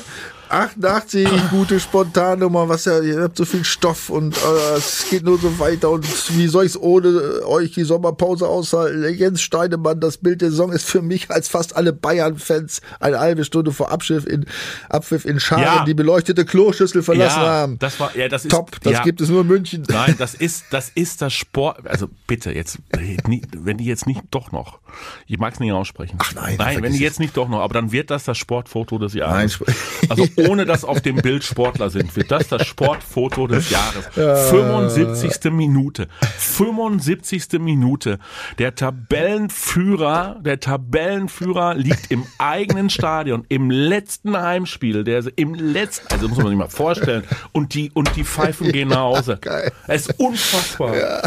88, 0.50 1.28
gute 1.50 1.80
Spontannummer, 1.80 2.70
was 2.70 2.86
ja, 2.86 3.00
ihr 3.02 3.22
habt 3.22 3.38
so 3.38 3.46
viel 3.46 3.66
Stoff 3.66 4.10
und 4.10 4.36
äh, 4.36 4.78
es 4.78 5.08
geht 5.10 5.24
nur 5.24 5.38
so 5.38 5.60
weiter 5.60 5.90
und 5.90 6.06
wie 6.38 6.48
soll 6.48 6.66
ich's 6.66 6.78
ohne 6.78 7.08
äh, 7.08 7.44
euch 7.44 7.72
die 7.72 7.84
Sommerpause 7.84 8.48
aushalten? 8.48 9.14
Jens 9.14 9.42
Steinemann, 9.42 10.00
das 10.00 10.18
Bild 10.18 10.42
der 10.42 10.52
Saison 10.52 10.72
ist 10.72 10.86
für 10.86 11.02
mich 11.02 11.30
als 11.30 11.50
fast 11.50 11.76
alle 11.76 11.94
Bayern-Fans 11.94 12.82
eine 13.00 13.20
halbe 13.20 13.44
Stunde 13.44 13.72
vor 13.72 13.92
Abschiff 13.92 14.26
in 14.26 14.46
Abpfiff 14.90 15.26
in 15.26 15.40
Scharen, 15.40 15.64
ja. 15.64 15.86
die 15.86 15.94
beleuchtete 15.94 16.46
Kloschüssel 16.46 17.04
verlassen 17.04 17.42
ja, 17.42 17.48
haben. 17.48 17.80
Das 17.80 18.00
war, 18.00 18.16
ja, 18.16 18.30
das 18.30 18.46
ist, 18.46 18.52
top, 18.52 18.80
das 18.82 18.94
ja. 18.94 19.04
gibt 19.04 19.22
es 19.22 19.30
nur 19.30 19.42
in 19.42 19.48
München. 19.48 19.84
Nein, 19.90 20.16
das 20.18 20.34
ist, 20.34 20.66
das 20.72 20.90
ist 20.94 21.22
das 21.22 21.34
Sport, 21.34 21.86
also 21.88 22.08
bitte 22.28 22.52
jetzt, 22.52 22.80
wenn 22.92 23.78
die 23.78 23.86
jetzt 23.86 24.08
nicht 24.08 24.22
doch 24.32 24.52
noch, 24.52 24.80
ich 25.28 25.38
mag 25.38 25.54
es 25.54 25.60
nicht 25.60 25.72
aussprechen. 25.72 26.18
Ach 26.20 26.34
nein, 26.34 26.56
nein, 26.58 26.82
wenn 26.82 26.94
die 26.94 27.00
jetzt 27.00 27.20
nicht 27.20 27.36
doch 27.36 27.50
noch, 27.50 27.60
aber 27.60 27.74
dann 27.74 27.92
wird 27.92 28.12
das 28.12 28.24
das 28.24 28.38
Sportfoto 28.38 28.98
des 28.98 29.14
Jahres. 29.14 29.60
Nein, 29.60 29.76
also 30.10 30.28
ohne 30.38 30.66
dass 30.66 30.84
auf 30.84 31.02
dem 31.02 31.18
Bild 31.18 31.44
Sportler 31.44 31.90
sind, 31.90 32.16
wird 32.16 32.32
das 32.32 32.48
das 32.48 32.66
Sportfoto 32.66 33.48
des 33.48 33.70
Jahres. 33.70 34.06
75. 34.50 35.52
Minute. 35.52 36.08
75. 36.38 37.60
Minute. 37.60 38.20
Der 38.58 38.76
Tabellenführer, 38.76 40.40
der 40.42 40.60
Tabellenführer 40.60 41.76
liegt 41.76 42.12
im 42.12 42.26
eigenen 42.38 42.90
Stadion, 42.90 43.46
im 43.50 43.72
letzten 43.72 44.40
Heimspiel, 44.40 45.04
der 45.04 45.24
im 45.36 45.54
letzten, 45.54 46.14
also 46.14 46.28
muss 46.28 46.38
man 46.38 46.48
sich 46.48 46.58
mal 46.58 46.70
vorstellen, 46.70 47.24
und 47.52 47.74
die, 47.74 47.92
und 47.94 48.16
die 48.16 48.24
Pfeifen 48.24 48.72
gehen 48.72 48.90
nach 48.90 48.98
Hause. 48.98 49.40
Es 49.88 50.08
ist 50.08 50.20
unfassbar. 50.20 50.96
Ja. 50.96 51.22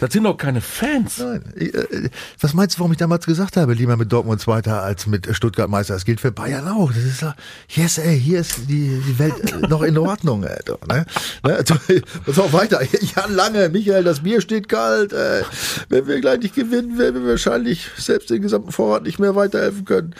Das 0.00 0.12
sind 0.12 0.24
doch 0.24 0.36
keine 0.36 0.60
Fans. 0.60 1.18
Nein. 1.18 1.42
Äh, 1.56 2.08
was 2.40 2.54
meinst 2.54 2.76
du, 2.76 2.80
warum 2.80 2.92
ich 2.92 2.98
damals 2.98 3.26
gesagt 3.26 3.56
habe, 3.56 3.74
lieber 3.74 3.96
mit 3.96 4.10
Dortmund 4.10 4.40
Zweiter 4.40 4.82
als 4.82 5.06
mit 5.06 5.28
Stuttgart 5.36 5.68
Meister? 5.68 5.94
Das 5.94 6.04
gilt 6.04 6.20
für 6.20 6.32
Bayern 6.32 6.66
auch. 6.68 6.90
Das 6.92 7.04
ist 7.04 7.24
yes, 7.68 7.98
ey, 7.98 8.18
hier 8.18 8.40
ist 8.40 8.68
die, 8.68 9.02
die 9.06 9.18
Welt 9.18 9.34
äh, 9.52 9.66
noch 9.68 9.82
in 9.82 9.98
Ordnung. 9.98 10.44
Ey, 10.44 10.58
ne? 10.88 11.04
Ne? 11.44 11.64
Pass 12.26 12.38
auch 12.38 12.52
weiter. 12.52 12.80
Jan 13.16 13.34
Lange, 13.34 13.68
Michael, 13.68 14.04
das 14.04 14.20
Bier 14.20 14.40
steht 14.40 14.68
kalt. 14.68 15.12
Ey. 15.12 15.42
Wenn 15.88 16.06
wir 16.06 16.20
gleich 16.20 16.40
nicht 16.40 16.54
gewinnen, 16.54 16.98
werden 16.98 17.22
wir 17.22 17.30
wahrscheinlich 17.32 17.88
selbst 17.96 18.30
den 18.30 18.42
gesamten 18.42 18.72
Vorrat 18.72 19.02
nicht 19.02 19.18
mehr 19.18 19.36
weiterhelfen 19.36 19.84
können. 19.84 20.14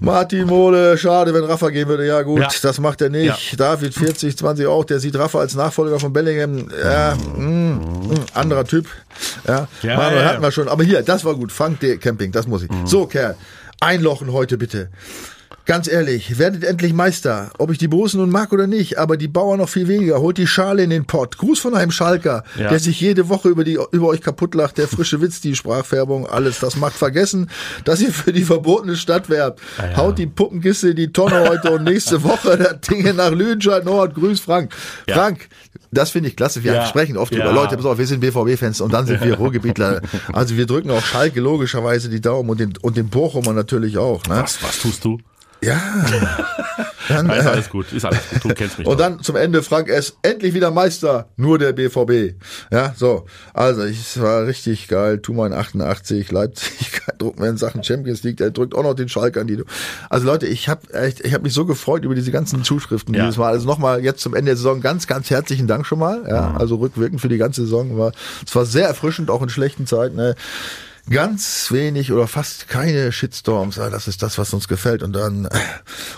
Martin 0.00 0.46
Mohle, 0.46 0.98
schade, 0.98 1.32
wenn 1.32 1.44
Rafa 1.44 1.70
gehen 1.70 1.88
würde. 1.88 2.06
Ja 2.06 2.22
gut, 2.22 2.40
ja. 2.40 2.48
das 2.62 2.78
macht 2.78 3.00
er 3.00 3.08
nicht. 3.08 3.52
Ja. 3.52 3.56
David 3.56 3.94
40, 3.94 4.36
20 4.36 4.66
auch. 4.66 4.84
Der 4.84 5.00
sieht 5.00 5.16
Rafa 5.16 5.40
als 5.40 5.54
Nachfolger 5.54 5.98
von 5.98 6.12
Bellingham. 6.12 6.68
Ja, 6.82 7.14
mh, 7.14 7.38
mm, 7.38 8.08
mh, 8.08 8.14
mm, 8.14 8.24
anderer 8.34 8.64
Typ. 8.64 8.86
Ja, 9.46 9.68
ja 9.82 9.96
Manuel 9.96 10.22
ja, 10.22 10.28
hatten 10.28 10.42
wir 10.42 10.52
schon. 10.52 10.68
Aber 10.68 10.84
hier, 10.84 11.02
das 11.02 11.24
war 11.24 11.34
gut. 11.34 11.52
Frank 11.52 11.80
D. 11.80 11.96
Camping, 11.98 12.32
das 12.32 12.46
muss 12.46 12.62
ich. 12.62 12.70
Mhm. 12.70 12.86
So, 12.86 13.06
Kerl, 13.06 13.36
einlochen 13.80 14.32
heute 14.32 14.58
bitte. 14.58 14.90
Ganz 15.68 15.86
ehrlich, 15.86 16.38
werdet 16.38 16.64
endlich 16.64 16.94
Meister. 16.94 17.50
Ob 17.58 17.70
ich 17.70 17.76
die 17.76 17.88
Bosen 17.88 18.20
nun 18.20 18.30
mag 18.30 18.54
oder 18.54 18.66
nicht, 18.66 18.96
aber 18.96 19.18
die 19.18 19.28
Bauern 19.28 19.58
noch 19.58 19.68
viel 19.68 19.86
weniger. 19.86 20.18
Holt 20.18 20.38
die 20.38 20.46
Schale 20.46 20.82
in 20.82 20.88
den 20.88 21.04
Pott. 21.04 21.36
Gruß 21.36 21.58
von 21.58 21.74
einem 21.74 21.90
Schalker, 21.90 22.42
ja. 22.58 22.70
der 22.70 22.78
sich 22.78 22.98
jede 23.02 23.28
Woche 23.28 23.50
über, 23.50 23.64
die, 23.64 23.78
über 23.92 24.06
euch 24.06 24.22
kaputt 24.22 24.54
lacht. 24.54 24.78
Der 24.78 24.88
frische 24.88 25.20
Witz, 25.20 25.42
die 25.42 25.54
Sprachfärbung, 25.54 26.26
alles. 26.26 26.60
Das 26.60 26.76
macht 26.76 26.94
vergessen, 26.94 27.50
dass 27.84 28.00
ihr 28.00 28.14
für 28.14 28.32
die 28.32 28.44
verbotene 28.44 28.96
Stadt 28.96 29.28
werbt. 29.28 29.60
Ja. 29.76 29.98
Haut 29.98 30.16
die 30.16 30.26
Puppenkiste 30.26 30.88
in 30.88 30.96
die 30.96 31.12
Tonne 31.12 31.46
heute 31.46 31.70
und 31.72 31.84
nächste 31.84 32.22
Woche 32.24 32.56
der 32.56 32.72
Dinge 32.72 33.12
nach 33.12 33.32
Lüdenscheid 33.32 33.84
Nord. 33.84 34.14
Grüß 34.14 34.40
Frank. 34.40 34.74
Ja. 35.06 35.16
Frank, 35.16 35.50
das 35.90 36.12
finde 36.12 36.30
ich 36.30 36.36
klasse. 36.36 36.64
Wir 36.64 36.86
sprechen 36.86 37.18
oft 37.18 37.34
über 37.34 37.52
Leute, 37.52 37.76
pass 37.76 37.84
auf, 37.84 37.98
wir 37.98 38.06
sind 38.06 38.20
BVB-Fans 38.20 38.80
und 38.80 38.94
dann 38.94 39.04
sind 39.04 39.22
wir 39.22 39.34
Ruhrgebietler. 39.38 40.00
Also 40.32 40.56
wir 40.56 40.64
drücken 40.64 40.90
auch 40.90 41.04
Schalke 41.04 41.40
logischerweise 41.40 42.08
die 42.08 42.22
Daumen 42.22 42.48
und 42.48 42.58
den, 42.58 42.72
und 42.80 42.96
den 42.96 43.10
Bochumer 43.10 43.52
natürlich 43.52 43.98
auch. 43.98 44.24
Ne? 44.24 44.40
Was, 44.40 44.62
was 44.62 44.78
tust 44.78 45.04
du? 45.04 45.18
Ja. 45.60 45.80
Dann, 47.08 47.30
ist 47.30 47.44
äh, 47.44 47.48
alles 47.48 47.70
gut, 47.70 47.92
ist 47.92 48.04
alles 48.04 48.20
gut. 48.30 48.44
Du 48.44 48.54
kennst 48.54 48.78
mich. 48.78 48.86
Und 48.86 49.00
doch. 49.00 49.06
dann 49.06 49.22
zum 49.22 49.36
Ende 49.36 49.62
Frank 49.62 49.88
S. 49.88 50.18
Endlich 50.20 50.52
wieder 50.52 50.70
Meister, 50.70 51.28
nur 51.36 51.58
der 51.58 51.72
BVB. 51.72 52.34
Ja, 52.70 52.92
so. 52.96 53.24
Also, 53.54 53.82
es 53.82 54.20
war 54.20 54.46
richtig 54.46 54.88
geil. 54.88 55.18
Tumann 55.18 55.54
88, 55.54 56.30
Leipzig, 56.30 57.00
drucken 57.18 57.42
wir 57.42 57.48
in 57.48 57.56
Sachen 57.56 57.82
Champions 57.82 58.22
League. 58.24 58.36
Der 58.36 58.50
drückt 58.50 58.74
auch 58.74 58.82
noch 58.82 58.94
den 58.94 59.08
Schalk 59.08 59.38
an 59.38 59.46
die. 59.46 59.62
Also 60.10 60.26
Leute, 60.26 60.46
ich 60.46 60.68
habe 60.68 60.92
echt, 60.92 61.24
ich 61.24 61.32
habe 61.32 61.44
mich 61.44 61.54
so 61.54 61.64
gefreut 61.64 62.04
über 62.04 62.14
diese 62.14 62.30
ganzen 62.30 62.62
Zuschriften 62.62 63.14
ja. 63.14 63.24
dieses 63.24 63.38
Mal. 63.38 63.52
Also 63.52 63.66
nochmal 63.66 64.04
jetzt 64.04 64.20
zum 64.20 64.34
Ende 64.34 64.50
der 64.50 64.56
Saison 64.56 64.82
ganz, 64.82 65.06
ganz 65.06 65.30
herzlichen 65.30 65.66
Dank 65.66 65.86
schon 65.86 65.98
mal. 65.98 66.24
Ja, 66.28 66.54
also 66.58 66.76
rückwirkend 66.76 67.22
für 67.22 67.28
die 67.28 67.38
ganze 67.38 67.62
Saison 67.62 67.96
war. 67.96 68.12
Es 68.46 68.54
war 68.54 68.66
sehr 68.66 68.86
erfrischend, 68.86 69.30
auch 69.30 69.42
in 69.42 69.48
schlechten 69.48 69.86
Zeiten. 69.86 70.16
Ne? 70.16 70.34
Ganz 71.10 71.70
wenig 71.70 72.12
oder 72.12 72.26
fast 72.26 72.68
keine 72.68 73.12
Shitstorms. 73.12 73.76
Das 73.76 74.08
ist 74.08 74.22
das, 74.22 74.38
was 74.38 74.52
uns 74.52 74.68
gefällt. 74.68 75.02
Und 75.02 75.12
dann, 75.12 75.48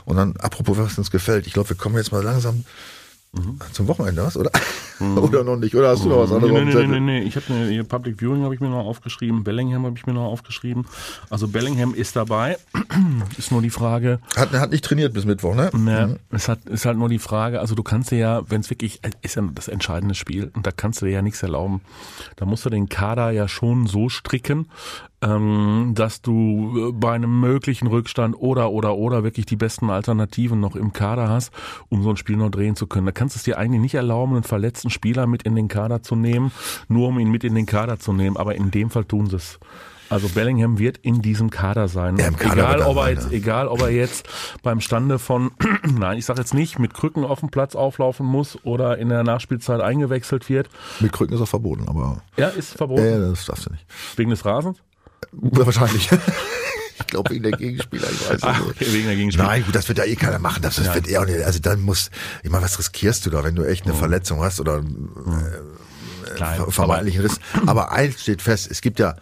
und 0.05 0.17
dann, 0.17 0.37
apropos, 0.39 0.79
was 0.79 0.99
uns 0.99 1.11
gefällt, 1.11 1.47
ich 1.47 1.53
glaube, 1.53 1.71
wir 1.71 1.77
kommen 1.77 1.97
jetzt 1.97 2.13
mal 2.13 2.23
langsam 2.23 2.65
Mhm. 3.33 3.59
Zum 3.73 3.87
Wochenende 3.87 4.25
was, 4.25 4.37
oder? 4.37 4.51
Mhm. 4.99 5.19
oder 5.19 5.45
noch 5.45 5.57
nicht? 5.57 5.77
Oder 5.77 5.91
hast 5.91 6.05
du 6.05 6.09
noch 6.09 6.19
was 6.19 6.33
anderes? 6.33 6.53
Nee, 6.53 6.65
nee, 6.65 6.75
nee, 6.75 6.87
nee, 6.87 7.01
nee. 7.01 7.21
Ich 7.21 7.37
habe 7.37 7.47
eine 7.55 7.85
Public 7.85 8.21
Viewing 8.21 8.43
habe 8.43 8.55
ich 8.55 8.61
mir 8.61 8.69
noch 8.69 8.85
aufgeschrieben, 8.85 9.45
Bellingham 9.45 9.87
habe 9.87 9.97
ich 9.97 10.05
mir 10.05 10.15
noch 10.15 10.25
aufgeschrieben. 10.25 10.85
Also 11.29 11.47
Bellingham 11.47 11.95
ist 11.95 12.17
dabei. 12.17 12.59
ist 13.39 13.53
nur 13.53 13.63
die 13.63 13.71
Frage. 13.71 14.19
Hat, 14.35 14.51
hat 14.53 14.73
nicht 14.73 14.85
trainiert 14.85 15.13
bis 15.13 15.27
Mittwoch, 15.27 15.55
ne? 15.55 15.71
Ne, 15.73 16.07
mhm. 16.09 16.37
es 16.37 16.49
hat, 16.49 16.65
ist 16.65 16.87
halt 16.87 16.99
nur 16.99 17.09
die 17.09 17.21
Frage, 17.21 17.61
also 17.61 17.77
du 17.77 17.85
kannst 17.85 18.11
dir 18.11 18.19
ja, 18.19 18.51
wenn 18.51 18.63
es 18.63 18.71
wirklich, 18.71 19.01
ist 19.23 19.37
ja 19.37 19.43
das 19.55 19.69
entscheidende 19.69 20.17
Spiel 20.17 20.51
und 20.55 20.67
da 20.67 20.73
kannst 20.73 21.01
du 21.01 21.07
dir 21.07 21.13
ja 21.13 21.23
nichts 21.23 21.41
erlauben. 21.43 21.83
Da 22.35 22.47
musst 22.47 22.65
du 22.65 22.71
den 22.71 22.89
Kader 22.89 23.31
ja 23.31 23.47
schon 23.47 23.87
so 23.87 24.09
stricken, 24.09 24.67
ähm, 25.23 25.93
dass 25.95 26.23
du 26.23 26.89
äh, 26.89 26.93
bei 26.93 27.13
einem 27.13 27.41
möglichen 27.41 27.87
Rückstand 27.87 28.35
oder 28.39 28.71
oder 28.71 28.97
oder 28.97 29.23
wirklich 29.23 29.47
die 29.47 29.57
besten 29.57 29.91
Alternativen 29.91 30.61
noch 30.61 30.77
im 30.77 30.93
Kader 30.93 31.29
hast, 31.29 31.53
um 31.89 32.03
so 32.03 32.11
ein 32.11 32.17
Spiel 32.17 32.37
noch 32.37 32.51
drehen 32.51 32.77
zu 32.77 32.87
können. 32.87 33.07
Da 33.07 33.13
kannst 33.13 33.37
du 33.37 33.39
es 33.39 33.45
dir 33.45 33.59
eigentlich 33.59 33.83
nicht 33.83 33.95
erlauben, 33.95 34.35
einen 34.35 34.45
verletzten 34.45 34.91
Spieler 34.91 35.27
mit 35.27 35.43
in 35.43 35.55
den 35.55 35.69
Kader 35.69 36.03
zu 36.03 36.17
nehmen, 36.17 36.53
nur 36.89 37.09
um 37.09 37.19
ihn 37.19 37.31
mit 37.31 37.45
in 37.45 37.55
den 37.55 37.67
Kader 37.67 37.99
zu 37.99 38.13
nehmen. 38.13 38.37
Aber 38.37 38.55
in 38.55 38.71
dem 38.71 38.91
Fall 38.91 39.05
tun 39.05 39.27
sie 39.27 39.37
es. 39.37 39.59
Also 40.11 40.29
Bellingham 40.29 40.81
wird 40.81 40.99
in 40.99 41.23
diesem 41.23 41.51
Kader 41.51 41.87
sein. 41.87 42.17
Ja, 42.17 42.33
Kader 42.33 42.55
egal, 42.55 42.81
ob 42.83 42.97
er 42.97 43.11
jetzt, 43.11 43.33
egal, 43.33 43.69
ob 43.69 43.81
er 43.81 43.91
jetzt 43.91 44.29
beim 44.61 44.81
Stande 44.81 45.21
von, 45.21 45.53
nein, 45.85 46.19
ich 46.19 46.27
sage 46.27 46.41
jetzt 46.41 46.53
nicht, 46.53 46.81
mit 46.81 46.95
Krücken 46.95 47.25
auf 47.25 47.41
dem 47.41 47.51
Platz 47.51 47.77
auflaufen 47.77 48.27
muss 48.27 48.59
oder 48.65 48.99
in 48.99 49.09
der 49.09 49.23
Nachspielzeit 49.23 49.81
eingewechselt 49.81 50.49
wird. 50.49 50.69
Mit 50.99 51.13
Krücken 51.13 51.35
ist 51.35 51.41
er 51.41 51.47
verboten, 51.47 51.89
aber. 51.89 52.23
Ja, 52.37 52.49
ist 52.49 52.77
verboten. 52.77 53.05
Ja, 53.05 53.19
das 53.21 53.47
darfst 53.47 53.67
du 53.67 53.71
nicht. 53.71 53.87
Wegen 54.17 54.31
des 54.31 54.45
Rasens? 54.45 54.79
Wahrscheinlich. 55.33 56.09
Ich 57.01 57.07
glaube 57.07 57.31
wegen 57.31 57.43
der 57.43 57.53
Gegenspieler. 57.53 58.09
Ich 58.11 58.31
weiß 58.31 58.43
Ach, 58.43 58.61
okay, 58.61 58.87
wegen 58.93 59.07
der 59.07 59.17
Gegenspieler. 59.17 59.49
Nein, 59.49 59.65
gut, 59.65 59.75
das 59.75 59.89
wird 59.89 59.99
ja 59.99 60.05
eh 60.05 60.17
keiner 60.17 60.39
machen. 60.39 60.63
Das, 60.63 60.77
das 60.77 60.87
ja. 60.87 60.95
wird 60.95 61.09
eh 61.09 61.17
auch 61.17 61.25
nicht. 61.25 61.43
Also 61.43 61.59
dann 61.59 61.81
muss, 61.81 62.11
ich 62.43 62.51
meine, 62.51 62.63
was 62.63 62.79
riskierst 62.79 63.25
du 63.27 63.31
da, 63.31 63.43
wenn 63.43 63.55
du 63.55 63.65
echt 63.65 63.85
eine 63.85 63.95
mhm. 63.95 63.99
Verletzung 63.99 64.43
hast 64.43 64.61
oder 64.61 64.83
mhm. 64.83 65.11
äh, 66.39 66.71
vermeintlichen 66.71 67.23
Riss? 67.23 67.41
Aber 67.67 67.91
eins 67.91 68.21
steht 68.21 68.43
fest, 68.43 68.71
es 68.71 68.83
gibt 68.83 68.99
ja 68.99 69.17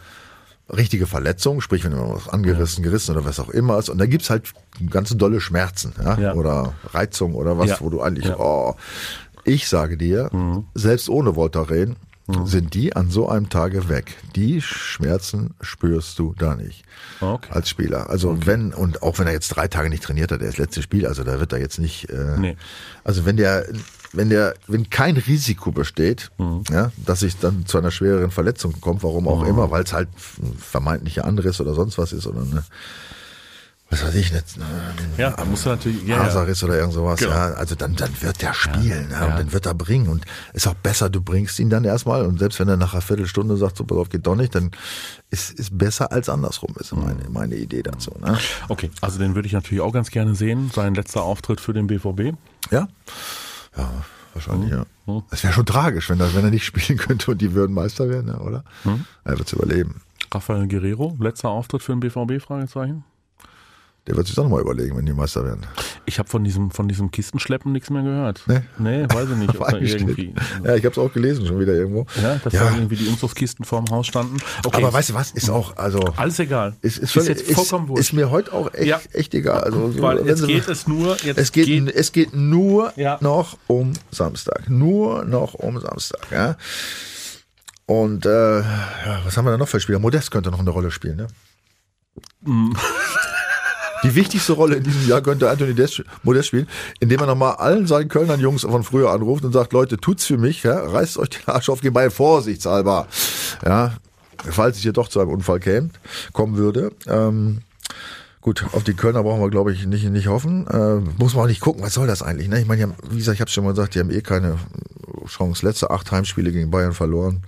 richtige 0.70 1.06
Verletzungen, 1.06 1.60
sprich 1.60 1.84
wenn 1.84 1.96
was 1.96 2.28
angerissen, 2.28 2.84
ja. 2.84 2.90
gerissen 2.90 3.12
oder 3.12 3.24
was 3.24 3.40
auch 3.40 3.48
immer 3.48 3.78
ist. 3.78 3.88
Und 3.88 3.98
da 3.98 4.06
gibt's 4.06 4.28
halt 4.28 4.52
ganz 4.90 5.16
dolle 5.16 5.40
Schmerzen 5.40 5.94
ja? 6.02 6.18
ja. 6.18 6.34
oder 6.34 6.74
Reizung 6.92 7.34
oder 7.34 7.58
was, 7.58 7.80
wo 7.80 7.90
du 7.90 8.02
eigentlich, 8.02 8.34
oh, 8.36 8.74
ich 9.44 9.68
sage 9.68 9.96
dir, 9.96 10.28
mhm. 10.32 10.66
selbst 10.74 11.08
ohne 11.08 11.36
Voltaren 11.36 11.96
mhm. 12.28 12.46
sind 12.46 12.74
die 12.74 12.94
an 12.94 13.10
so 13.10 13.28
einem 13.28 13.48
Tage 13.48 13.88
weg. 13.88 14.16
Die 14.36 14.60
Schmerzen 14.60 15.54
spürst 15.60 16.18
du 16.18 16.34
da 16.38 16.54
nicht 16.54 16.84
okay. 17.20 17.48
als 17.50 17.68
Spieler. 17.68 18.10
Also 18.10 18.30
okay. 18.30 18.42
wenn, 18.44 18.72
und 18.72 19.02
auch 19.02 19.18
wenn 19.18 19.26
er 19.26 19.32
jetzt 19.32 19.48
drei 19.48 19.66
Tage 19.66 19.90
nicht 19.90 20.04
trainiert 20.04 20.30
hat, 20.30 20.40
der 20.40 20.48
ist 20.48 20.58
letzte 20.58 20.82
Spiel, 20.82 21.06
also 21.06 21.24
da 21.24 21.40
wird 21.40 21.52
er 21.52 21.58
jetzt 21.58 21.78
nicht, 21.78 22.08
äh, 22.10 22.38
nee. 22.38 22.56
also 23.04 23.24
wenn 23.24 23.36
der 23.36 23.66
wenn 24.12 24.30
der, 24.30 24.54
wenn 24.66 24.88
kein 24.88 25.16
Risiko 25.16 25.70
besteht, 25.70 26.30
mhm. 26.38 26.62
ja, 26.70 26.92
dass 26.96 27.22
ich 27.22 27.36
dann 27.38 27.66
zu 27.66 27.78
einer 27.78 27.90
schwereren 27.90 28.30
Verletzung 28.30 28.80
kommt, 28.80 29.02
warum 29.02 29.28
auch 29.28 29.42
mhm. 29.42 29.48
immer, 29.48 29.70
weil 29.70 29.84
es 29.84 29.92
halt 29.92 30.08
vermeintlicher 30.58 31.24
Anriss 31.24 31.60
oder 31.60 31.74
sonst 31.74 31.98
was 31.98 32.12
ist 32.12 32.26
oder 32.26 32.40
eine, 32.40 32.64
was 33.90 34.04
weiß 34.04 34.14
ich 34.16 34.32
nicht, 34.32 34.44
ja, 35.16 35.30
da 35.30 35.44
musst 35.46 35.64
du 35.64 35.70
natürlich, 35.70 36.06
ja, 36.06 36.18
Hasaris 36.18 36.62
oder 36.62 36.76
irgend 36.76 36.92
sowas, 36.92 37.18
genau. 37.18 37.32
ja, 37.32 37.52
also 37.54 37.74
dann, 37.74 37.96
dann 37.96 38.10
wird 38.20 38.42
der 38.42 38.52
spielen, 38.52 39.08
ja, 39.10 39.20
ja, 39.20 39.26
und 39.26 39.38
dann 39.38 39.52
wird 39.52 39.64
er 39.64 39.72
bringen 39.72 40.08
und 40.08 40.26
ist 40.52 40.66
auch 40.66 40.74
besser, 40.74 41.08
du 41.08 41.22
bringst 41.22 41.58
ihn 41.58 41.70
dann 41.70 41.84
erstmal 41.84 42.26
und 42.26 42.38
selbst 42.38 42.60
wenn 42.60 42.68
er 42.68 42.76
nach 42.76 42.92
einer 42.92 43.00
Viertelstunde 43.00 43.56
sagt, 43.56 43.78
so, 43.78 43.84
pass 43.84 43.96
auf, 43.96 44.10
geht 44.10 44.26
doch 44.26 44.34
nicht, 44.34 44.54
dann 44.54 44.72
ist, 45.30 45.52
ist 45.52 45.76
besser 45.76 46.12
als 46.12 46.28
andersrum, 46.28 46.74
ist 46.78 46.94
meine, 46.94 47.24
mhm. 47.24 47.32
meine 47.32 47.54
Idee 47.54 47.82
dazu, 47.82 48.12
ne? 48.20 48.38
Okay, 48.68 48.90
also 49.00 49.18
den 49.18 49.34
würde 49.34 49.46
ich 49.46 49.54
natürlich 49.54 49.80
auch 49.80 49.92
ganz 49.92 50.10
gerne 50.10 50.34
sehen, 50.34 50.70
sein 50.74 50.94
letzter 50.94 51.22
Auftritt 51.22 51.60
für 51.60 51.72
den 51.72 51.86
BVB. 51.86 52.36
Ja. 52.70 52.88
Ja, 53.74 53.90
wahrscheinlich, 54.34 54.70
mhm. 54.70 54.84
ja. 55.06 55.22
Es 55.30 55.42
wäre 55.42 55.54
schon 55.54 55.64
tragisch, 55.64 56.10
wenn 56.10 56.20
er, 56.20 56.34
wenn 56.34 56.44
er 56.44 56.50
nicht 56.50 56.64
spielen 56.66 56.98
könnte 56.98 57.30
und 57.30 57.40
die 57.40 57.54
würden 57.54 57.72
Meister 57.72 58.10
werden, 58.10 58.28
ja, 58.28 58.40
oder? 58.40 58.64
Mhm. 58.84 59.06
Er 59.24 59.38
wird 59.38 59.46
es 59.46 59.54
überleben. 59.54 60.02
Rafael 60.30 60.68
Guerrero, 60.68 61.16
letzter 61.18 61.48
Auftritt 61.48 61.82
für 61.82 61.92
den 61.92 62.00
BVB, 62.00 62.42
Fragezeichen? 62.44 63.04
Der 64.08 64.16
wird 64.16 64.26
sich 64.26 64.34
dann 64.34 64.48
mal 64.48 64.58
überlegen, 64.58 64.96
wenn 64.96 65.04
die 65.04 65.12
Meister 65.12 65.44
werden. 65.44 65.66
Ich 66.06 66.18
habe 66.18 66.30
von 66.30 66.42
diesem, 66.42 66.70
von 66.70 66.88
diesem 66.88 67.10
Kistenschleppen 67.10 67.72
nichts 67.72 67.90
mehr 67.90 68.02
gehört. 68.02 68.42
Nee? 68.46 68.62
Nee, 68.78 69.04
weiß 69.06 69.28
ich 69.30 69.36
nicht. 69.36 69.54
ob 69.60 69.70
irgendwie. 69.70 70.34
Ja, 70.64 70.76
ich 70.76 70.84
habe 70.86 70.92
es 70.92 70.98
auch 70.98 71.12
gelesen 71.12 71.46
schon 71.46 71.60
wieder 71.60 71.74
irgendwo. 71.74 72.06
Ja, 72.22 72.36
dass 72.36 72.54
ja. 72.54 72.64
da 72.64 72.74
irgendwie 72.74 72.96
die 72.96 73.06
Umzugskisten 73.06 73.66
vorm 73.66 73.84
Haus 73.90 74.06
standen. 74.06 74.38
Okay. 74.64 74.82
Aber 74.82 74.94
weißt 74.94 75.10
du 75.10 75.14
was, 75.14 75.32
ist 75.32 75.50
auch, 75.50 75.76
also. 75.76 76.00
Alles 76.16 76.38
egal. 76.38 76.74
Ist, 76.80 76.96
ist, 76.96 77.14
ist 77.16 77.28
jetzt 77.28 77.52
vollkommen 77.52 77.88
wurscht. 77.88 78.00
Ist 78.00 78.12
mir 78.14 78.30
heute 78.30 78.50
auch 78.54 78.72
echt, 78.72 78.86
ja. 78.86 78.98
echt 79.12 79.34
egal. 79.34 79.62
Also, 79.62 79.92
so, 79.92 80.00
Weil 80.00 80.26
jetzt 80.26 80.46
geht 80.46 80.66
es 80.68 80.88
nur, 80.88 81.18
jetzt 81.22 81.36
es 81.38 81.52
geht, 81.52 81.66
geht, 81.66 81.94
es 81.94 82.12
geht 82.12 82.34
nur 82.34 82.94
ja. 82.96 83.18
noch 83.20 83.58
um 83.66 83.92
Samstag. 84.10 84.70
Nur 84.70 85.26
noch 85.26 85.52
um 85.52 85.78
Samstag, 85.80 86.26
ja. 86.30 86.56
Und 87.84 88.24
äh, 88.24 88.62
was 89.24 89.36
haben 89.36 89.44
wir 89.44 89.50
da 89.50 89.58
noch 89.58 89.68
für 89.68 89.80
Spieler? 89.80 89.98
Modest 89.98 90.30
könnte 90.30 90.50
noch 90.50 90.60
eine 90.60 90.70
Rolle 90.70 90.90
spielen, 90.90 91.16
ne? 91.16 91.26
Die 94.04 94.14
wichtigste 94.14 94.52
Rolle 94.52 94.76
in 94.76 94.84
diesem 94.84 95.08
Jahr 95.08 95.20
könnte 95.20 95.50
Anthony 95.50 95.74
Modest 96.22 96.48
spielen, 96.48 96.68
indem 97.00 97.20
er 97.20 97.26
nochmal 97.26 97.54
allen 97.56 97.86
seinen 97.86 98.08
Kölnern 98.08 98.40
Jungs 98.40 98.62
von 98.62 98.82
früher 98.84 99.10
anruft 99.10 99.44
und 99.44 99.52
sagt, 99.52 99.72
Leute, 99.72 99.98
tut's 99.98 100.26
für 100.26 100.38
mich, 100.38 100.62
ja, 100.62 100.78
reißt 100.78 101.18
euch 101.18 101.30
den 101.30 101.46
Arsch 101.46 101.68
auf, 101.68 101.80
geht 101.80 101.94
bei 101.94 102.10
vorsichtshalber. 102.10 103.06
Ja, 103.64 103.94
falls 104.50 104.76
es 104.76 104.82
hier 104.82 104.92
doch 104.92 105.08
zu 105.08 105.20
einem 105.20 105.30
Unfall 105.30 105.60
käme, 105.60 105.90
kommen 106.32 106.56
würde. 106.56 106.92
Ähm, 107.06 107.62
Gut, 108.40 108.64
auf 108.72 108.84
die 108.84 108.94
Kölner 108.94 109.24
brauchen 109.24 109.42
wir, 109.42 109.50
glaube 109.50 109.72
ich, 109.72 109.84
nicht, 109.84 110.08
nicht 110.08 110.28
hoffen. 110.28 110.66
Äh, 110.68 111.00
muss 111.20 111.34
man 111.34 111.44
auch 111.44 111.48
nicht 111.48 111.60
gucken, 111.60 111.82
was 111.82 111.92
soll 111.92 112.06
das 112.06 112.22
eigentlich? 112.22 112.48
Ne? 112.48 112.60
Ich 112.60 112.66
meine, 112.66 112.94
wie 113.10 113.18
gesagt, 113.18 113.34
ich 113.34 113.40
habe 113.40 113.50
schon 113.50 113.64
mal 113.64 113.72
gesagt, 113.72 113.94
die 113.94 113.98
haben 113.98 114.10
eh 114.10 114.22
keine 114.22 114.56
Chance. 115.26 115.66
Letzte 115.66 115.90
acht 115.90 116.10
Heimspiele 116.12 116.52
gegen 116.52 116.70
Bayern 116.70 116.94
verloren. 116.94 117.42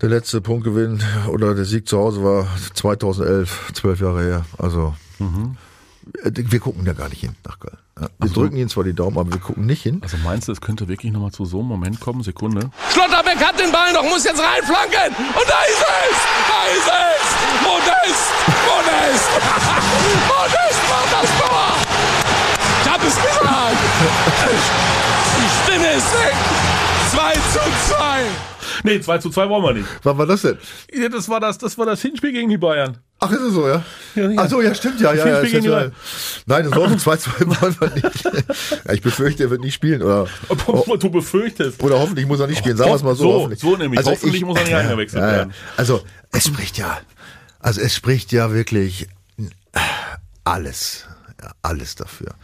Der 0.00 0.08
letzte 0.08 0.40
Punktgewinn 0.40 1.02
oder 1.28 1.54
der 1.54 1.64
Sieg 1.64 1.88
zu 1.88 1.98
Hause 1.98 2.24
war 2.24 2.48
2011, 2.74 3.72
zwölf 3.74 4.00
Jahre 4.00 4.22
her. 4.22 4.46
Also 4.58 4.94
mhm. 5.18 5.56
wir 6.22 6.60
gucken 6.60 6.84
da 6.84 6.92
gar 6.92 7.08
nicht 7.08 7.20
hin 7.20 7.34
nach 7.44 7.58
Köln. 7.58 7.78
Wir 7.98 8.10
also, 8.20 8.34
drücken 8.34 8.56
ihnen 8.56 8.68
zwar 8.68 8.84
die 8.84 8.92
Daumen, 8.92 9.16
aber 9.16 9.32
wir 9.32 9.40
gucken 9.40 9.64
nicht 9.64 9.82
hin. 9.82 10.00
Also 10.02 10.18
meinst 10.18 10.48
du, 10.48 10.52
es 10.52 10.60
könnte 10.60 10.86
wirklich 10.86 11.12
nochmal 11.12 11.32
zu 11.32 11.46
so 11.46 11.60
einem 11.60 11.68
Moment 11.68 11.98
kommen? 11.98 12.22
Sekunde. 12.22 12.70
Schlotterbeck 12.92 13.38
hat 13.42 13.58
den 13.58 13.72
Ball 13.72 13.92
noch, 13.94 14.02
muss 14.02 14.24
jetzt 14.24 14.38
reinflanken. 14.38 15.16
Und 15.16 15.48
da 15.48 15.62
ist 15.64 15.80
es! 15.80 16.18
Da 16.46 16.60
ist 16.76 16.88
es! 16.92 17.26
Modest! 17.64 18.26
Modest! 18.68 19.28
Modest 20.28 20.80
macht 20.90 21.12
das 21.12 21.30
Tor! 21.40 21.66
Ich 22.82 22.90
hab 22.90 23.02
es 23.02 23.16
gesagt! 23.16 23.76
Die 25.38 25.72
Stimme 25.72 25.92
ist 25.94 26.12
weg! 26.12 26.34
2 27.12 27.32
zu 27.32 27.94
2! 27.94 28.24
Nee, 28.82 29.00
2 29.00 29.18
zu 29.18 29.30
2 29.30 29.48
wollen 29.48 29.64
wir 29.64 29.72
nicht. 29.72 29.88
Was 30.02 30.18
war 30.18 30.26
das 30.26 30.42
denn? 30.42 30.58
Ja, 30.92 31.08
das 31.08 31.28
war 31.28 31.40
das, 31.40 31.56
das 31.56 31.78
war 31.78 31.86
das 31.86 32.02
Hinspiel 32.02 32.32
gegen 32.32 32.50
die 32.50 32.58
Bayern. 32.58 32.98
Ach, 33.26 33.32
ist 33.32 33.40
es 33.40 33.54
so, 33.54 33.68
ja? 33.68 33.84
ja, 34.14 34.30
ja. 34.30 34.42
Ach 34.42 34.48
so, 34.48 34.60
ja, 34.60 34.74
stimmt, 34.74 35.00
ja, 35.00 35.12
ja, 35.12 35.26
ja, 35.26 35.42
ja, 35.42 35.58
ja. 35.58 35.90
Nein, 36.46 36.64
das 36.64 36.72
Dortmund 36.72 37.00
2 37.00 37.16
2 37.16 37.32
wollen 37.46 37.76
wir 37.80 37.90
nicht. 37.90 38.24
ja, 38.84 38.92
ich 38.92 39.02
befürchte, 39.02 39.44
er 39.44 39.50
wird 39.50 39.60
nicht 39.60 39.74
spielen, 39.74 40.02
oder? 40.02 40.26
Du 40.98 41.10
befürchtest. 41.10 41.82
Oder 41.82 41.98
hoffentlich 41.98 42.26
muss 42.26 42.40
er 42.40 42.46
nicht 42.46 42.58
spielen, 42.58 42.76
sagen 42.76 42.90
wir 42.90 42.96
es 42.96 43.02
mal 43.02 43.14
so. 43.14 43.22
So, 43.24 43.32
hoffentlich. 43.40 43.60
so 43.60 43.76
nämlich. 43.76 43.98
Also 43.98 44.12
hoffentlich 44.12 44.42
ich, 44.42 44.46
muss 44.46 44.58
er 44.58 44.64
nicht 44.64 44.74
eingewechselt 44.74 45.22
ja, 45.22 45.30
werden. 45.30 45.54
Also, 45.76 46.02
es 46.32 46.46
spricht 46.46 46.78
ja, 46.78 46.98
also 47.60 47.80
es 47.80 47.94
spricht 47.94 48.32
ja 48.32 48.52
wirklich 48.52 49.08
alles, 50.44 51.04
alles 51.62 51.94
dafür. 51.96 52.34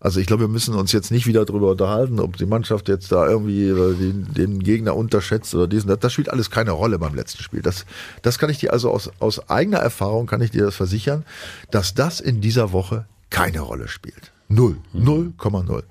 Also 0.00 0.18
ich 0.18 0.26
glaube, 0.26 0.44
wir 0.44 0.48
müssen 0.48 0.74
uns 0.74 0.92
jetzt 0.92 1.10
nicht 1.10 1.26
wieder 1.26 1.44
darüber 1.44 1.70
unterhalten, 1.70 2.20
ob 2.20 2.38
die 2.38 2.46
Mannschaft 2.46 2.88
jetzt 2.88 3.12
da 3.12 3.28
irgendwie 3.28 3.66
den, 3.68 4.32
den 4.32 4.60
Gegner 4.60 4.96
unterschätzt 4.96 5.54
oder 5.54 5.68
diesen. 5.68 5.94
Das 6.00 6.12
spielt 6.12 6.30
alles 6.30 6.50
keine 6.50 6.70
Rolle 6.70 6.98
beim 6.98 7.14
letzten 7.14 7.42
Spiel. 7.42 7.60
Das, 7.60 7.84
das 8.22 8.38
kann 8.38 8.48
ich 8.48 8.58
dir 8.58 8.72
also 8.72 8.90
aus, 8.90 9.10
aus 9.18 9.50
eigener 9.50 9.78
Erfahrung 9.78 10.26
kann 10.26 10.40
ich 10.40 10.50
dir 10.50 10.64
das 10.64 10.76
versichern, 10.76 11.24
dass 11.70 11.92
das 11.92 12.20
in 12.20 12.40
dieser 12.40 12.72
Woche 12.72 13.04
keine 13.28 13.60
Rolle 13.60 13.88
spielt. 13.88 14.32
Null. 14.48 14.78
Null 14.92 15.32
Komma 15.36 15.62
null. 15.62 15.84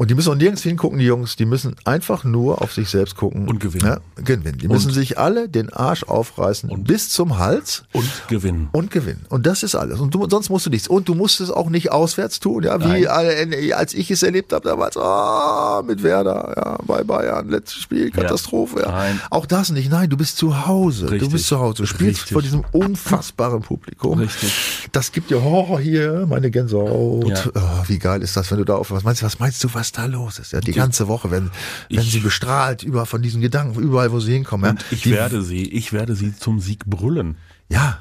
Und 0.00 0.10
die 0.10 0.14
müssen 0.14 0.32
auch 0.32 0.36
nirgends 0.36 0.62
hingucken, 0.62 0.98
die 0.98 1.04
Jungs. 1.04 1.36
Die 1.36 1.44
müssen 1.44 1.76
einfach 1.84 2.24
nur 2.24 2.62
auf 2.62 2.72
sich 2.72 2.88
selbst 2.88 3.16
gucken. 3.16 3.46
Und 3.46 3.60
gewinnen. 3.60 3.84
Ja, 3.84 4.22
gewinnen. 4.24 4.56
Die 4.56 4.66
und 4.66 4.72
müssen 4.72 4.92
sich 4.92 5.18
alle 5.18 5.46
den 5.46 5.70
Arsch 5.70 6.04
aufreißen 6.04 6.70
und 6.70 6.84
bis 6.84 7.10
zum 7.10 7.36
Hals. 7.36 7.82
Und 7.92 8.08
gewinnen. 8.26 8.70
Und 8.72 8.90
gewinnen. 8.90 9.26
Und 9.28 9.44
das 9.44 9.62
ist 9.62 9.74
alles. 9.74 10.00
Und 10.00 10.14
du, 10.14 10.26
sonst 10.26 10.48
musst 10.48 10.64
du 10.64 10.70
nichts. 10.70 10.88
Und 10.88 11.06
du 11.10 11.14
musst 11.14 11.42
es 11.42 11.50
auch 11.50 11.68
nicht 11.68 11.92
auswärts 11.92 12.40
tun, 12.40 12.62
ja, 12.62 12.80
wie 12.80 13.02
Nein. 13.04 13.72
als 13.74 13.92
ich 13.92 14.10
es 14.10 14.22
erlebt 14.22 14.54
habe 14.54 14.66
damals, 14.66 14.96
ah, 14.96 15.82
mit 15.86 16.02
Werder, 16.02 16.54
ja, 16.56 16.78
bei 16.86 17.04
Bayern, 17.04 17.50
letztes 17.50 17.82
Spiel, 17.82 18.10
Katastrophe. 18.10 18.80
Ja. 18.80 18.92
Nein. 18.92 19.20
Auch 19.28 19.44
das 19.44 19.68
nicht. 19.68 19.90
Nein, 19.90 20.08
du 20.08 20.16
bist 20.16 20.38
zu 20.38 20.66
Hause. 20.66 21.10
Richtig. 21.10 21.28
Du 21.28 21.32
bist 21.32 21.46
zu 21.46 21.58
Hause. 21.58 21.82
Du 21.82 21.86
spielst 21.86 22.20
Richtig. 22.20 22.32
vor 22.32 22.40
diesem 22.40 22.64
unfassbaren 22.72 23.60
Publikum. 23.60 24.18
Richtig. 24.18 24.88
Das 24.92 25.12
gibt 25.12 25.30
dir 25.30 25.44
Horror 25.44 25.78
hier, 25.78 26.24
meine 26.26 26.50
Gänsehaut. 26.50 27.28
Ja. 27.28 27.44
Oh, 27.54 27.84
wie 27.86 27.98
geil 27.98 28.22
ist 28.22 28.34
das, 28.34 28.50
wenn 28.50 28.56
du 28.56 28.64
da 28.64 28.76
auf 28.76 28.90
was 28.90 29.04
meinst? 29.04 29.22
Was 29.22 29.38
meinst 29.38 29.62
du, 29.62 29.68
was 29.74 29.89
was 29.90 29.92
da 29.92 30.06
los 30.06 30.38
ist. 30.38 30.52
Ja, 30.52 30.60
die 30.60 30.72
ganze 30.72 31.08
Woche 31.08 31.30
werden, 31.30 31.50
werden 31.88 32.08
sie 32.08 32.20
bestrahlt 32.20 32.82
über 32.82 33.06
von 33.06 33.22
diesen 33.22 33.40
Gedanken, 33.40 33.80
überall, 33.80 34.12
wo 34.12 34.20
sie 34.20 34.32
hinkommen. 34.32 34.72
Und 34.72 34.84
ich 34.90 35.02
die, 35.02 35.12
werde 35.12 35.42
sie, 35.42 35.64
ich 35.64 35.92
werde 35.92 36.14
sie 36.14 36.36
zum 36.36 36.60
Sieg 36.60 36.86
brüllen. 36.86 37.36
Ja, 37.68 37.98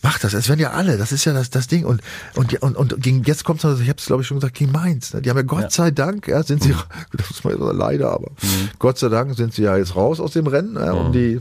mach 0.00 0.18
das. 0.18 0.32
Es 0.32 0.48
werden 0.48 0.60
ja 0.60 0.70
alle. 0.70 0.96
Das 0.96 1.10
ist 1.10 1.24
ja 1.24 1.32
das, 1.32 1.50
das 1.50 1.66
Ding. 1.66 1.84
Und, 1.84 2.02
und, 2.34 2.54
und, 2.62 2.76
und 2.76 3.02
gegen, 3.02 3.22
jetzt 3.24 3.44
kommt 3.44 3.64
es, 3.64 3.80
ich 3.80 3.88
habe 3.88 3.98
es 3.98 4.06
glaube 4.06 4.22
ich 4.22 4.28
schon 4.28 4.38
gesagt, 4.38 4.54
gegen 4.54 4.70
Mainz. 4.70 5.12
Ne? 5.12 5.22
Die 5.22 5.30
haben 5.30 5.36
ja 5.36 5.42
Gott 5.42 5.62
ja. 5.62 5.70
sei 5.70 5.90
Dank, 5.90 6.28
ja, 6.28 6.42
sind 6.42 6.62
sie, 6.62 6.70
mhm. 6.70 6.82
das 7.12 7.42
man 7.42 7.58
ja 7.58 7.72
leider, 7.72 8.12
aber 8.12 8.30
mhm. 8.30 8.70
Gott 8.78 8.98
sei 8.98 9.08
Dank 9.08 9.36
sind 9.36 9.54
sie 9.54 9.62
ja 9.62 9.76
jetzt 9.76 9.96
raus 9.96 10.20
aus 10.20 10.32
dem 10.32 10.46
Rennen, 10.46 10.76
ja, 10.76 10.92
um 10.92 11.08
mhm. 11.08 11.12
die 11.12 11.40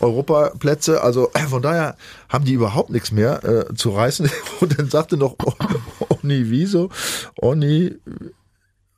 Europaplätze. 0.00 1.02
Also 1.02 1.30
von 1.48 1.62
daher 1.62 1.96
haben 2.28 2.44
die 2.44 2.52
überhaupt 2.52 2.90
nichts 2.90 3.10
mehr 3.10 3.42
äh, 3.44 3.74
zu 3.74 3.90
reißen. 3.90 4.30
Und 4.60 4.78
dann 4.78 4.90
sagte 4.90 5.16
noch 5.16 5.36
Oni 6.22 6.50
Wieso, 6.50 6.90
Oni 7.36 7.94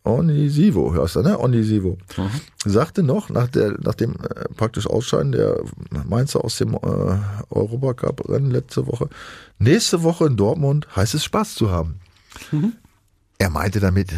Onisivo, 0.08 0.94
hörst 0.94 1.16
du, 1.16 1.22
ne? 1.22 1.38
Onisivo. 1.38 1.98
Mhm. 2.16 2.30
Sagte 2.64 3.02
noch, 3.02 3.28
nach, 3.28 3.48
der, 3.48 3.76
nach 3.80 3.94
dem 3.94 4.14
äh, 4.14 4.44
praktisch 4.56 4.86
Ausscheiden 4.86 5.32
der 5.32 5.60
Mainzer 6.08 6.44
aus 6.44 6.56
dem 6.56 6.74
äh, 6.74 6.78
Europacup-Rennen 7.50 8.50
letzte 8.50 8.86
Woche, 8.86 9.08
nächste 9.58 10.02
Woche 10.02 10.26
in 10.26 10.36
Dortmund 10.36 10.88
heißt 10.96 11.14
es 11.14 11.24
Spaß 11.24 11.54
zu 11.54 11.70
haben. 11.70 12.00
Mhm. 12.50 12.72
Er 13.38 13.50
meinte 13.50 13.80
damit, 13.80 14.12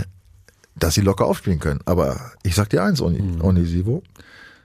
dass 0.76 0.95
sie 0.95 1.01
locker 1.01 1.26
aufspielen 1.26 1.59
können. 1.59 1.80
Aber 1.84 2.32
ich 2.43 2.55
sag 2.55 2.70
dir 2.70 2.82
eins, 2.82 3.01
Oni, 3.01 3.20
mhm. 3.20 3.43
Onisivo, 3.43 4.03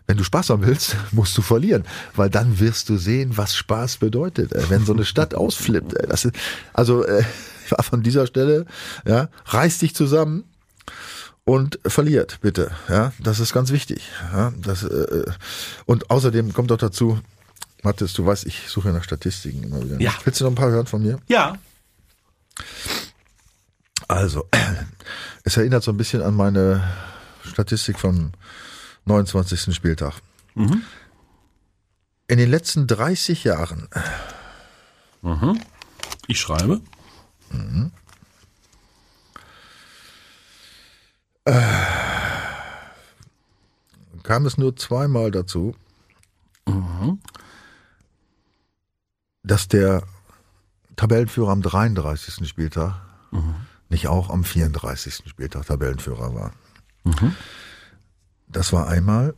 wenn 0.07 0.17
du 0.17 0.23
Spaß 0.23 0.51
haben 0.51 0.65
willst, 0.65 0.95
musst 1.11 1.37
du 1.37 1.41
verlieren, 1.41 1.85
weil 2.15 2.29
dann 2.29 2.59
wirst 2.59 2.89
du 2.89 2.97
sehen, 2.97 3.37
was 3.37 3.55
Spaß 3.55 3.97
bedeutet, 3.97 4.53
äh, 4.53 4.69
wenn 4.69 4.85
so 4.85 4.93
eine 4.93 5.05
Stadt 5.05 5.33
ausflippt. 5.35 5.93
Äh, 5.93 6.13
ist, 6.13 6.29
also 6.73 7.03
äh, 7.03 7.23
von 7.81 8.03
dieser 8.03 8.27
Stelle, 8.27 8.65
ja, 9.05 9.29
reiß 9.45 9.79
dich 9.79 9.95
zusammen, 9.95 10.43
und 11.45 11.79
verliert, 11.85 12.39
bitte. 12.41 12.71
Ja, 12.89 13.13
das 13.19 13.39
ist 13.39 13.53
ganz 13.53 13.71
wichtig. 13.71 14.01
Ja, 14.33 14.51
das, 14.57 14.83
äh, 14.83 15.25
und 15.85 16.09
außerdem 16.09 16.53
kommt 16.53 16.71
doch 16.71 16.77
dazu, 16.77 17.19
Mathis, 17.83 18.13
du 18.13 18.25
weißt, 18.25 18.45
ich 18.47 18.67
suche 18.67 18.89
nach 18.89 19.03
Statistiken 19.03 19.63
immer 19.63 19.81
wieder. 19.83 20.01
Ja. 20.01 20.11
Willst 20.23 20.41
du 20.41 20.45
noch 20.45 20.51
ein 20.51 20.55
paar 20.55 20.71
hören 20.71 20.87
von 20.87 21.03
mir? 21.03 21.19
Ja. 21.27 21.57
Also, 24.07 24.49
es 25.43 25.55
erinnert 25.55 25.83
so 25.83 25.91
ein 25.91 25.97
bisschen 25.97 26.21
an 26.23 26.33
meine 26.33 26.83
Statistik 27.43 27.99
vom 27.99 28.31
29. 29.05 29.73
Spieltag. 29.73 30.15
Mhm. 30.55 30.81
In 32.27 32.39
den 32.39 32.49
letzten 32.49 32.87
30 32.87 33.43
Jahren. 33.43 33.87
Mhm. 35.21 35.61
Ich 36.27 36.39
schreibe. 36.39 36.81
Mhm. 37.51 37.91
Äh, 41.45 41.61
kam 44.23 44.45
es 44.45 44.57
nur 44.57 44.75
zweimal 44.75 45.29
dazu, 45.31 45.75
mhm. 46.67 47.19
dass 49.43 49.67
der 49.67 50.03
Tabellenführer 50.95 51.51
am 51.51 51.61
33. 51.61 52.47
Spieltag 52.47 52.95
mhm. 53.31 53.55
nicht 53.89 54.07
auch 54.07 54.29
am 54.29 54.43
34. 54.43 55.23
Spieltag 55.27 55.67
Tabellenführer 55.67 56.33
war. 56.33 56.51
Mhm. 57.03 57.35
Das 58.47 58.73
war 58.73 58.87
einmal 58.87 59.35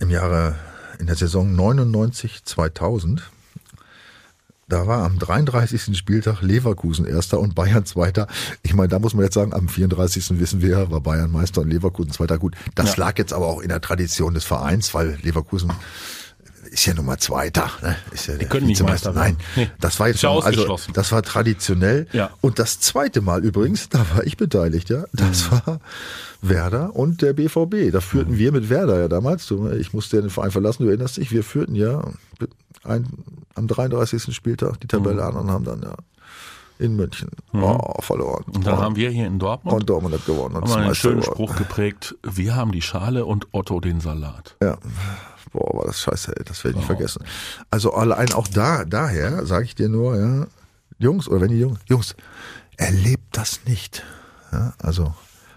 im 0.00 0.08
Jahre, 0.08 0.56
in 0.98 1.06
der 1.06 1.16
Saison 1.16 1.54
99, 1.54 2.44
2000. 2.44 3.30
Da 4.68 4.86
war 4.86 5.04
am 5.04 5.18
33. 5.18 5.96
Spieltag 5.96 6.40
Leverkusen 6.40 7.04
Erster 7.04 7.38
und 7.38 7.54
Bayern 7.54 7.84
Zweiter. 7.84 8.26
Ich 8.62 8.74
meine, 8.74 8.88
da 8.88 8.98
muss 8.98 9.14
man 9.14 9.24
jetzt 9.24 9.34
sagen, 9.34 9.52
am 9.52 9.68
34. 9.68 10.40
wissen 10.40 10.62
wir, 10.62 10.90
war 10.90 11.00
Bayern 11.00 11.30
Meister 11.30 11.60
und 11.60 11.70
Leverkusen 11.70 12.12
Zweiter. 12.12 12.38
Gut, 12.38 12.54
das 12.74 12.96
ja. 12.96 13.04
lag 13.04 13.18
jetzt 13.18 13.32
aber 13.32 13.46
auch 13.46 13.60
in 13.60 13.68
der 13.68 13.80
Tradition 13.80 14.34
des 14.34 14.44
Vereins, 14.44 14.94
weil 14.94 15.18
Leverkusen 15.22 15.72
ist 16.70 16.86
ja 16.86 16.94
Nummer 16.94 17.18
Zweiter. 17.18 17.70
Ne? 17.82 17.96
Ist 18.10 18.26
ja 18.26 18.36
Die 18.36 18.46
können 18.46 18.66
nicht 18.66 18.82
Meister 18.82 19.12
Nein, 19.12 19.36
nee. 19.54 19.70
das 19.80 20.00
war 20.00 20.08
jetzt 20.08 20.20
schon, 20.20 20.42
also 20.42 20.78
das 20.92 21.12
war 21.12 21.22
traditionell. 21.22 22.06
Ja. 22.12 22.30
Und 22.40 22.58
das 22.58 22.80
zweite 22.80 23.20
Mal 23.20 23.44
übrigens, 23.44 23.88
da 23.90 24.04
war 24.14 24.24
ich 24.24 24.36
beteiligt, 24.36 24.90
ja. 24.90 25.04
Das 25.12 25.50
mhm. 25.50 25.60
war 25.66 25.80
Werder 26.42 26.96
und 26.96 27.22
der 27.22 27.32
BVB. 27.32 27.92
Da 27.92 28.00
führten 28.00 28.32
mhm. 28.32 28.38
wir 28.38 28.52
mit 28.52 28.70
Werder 28.70 28.98
ja 28.98 29.08
damals. 29.08 29.52
Ich 29.78 29.92
musste 29.92 30.16
ja 30.16 30.22
den 30.22 30.30
Verein 30.30 30.50
verlassen, 30.50 30.84
du 30.84 30.88
erinnerst 30.88 31.16
dich, 31.16 31.30
wir 31.30 31.44
führten 31.44 31.74
ja 31.74 32.02
ein, 32.84 33.06
am 33.54 33.66
33. 33.66 34.34
Spieltag 34.34 34.80
die 34.80 34.86
Tabelle 34.86 35.22
mhm. 35.22 35.28
an 35.28 35.36
und 35.36 35.50
haben 35.50 35.64
dann 35.64 35.82
ja 35.82 35.94
in 36.78 36.96
München 36.96 37.30
mhm. 37.52 37.62
oh, 37.62 38.00
verloren. 38.00 38.44
Und 38.52 38.66
dann 38.66 38.74
oh. 38.74 38.82
haben 38.82 38.96
wir 38.96 39.10
hier 39.10 39.26
in 39.26 39.38
Dortmund, 39.38 39.80
und 39.80 39.90
Dortmund 39.90 40.14
hat 40.14 40.26
gewonnen. 40.26 40.56
Und 40.56 40.70
haben 40.70 40.82
einen 40.82 40.94
schönen 40.94 41.22
Spruch 41.22 41.56
geprägt, 41.56 42.16
wir 42.22 42.56
haben 42.56 42.72
die 42.72 42.82
Schale 42.82 43.24
und 43.24 43.46
Otto 43.52 43.80
den 43.80 44.00
Salat. 44.00 44.56
Ja, 44.62 44.78
boah, 45.52 45.78
war 45.78 45.86
das 45.86 46.00
scheiße, 46.00 46.36
ey, 46.36 46.44
das 46.44 46.64
werde 46.64 46.70
ich 46.70 46.76
oh. 46.76 46.78
nicht 46.78 46.86
vergessen. 46.86 47.24
Also 47.70 47.92
allein 47.92 48.32
auch 48.32 48.48
da, 48.48 48.84
daher 48.84 49.46
sage 49.46 49.64
ich 49.64 49.74
dir 49.74 49.88
nur, 49.88 50.16
ja, 50.16 50.46
Jungs, 50.98 51.28
oder 51.28 51.42
wenn 51.42 51.50
die 51.50 51.60
Jungs, 51.60 51.80
Jungs, 51.88 52.16
erlebt 52.76 53.36
das 53.36 53.60
nicht. 53.66 54.02
Ja, 54.52 54.74
also 54.78 55.14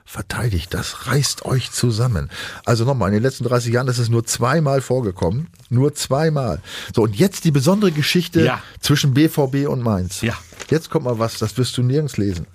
verteidigt 0.08 0.74
das, 0.74 1.08
reißt 1.08 1.43
euch 1.43 1.70
zusammen. 1.72 2.30
Also 2.64 2.86
nochmal, 2.86 3.10
in 3.10 3.16
den 3.16 3.24
letzten 3.24 3.43
30 3.43 3.74
Jahren 3.74 3.89
ist 3.89 3.97
es 3.97 4.08
nur 4.08 4.26
zweimal 4.26 4.80
vorgekommen. 4.80 5.49
Nur 5.70 5.93
zweimal. 5.95 6.62
So, 6.95 7.03
und 7.03 7.16
jetzt 7.18 7.43
die 7.43 7.51
besondere 7.51 7.91
Geschichte 7.91 8.45
ja. 8.45 8.64
zwischen 8.80 9.14
BVB 9.14 9.68
und 9.68 9.82
Mainz. 9.84 10.22
Ja. 10.22 10.34
Jetzt 10.70 10.89
kommt 10.89 11.03
mal 11.03 11.20
was, 11.20 11.39
das 11.39 11.58
wirst 11.58 11.78
du 11.78 11.84
nirgends 11.84 12.16
lesen. 12.16 12.47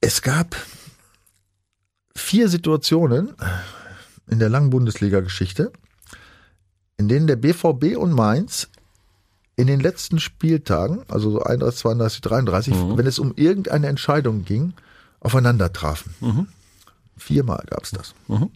Es 0.00 0.22
gab 0.22 0.56
vier 2.16 2.48
Situationen 2.48 3.34
in 4.30 4.38
der 4.38 4.48
langen 4.48 4.70
Bundesliga-Geschichte, 4.70 5.70
in 6.96 7.08
denen 7.08 7.26
der 7.26 7.36
BVB 7.36 7.98
und 7.98 8.12
Mainz 8.12 8.68
in 9.56 9.66
den 9.66 9.80
letzten 9.80 10.18
Spieltagen, 10.18 11.02
also 11.08 11.30
so 11.30 11.42
31, 11.42 11.80
32, 11.80 12.20
33, 12.22 12.74
mhm. 12.74 12.96
wenn 12.96 13.06
es 13.06 13.18
um 13.18 13.34
irgendeine 13.36 13.88
Entscheidung 13.88 14.46
ging, 14.46 14.72
aufeinander 15.20 15.72
trafen. 15.72 16.14
Mhm. 16.20 16.48
Viermal 17.16 17.64
gab 17.68 17.84
es 17.84 17.90
das. 17.90 18.14
Mhm. 18.28 18.50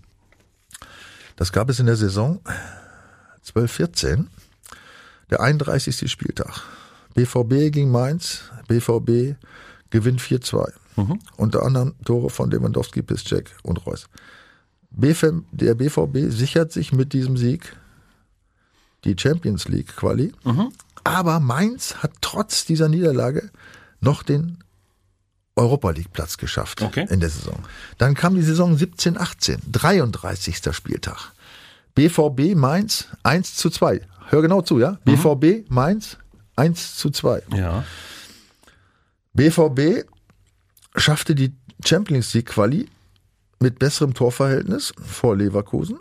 Das 1.36 1.52
gab 1.52 1.68
es 1.68 1.80
in 1.80 1.86
der 1.86 1.96
Saison 1.96 2.40
12-14, 3.44 4.26
der 5.30 5.40
31. 5.40 6.10
Spieltag. 6.10 6.62
BVB 7.14 7.72
gegen 7.72 7.90
Mainz, 7.90 8.42
BVB 8.66 9.36
gewinnt 9.90 10.20
4-2. 10.20 10.72
Mhm. 10.96 11.18
Unter 11.36 11.62
anderem 11.62 11.94
Tore 12.04 12.30
von 12.30 12.50
Lewandowski, 12.50 13.02
Piszczek 13.02 13.54
und 13.62 13.84
Reus. 13.86 14.08
der 14.90 15.74
BVB 15.74 16.30
sichert 16.32 16.72
sich 16.72 16.92
mit 16.92 17.12
diesem 17.12 17.36
Sieg 17.36 17.76
die 19.04 19.16
Champions 19.18 19.68
League 19.68 19.96
Quali. 19.96 20.32
Mhm. 20.44 20.72
Aber 21.02 21.40
Mainz 21.40 21.96
hat 21.96 22.12
trotz 22.20 22.64
dieser 22.64 22.88
Niederlage 22.88 23.50
noch 24.00 24.22
den 24.22 24.63
Europa 25.56 25.90
League 25.90 26.12
Platz 26.12 26.36
geschafft 26.36 26.82
okay. 26.82 27.06
in 27.10 27.20
der 27.20 27.30
Saison. 27.30 27.58
Dann 27.98 28.14
kam 28.14 28.34
die 28.34 28.42
Saison 28.42 28.76
17, 28.76 29.16
18, 29.16 29.58
33. 29.70 30.58
Spieltag. 30.72 31.32
BVB 31.94 32.56
Mainz 32.56 33.08
1 33.22 33.54
zu 33.54 33.70
2. 33.70 34.00
Hör 34.30 34.42
genau 34.42 34.62
zu, 34.62 34.80
ja? 34.80 34.98
Mhm. 35.04 35.12
BVB 35.12 35.70
Mainz 35.70 36.16
1 36.56 36.96
zu 36.96 37.10
2. 37.10 37.42
Ja. 37.54 37.84
BVB 39.34 40.08
schaffte 40.96 41.34
die 41.34 41.54
Champions 41.84 42.34
League 42.34 42.46
Quali 42.46 42.88
mit 43.60 43.78
besserem 43.78 44.14
Torverhältnis 44.14 44.92
vor 45.04 45.36
Leverkusen. 45.36 45.98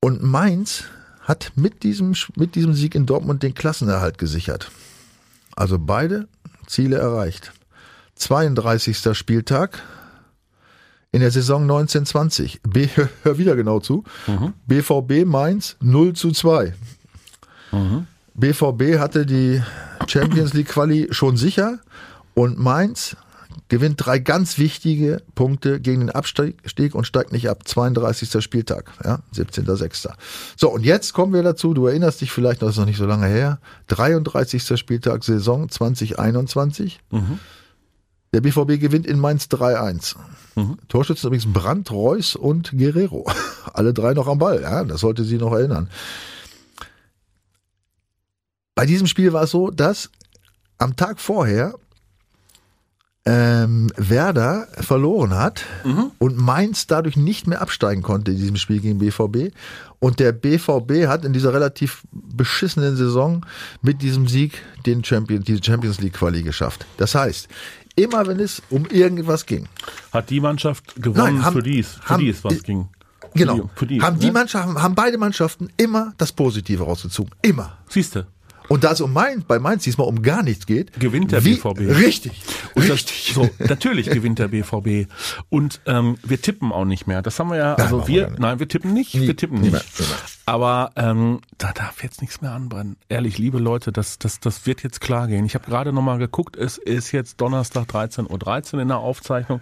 Und 0.00 0.22
Mainz 0.22 0.84
hat 1.20 1.52
mit 1.56 1.82
diesem, 1.82 2.14
mit 2.36 2.54
diesem 2.54 2.74
Sieg 2.74 2.94
in 2.94 3.06
Dortmund 3.06 3.42
den 3.42 3.54
Klassenerhalt 3.54 4.18
gesichert. 4.18 4.70
Also 5.56 5.78
beide 5.78 6.28
Ziele 6.66 6.98
erreicht. 6.98 7.52
32. 8.16 9.16
Spieltag 9.16 9.82
in 11.12 11.20
der 11.20 11.30
Saison 11.30 11.62
1920. 11.62 12.60
B, 12.68 12.88
hör 13.22 13.38
wieder 13.38 13.56
genau 13.56 13.80
zu. 13.80 14.04
Mhm. 14.26 14.52
BVB 14.66 15.24
Mainz 15.26 15.76
0 15.80 16.14
zu 16.14 16.32
2. 16.32 16.74
Mhm. 17.72 18.06
BVB 18.34 18.98
hatte 18.98 19.26
die 19.26 19.62
Champions 20.06 20.52
League 20.52 20.68
Quali 20.68 21.08
schon 21.10 21.36
sicher 21.36 21.78
und 22.34 22.58
Mainz 22.58 23.16
gewinnt 23.68 24.04
drei 24.04 24.18
ganz 24.18 24.58
wichtige 24.58 25.22
Punkte 25.34 25.80
gegen 25.80 26.00
den 26.00 26.10
Abstieg 26.10 26.94
und 26.94 27.06
steigt 27.06 27.32
nicht 27.32 27.48
ab. 27.48 27.66
32. 27.66 28.42
Spieltag, 28.42 28.92
ja, 29.04 29.20
17.06. 29.34 30.10
So, 30.56 30.70
und 30.70 30.84
jetzt 30.84 31.12
kommen 31.12 31.32
wir 31.32 31.42
dazu, 31.42 31.74
du 31.74 31.86
erinnerst 31.86 32.20
dich 32.20 32.30
vielleicht, 32.30 32.62
das 32.62 32.70
ist 32.70 32.76
noch 32.78 32.86
nicht 32.86 32.98
so 32.98 33.06
lange 33.06 33.26
her, 33.26 33.58
33. 33.88 34.78
Spieltag 34.78 35.24
Saison 35.24 35.68
2021. 35.68 37.00
Mhm. 37.10 37.38
Der 38.32 38.40
BVB 38.40 38.80
gewinnt 38.80 39.06
in 39.06 39.18
Mainz 39.18 39.44
3-1. 39.46 40.16
Mhm. 40.56 40.78
Torschützen 40.88 41.28
übrigens 41.28 41.52
Brandt, 41.52 41.90
Reus 41.90 42.36
und 42.36 42.72
Guerrero. 42.76 43.26
Alle 43.72 43.94
drei 43.94 44.14
noch 44.14 44.26
am 44.26 44.38
Ball, 44.38 44.62
ja, 44.62 44.84
das 44.84 45.00
sollte 45.00 45.24
sie 45.24 45.38
noch 45.38 45.52
erinnern. 45.52 45.88
Bei 48.74 48.84
diesem 48.84 49.06
Spiel 49.06 49.32
war 49.32 49.44
es 49.44 49.50
so, 49.50 49.70
dass 49.70 50.10
am 50.78 50.96
Tag 50.96 51.18
vorher 51.18 51.74
ähm, 53.26 53.90
Werder 53.96 54.68
verloren 54.80 55.34
hat 55.34 55.64
mhm. 55.84 56.12
und 56.18 56.38
Mainz 56.38 56.86
dadurch 56.86 57.16
nicht 57.16 57.48
mehr 57.48 57.60
absteigen 57.60 58.02
konnte 58.02 58.30
in 58.30 58.38
diesem 58.38 58.56
Spiel 58.56 58.80
gegen 58.80 58.98
BVB. 58.98 59.52
Und 59.98 60.20
der 60.20 60.32
BVB 60.32 61.08
hat 61.08 61.24
in 61.24 61.32
dieser 61.32 61.52
relativ 61.52 62.04
beschissenen 62.12 62.96
Saison 62.96 63.44
mit 63.82 64.00
diesem 64.00 64.28
Sieg 64.28 64.62
den 64.86 65.02
Champion, 65.02 65.42
die 65.42 65.60
Champions 65.62 66.00
League 66.00 66.14
Quali 66.14 66.42
geschafft. 66.42 66.86
Das 66.98 67.14
heißt, 67.14 67.48
immer 67.96 68.26
wenn 68.26 68.38
es 68.38 68.62
um 68.70 68.86
irgendwas 68.86 69.44
ging. 69.44 69.66
Hat 70.12 70.30
die 70.30 70.40
Mannschaft 70.40 70.94
gewonnen, 70.96 71.36
Nein, 71.36 71.44
haben, 71.44 71.56
für 71.56 71.62
dies, 71.62 71.88
für 71.88 72.08
haben, 72.10 72.20
dies 72.20 72.44
was 72.44 72.62
ging. 72.62 72.88
Genau. 73.34 73.70
Für 73.74 73.86
die, 73.86 74.00
haben 74.00 74.20
die 74.20 74.26
ne? 74.26 74.32
Mannschaften, 74.32 74.80
haben 74.80 74.94
beide 74.94 75.18
Mannschaften 75.18 75.68
immer 75.76 76.14
das 76.16 76.32
Positive 76.32 76.84
rausgezogen. 76.84 77.34
Immer. 77.42 77.76
Siehste. 77.88 78.28
Und 78.68 78.84
da 78.84 78.92
es 78.92 79.00
um 79.00 79.12
Mainz, 79.12 79.44
bei 79.44 79.58
Mainz 79.58 79.84
diesmal 79.84 80.08
um 80.08 80.22
gar 80.22 80.42
nichts 80.42 80.66
geht, 80.66 80.98
gewinnt 80.98 81.32
der 81.32 81.44
wie, 81.44 81.54
BVB. 81.54 81.80
Richtig. 81.98 82.42
Und 82.74 82.90
richtig. 82.90 83.34
Das, 83.34 83.34
so, 83.34 83.50
natürlich 83.58 84.10
gewinnt 84.10 84.38
der 84.38 84.48
BVB. 84.48 85.10
Und 85.48 85.80
ähm, 85.86 86.16
wir 86.24 86.40
tippen 86.40 86.72
auch 86.72 86.84
nicht 86.84 87.06
mehr. 87.06 87.22
Das 87.22 87.38
haben 87.38 87.50
wir 87.50 87.56
ja, 87.56 87.74
also 87.74 88.08
wir, 88.08 88.30
wir 88.30 88.36
nein, 88.38 88.58
wir 88.58 88.68
tippen 88.68 88.92
nicht, 88.92 89.14
Nie. 89.14 89.28
wir 89.28 89.36
tippen 89.36 89.60
nicht. 89.60 89.72
mehr. 89.72 89.82
Mehr. 89.98 90.06
Aber 90.46 90.92
ähm, 90.96 91.40
da 91.58 91.72
darf 91.72 92.02
jetzt 92.02 92.20
nichts 92.20 92.40
mehr 92.40 92.52
anbrennen. 92.52 92.96
Ehrlich, 93.08 93.38
liebe 93.38 93.58
Leute, 93.58 93.92
das, 93.92 94.18
das, 94.18 94.40
das 94.40 94.66
wird 94.66 94.82
jetzt 94.82 95.00
klar 95.00 95.26
gehen. 95.26 95.44
Ich 95.44 95.54
habe 95.54 95.66
gerade 95.66 95.92
nochmal 95.92 96.18
geguckt, 96.18 96.56
es 96.56 96.78
ist 96.78 97.12
jetzt 97.12 97.40
Donnerstag 97.40 97.88
13.13 97.88 98.30
Uhr 98.30 98.38
13 98.38 98.78
in 98.80 98.88
der 98.88 98.98
Aufzeichnung. 98.98 99.60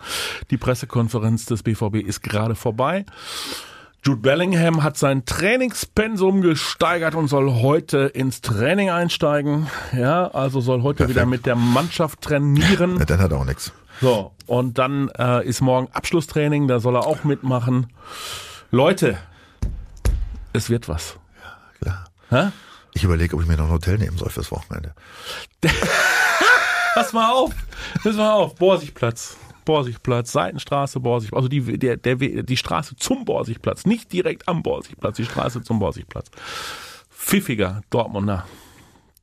Die 0.51 0.57
Pressekonferenz 0.57 1.47
des 1.47 1.63
BVB 1.63 1.97
ist 1.97 2.23
gerade 2.23 2.55
vorbei. 2.55 3.05
Jude 4.07 4.21
Bellingham 4.21 4.83
hat 4.83 4.99
sein 4.99 5.25
Trainingspensum 5.25 6.43
gesteigert 6.43 7.15
und 7.15 7.29
soll 7.29 7.63
heute 7.63 8.01
ins 8.01 8.43
Training 8.43 8.91
einsteigen. 8.91 9.67
Ja, 9.97 10.27
also 10.27 10.61
soll 10.61 10.83
heute 10.83 11.09
wieder 11.09 11.25
mit 11.25 11.47
der 11.47 11.57
Mannschaft 11.57 12.21
trainieren. 12.21 12.99
Ja, 12.99 13.07
dann 13.07 13.21
hat 13.21 13.33
er 13.33 13.39
auch 13.39 13.47
nichts. 13.47 13.73
So, 14.03 14.33
und 14.47 14.77
dann 14.77 15.09
äh, 15.19 15.47
ist 15.47 15.63
morgen 15.63 15.89
Abschlusstraining, 15.91 16.69
da 16.69 16.81
soll 16.81 16.97
er 16.97 17.07
auch 17.07 17.25
mitmachen. 17.25 17.87
Leute, 18.71 19.17
es 20.53 20.69
wird 20.69 20.87
was. 20.87 21.17
Klar. 21.81 22.05
Hä? 22.29 22.51
Ich 22.93 23.05
überlege, 23.05 23.35
ob 23.35 23.41
ich 23.41 23.49
mir 23.49 23.57
noch 23.57 23.65
ein 23.65 23.71
Hotel 23.71 23.97
nehmen 23.97 24.19
soll 24.19 24.29
fürs 24.29 24.51
Wochenende. 24.51 24.95
Pass 26.95 27.15
mal 27.15 27.33
auf, 27.33 27.53
pass 28.05 28.15
mal 28.15 28.35
auf, 28.35 28.55
Borsigplatz. 28.55 29.37
Borsigplatz, 29.65 30.33
Seitenstraße, 30.33 31.01
Borsigplatz, 31.01 31.37
also 31.37 31.49
die, 31.49 31.79
der, 31.79 31.97
der, 31.97 32.17
die 32.17 32.57
Straße 32.57 32.97
zum 32.97 33.25
Borsigplatz, 33.25 33.87
nicht 33.87 34.13
direkt 34.13 34.49
am 34.49 34.63
Borsigplatz, 34.63 35.17
die 35.17 35.25
Straße 35.25 35.63
zum 35.63 35.79
Borsigplatz. 35.79 36.31
Pfiffiger 37.11 37.83
Dortmunder. 37.91 38.45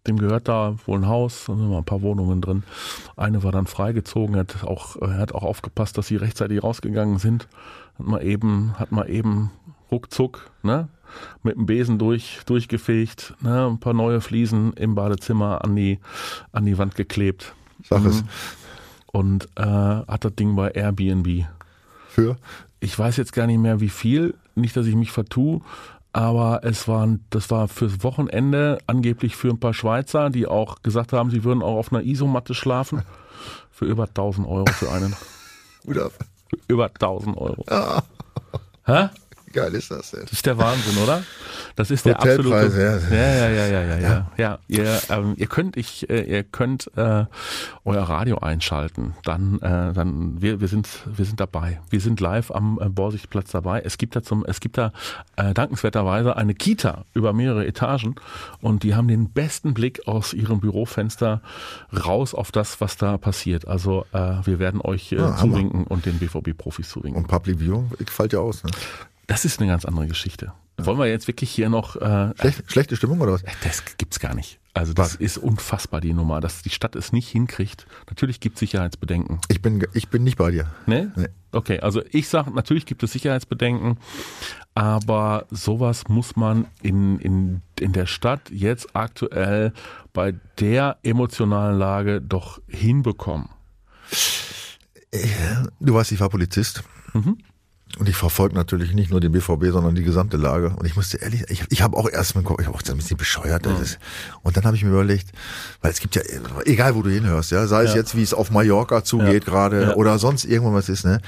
Dem 0.08 0.18
gehört 0.18 0.48
da 0.48 0.76
wohl 0.88 1.00
ein 1.00 1.08
Haus, 1.08 1.46
da 1.46 1.56
sind 1.56 1.70
mal 1.70 1.78
ein 1.78 1.86
paar 1.86 2.02
Wohnungen 2.02 2.42
drin. 2.42 2.64
Eine 3.16 3.44
war 3.44 3.52
dann 3.52 3.68
freigezogen, 3.68 4.36
hat 4.36 4.64
auch, 4.64 4.96
er 4.96 5.20
hat 5.20 5.36
auch 5.36 5.44
aufgepasst, 5.44 5.98
dass 5.98 6.08
sie 6.08 6.16
rechtzeitig 6.16 6.64
rausgegangen 6.64 7.20
sind. 7.20 7.48
Hat 8.00 8.08
mal 8.08 8.24
eben, 8.24 8.74
hat 8.80 8.92
mal 8.92 9.08
eben 9.10 9.52
ruckzuck, 9.92 10.50
ne? 10.64 10.89
Mit 11.44 11.56
dem 11.58 11.66
Besen 11.66 12.00
durch, 12.00 12.39
durchgefegt, 12.48 13.36
ne? 13.42 13.68
Ein 13.68 13.80
paar 13.80 13.94
neue 13.94 14.22
Fliesen 14.22 14.74
im 14.74 14.96
Badezimmer 14.96 15.64
an 15.64 15.76
die, 15.76 16.00
an 16.52 16.66
die 16.66 16.80
Wand 16.80 16.96
geklebt. 16.96 17.54
Sag 17.84 18.04
es. 18.06 18.24
Und 19.12 19.49
äh, 19.55 19.64
hat 19.64 20.26
das 20.26 20.36
Ding 20.36 20.55
bei 20.55 20.70
Airbnb. 20.72 21.45
Für? 22.09 22.38
Ich 22.80 22.97
weiß 22.97 23.18
jetzt 23.18 23.34
gar 23.34 23.47
nicht 23.47 23.59
mehr 23.59 23.80
wie 23.80 23.89
viel, 23.89 24.36
nicht, 24.55 24.76
dass 24.76 24.86
ich 24.86 24.95
mich 24.95 25.12
vertue, 25.12 25.62
aber 26.14 26.62
es 26.64 26.88
waren, 26.88 27.24
das 27.30 27.49
war 27.51 27.68
fürs 27.68 28.03
Wochenende 28.03 28.80
angeblich 28.88 29.36
für 29.36 29.49
ein 29.49 29.59
paar 29.59 29.74
Schweizer, 29.74 30.30
die 30.30 30.47
auch 30.47 30.82
gesagt 30.82 31.14
haben, 31.14 31.32
sie 31.32 31.43
würden 31.43 31.64
auch 31.64 31.78
auf 31.78 31.93
einer 31.93 32.03
Isomatte 32.03 32.53
schlafen. 32.53 33.03
Für 33.72 33.86
über 33.86 34.03
1000 34.03 34.47
Euro 34.47 34.68
für 34.68 34.91
einen. 34.91 35.16
Für 36.49 36.57
über 36.68 36.86
1000 36.86 37.36
Euro. 37.36 37.64
Ah, 37.68 38.03
Hä? 38.86 39.09
Wie 39.52 39.60
geil 39.60 39.74
ist 39.76 39.91
das 39.91 40.12
denn? 40.12 40.22
Das 40.22 40.32
ist 40.32 40.45
der 40.45 40.58
Wahnsinn, 40.58 40.97
oder? 41.04 41.24
Das 41.76 41.91
ist 41.91 42.06
der 42.06 42.16
absolute. 42.22 42.72
ja. 42.80 42.97
Ja, 43.16 43.34
ja, 43.34 43.49
ja, 43.49 43.68
ja, 43.68 43.84
ja, 43.84 43.97
ja. 43.99 44.32
ja. 44.38 44.60
Ihr, 44.68 45.02
ähm, 45.10 45.34
ihr 45.38 45.47
könnt, 45.47 45.78
ich, 45.78 46.10
äh, 46.10 46.22
ihr 46.24 46.43
könnt 46.43 46.89
äh, 46.95 47.26
euer 47.86 48.04
Radio 48.04 48.38
einschalten. 48.39 49.14
Dann, 49.24 49.60
äh, 49.62 49.93
dann, 49.93 50.41
wir, 50.41 50.62
wir 50.62 50.68
sind, 50.68 50.88
wir 51.06 51.26
sind 51.26 51.39
dabei. 51.39 51.82
Wir 51.89 51.99
sind 52.02 52.20
live 52.20 52.52
am 52.52 52.80
äh, 52.82 52.89
Borsigplatz 52.89 53.52
dabei. 53.52 53.82
Es 53.82 53.97
gibt 53.97 54.16
da 54.16 54.24
zum, 54.24 54.45
es 54.45 54.60
gibt 54.60 54.78
da 54.78 54.91
äh, 55.36 55.54
dankenswerterweise 55.54 56.36
eine 56.38 56.54
Kita 56.54 57.04
über 57.14 57.34
mehrere 57.34 57.66
Etagen 57.66 58.16
und 58.62 58.84
die 58.84 58.95
haben 58.95 59.08
den 59.08 59.30
besten 59.30 59.74
Blick 59.74 60.08
aus 60.08 60.34
ihrem 60.34 60.60
Bürofenster 60.62 61.41
raus 62.06 62.34
auf 62.34 62.52
das, 62.52 62.80
was 62.82 62.97
da 62.97 63.18
passiert. 63.18 63.68
Also 63.68 64.06
äh, 64.14 64.36
wir 64.45 64.60
werden 64.60 64.82
euch 64.82 65.12
äh, 65.12 65.18
Ah, 65.20 65.38
Hammer. 65.41 65.54
zuwinken 65.56 65.84
und 65.86 66.06
den 66.06 66.20
BVB-Profis 66.20 66.89
zuwinken. 66.89 67.22
Und 67.22 67.28
Public 67.28 67.60
Viewing 67.60 67.89
fällt 68.08 68.34
ja 68.34 68.39
aus. 68.39 68.64
Ne? 68.64 68.72
Das 69.32 69.46
ist 69.46 69.62
eine 69.62 69.70
ganz 69.70 69.86
andere 69.86 70.08
Geschichte. 70.08 70.52
Wollen 70.78 71.00
wir 71.00 71.06
jetzt 71.06 71.26
wirklich 71.28 71.50
hier 71.50 71.70
noch 71.70 71.96
äh, 71.96 72.34
Schlecht, 72.38 72.70
schlechte 72.70 72.96
Stimmung 72.98 73.22
oder 73.22 73.32
was? 73.32 73.44
das 73.64 73.82
gibt's 73.98 74.20
gar 74.20 74.36
nicht. 74.36 74.60
Also 74.74 74.94
das 74.94 75.14
Was? 75.14 75.16
ist 75.22 75.38
unfassbar, 75.38 76.02
die 76.02 76.12
Nummer, 76.12 76.42
dass 76.42 76.64
die 76.64 76.70
Stadt 76.70 76.98
es 76.98 77.14
nicht 77.14 77.30
hinkriegt. 77.30 77.88
Natürlich 78.10 78.42
gibt 78.42 78.56
es 78.56 78.60
Sicherheitsbedenken. 78.60 79.40
Ich 79.48 79.62
bin, 79.62 79.86
ich 79.94 80.10
bin 80.10 80.26
nicht 80.26 80.38
bei 80.38 80.52
dir. 80.52 80.70
Ne? 80.86 81.14
Nee. 81.16 81.28
Okay, 81.54 81.80
also 81.80 82.02
ich 82.12 82.28
sage, 82.28 82.52
natürlich 82.52 82.86
gibt 82.86 83.04
es 83.04 83.14
Sicherheitsbedenken, 83.14 84.00
aber 84.76 85.46
sowas 85.50 86.10
muss 86.10 86.36
man 86.36 86.68
in, 86.82 87.18
in, 87.20 87.62
in 87.80 87.94
der 87.94 88.08
Stadt 88.08 88.50
jetzt 88.50 88.96
aktuell 88.98 89.72
bei 90.12 90.34
der 90.60 90.98
emotionalen 91.04 91.80
Lage 91.80 92.22
doch 92.22 92.62
hinbekommen. 92.68 93.48
Du 95.80 95.94
weißt, 95.94 96.12
ich 96.12 96.20
war 96.20 96.30
Polizist. 96.30 96.84
Mhm. 97.14 97.38
Und 98.00 98.08
ich 98.10 98.16
verfolge 98.16 98.56
natürlich 98.56 98.94
nicht 98.94 99.12
nur 99.12 99.20
den 99.20 99.32
BVB, 99.32 99.66
sondern 99.72 99.96
die 99.96 100.04
gesamte 100.04 100.38
Lage. 100.38 100.70
Und 100.78 100.86
ich 100.86 100.96
musste 100.96 101.18
ehrlich, 101.18 101.44
ich, 101.50 101.64
ich 101.70 101.82
habe 101.82 101.98
auch 101.98 102.10
erst 102.10 102.36
mit 102.36 102.46
ich 102.46 102.50
habe 102.66 102.76
auch 102.76 102.82
ein 102.89 102.98
bisschen 102.98 103.18
bescheuert. 103.18 103.66
Das 103.66 103.80
ist. 103.80 104.00
Und 104.44 104.58
dann 104.58 104.64
habe 104.66 104.76
ich 104.76 104.84
mir 104.84 104.89
überlegt, 104.92 105.32
weil 105.82 105.92
es 105.92 106.00
gibt 106.00 106.16
ja, 106.16 106.22
egal 106.66 106.96
wo 106.96 107.02
du 107.02 107.10
hinhörst, 107.10 107.52
ja, 107.52 107.68
sei 107.68 107.84
es 107.84 107.92
Ja. 107.92 107.98
jetzt, 107.98 108.16
wie 108.16 108.24
es 108.24 108.34
auf 108.34 108.50
Mallorca 108.52 109.04
zugeht 109.04 109.46
gerade 109.46 109.82
Ja. 109.84 109.96
oder 109.96 110.18
sonst 110.20 110.46
irgendwo 110.46 110.74
was 110.74 110.89
ist, 110.89 111.06
ne? 111.06 111.22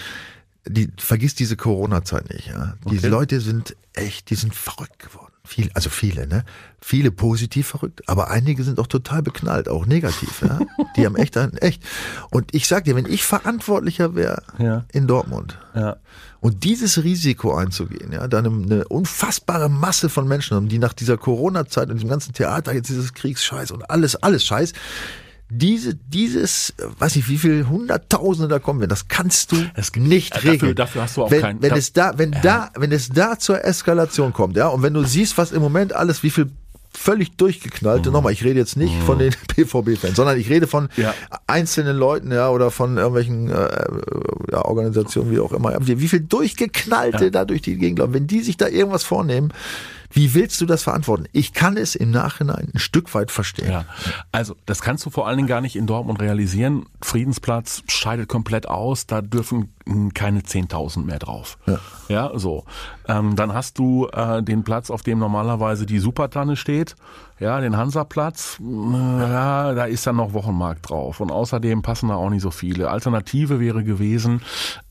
Die, 0.66 0.90
vergiss 0.98 1.36
diese 1.36 1.58
Corona-Zeit 1.58 2.30
nicht, 2.34 2.48
ja. 2.48 2.76
Diese 2.90 3.08
Okay. 3.08 3.16
Leute 3.16 3.42
sind 3.42 3.76
echt, 3.94 4.30
die 4.30 4.36
sind 4.36 4.56
verrückt 4.56 5.00
geworden. 5.00 5.34
Viel, 5.46 5.70
also 5.74 5.90
viele, 5.90 6.26
ne? 6.26 6.46
Viele 6.80 7.12
positiv 7.12 7.68
verrückt, 7.68 8.08
aber 8.08 8.30
einige 8.32 8.64
sind 8.64 8.80
auch 8.80 8.88
total 8.88 9.22
beknallt, 9.22 9.68
auch 9.68 9.86
negativ, 9.86 10.42
ja. 10.42 10.60
Die 10.96 11.06
haben 11.06 11.18
echt, 11.18 11.36
ein, 11.36 11.58
echt. 11.58 11.84
Und 12.30 12.56
ich 12.56 12.66
sag 12.70 12.86
dir, 12.86 12.96
wenn 12.96 13.06
ich 13.08 13.26
Verantwortlicher 13.26 14.16
wäre 14.16 14.42
Ja. 14.58 14.86
in 14.94 15.06
Dortmund, 15.06 15.58
Ja. 15.76 15.98
Und 16.44 16.66
dieses 16.66 17.02
Risiko 17.04 17.56
einzugehen, 17.56 18.12
ja, 18.12 18.28
dann 18.28 18.46
eine 18.66 18.86
unfassbare 18.90 19.70
Masse 19.70 20.10
von 20.10 20.28
Menschen 20.28 20.56
haben, 20.58 20.68
die 20.68 20.78
nach 20.78 20.92
dieser 20.92 21.16
Corona-Zeit 21.18 21.88
und 21.90 21.96
diesem 21.96 22.10
ganzen 22.10 22.34
Theater, 22.34 22.74
jetzt 22.74 22.90
dieses 22.90 23.14
Kriegsscheiß 23.14 23.72
und 23.72 23.90
alles, 23.90 24.18
alles 24.18 24.44
Scheiß, 24.46 24.74
diese, 25.50 25.96
dieses, 25.96 26.72
äh, 26.78 26.84
weiß 27.00 27.16
ich, 27.16 27.30
wie 27.30 27.38
viel 27.38 27.68
Hunderttausende 27.70 28.50
da 28.50 28.60
kommen 28.60 28.80
werden, 28.82 28.90
das 28.90 29.08
kannst 29.08 29.52
du 29.54 29.56
Es- 29.76 29.94
nicht 29.96 30.32
äh, 30.32 30.36
dafür- 30.36 30.52
regeln. 30.52 30.76
dafür 30.76 31.02
hast 31.04 31.16
du 31.16 31.24
auch 31.24 31.32
wenn, 31.32 31.42
kein- 31.42 31.62
wenn 31.62 31.70
da- 31.70 31.76
es 31.78 31.94
da, 31.94 32.18
wenn 32.18 32.32
da, 32.42 32.72
wenn 32.76 32.92
es 32.92 33.08
da 33.10 33.40
zur 33.40 33.64
Eskalation 33.64 34.34
kommt, 34.34 34.58
ja, 34.58 34.68
und 34.68 34.82
wenn 34.82 34.94
du 34.94 35.04
siehst, 35.06 35.38
was 35.38 35.52
im 35.54 35.62
Moment 35.62 35.94
alles, 35.94 36.24
wie 36.24 36.30
viel 36.30 36.52
völlig 36.96 37.36
durchgeknallte, 37.38 38.10
Mhm. 38.10 38.14
nochmal, 38.14 38.34
ich 38.34 38.44
rede 38.44 38.60
jetzt 38.60 38.78
nicht 38.78 38.96
von 39.04 39.20
den 39.20 39.34
BVB-Fans, 39.56 40.16
sondern 40.16 40.40
ich 40.40 40.50
rede 40.50 40.68
von 40.68 40.90
Ja. 40.96 41.14
einzelnen 41.48 41.98
Leuten, 41.98 42.32
ja, 42.32 42.50
oder 42.50 42.72
von 42.72 42.98
irgendwelchen 42.98 43.50
äh, 43.50 43.86
ja, 44.52 44.64
Organisationen, 44.66 45.32
wie 45.32 45.40
auch 45.40 45.54
immer, 45.54 45.76
wie, 45.82 46.00
wie 46.00 46.08
viel 46.08 46.22
durchgeknallte 46.22 47.32
da 47.32 47.46
durch 47.46 47.62
die 47.62 47.78
Gegend 47.78 48.00
laufen. 48.00 48.14
Wenn 48.14 48.28
die 48.28 48.42
sich 48.42 48.58
da 48.58 48.68
irgendwas 48.68 49.04
vornehmen, 49.04 49.52
wie 50.14 50.34
willst 50.36 50.62
du 50.62 50.66
das 50.66 50.84
verantworten? 50.84 51.26
Ich 51.32 51.54
kann 51.54 51.76
es 51.76 51.96
im 51.96 52.12
Nachhinein 52.12 52.70
ein 52.74 52.80
Stück 52.80 53.14
weit 53.16 53.32
verstehen. 53.32 53.70
Ja, 53.72 53.86
also 54.32 54.56
das 54.66 54.82
kannst 54.82 55.06
du 55.06 55.10
vor 55.10 55.28
allen 55.28 55.38
Dingen 55.38 55.48
gar 55.50 55.60
nicht 55.62 55.76
in 55.76 55.88
Dortmund 55.88 56.22
realisieren. 56.22 56.86
Friedensplatz 57.02 57.84
scheidet 57.88 58.30
komplett 58.30 58.68
aus, 58.70 59.08
da 59.08 59.22
dürfen 59.22 59.74
keine 60.14 60.42
10.000 60.42 61.04
mehr 61.04 61.20
drauf. 61.20 61.58
Ja. 61.66 61.80
Ja, 62.10 62.32
so. 62.38 62.64
Ähm, 63.08 63.36
dann 63.36 63.54
hast 63.54 63.80
du 63.80 64.08
äh, 64.08 64.42
den 64.44 64.64
Platz, 64.64 64.90
auf 64.92 65.02
dem 65.02 65.20
normalerweise 65.20 65.86
die 65.86 66.00
Supertanne 66.00 66.56
steht, 66.56 66.96
ja, 67.40 67.60
den 67.60 67.76
Hansaplatz. 67.76 68.58
Mh, 68.62 69.28
Ja, 69.30 69.74
da 69.74 69.86
ist 69.86 70.06
dann 70.06 70.18
noch 70.18 70.34
Wochenmarkt 70.34 70.90
drauf. 70.90 71.20
Und 71.20 71.32
außerdem 71.32 71.82
passen 71.82 72.10
da 72.10 72.16
auch 72.16 72.30
nicht 72.30 72.44
so 72.44 72.52
viele. 72.52 72.90
Alternative 72.90 73.60
wäre 73.60 73.84
gewesen, 73.84 74.42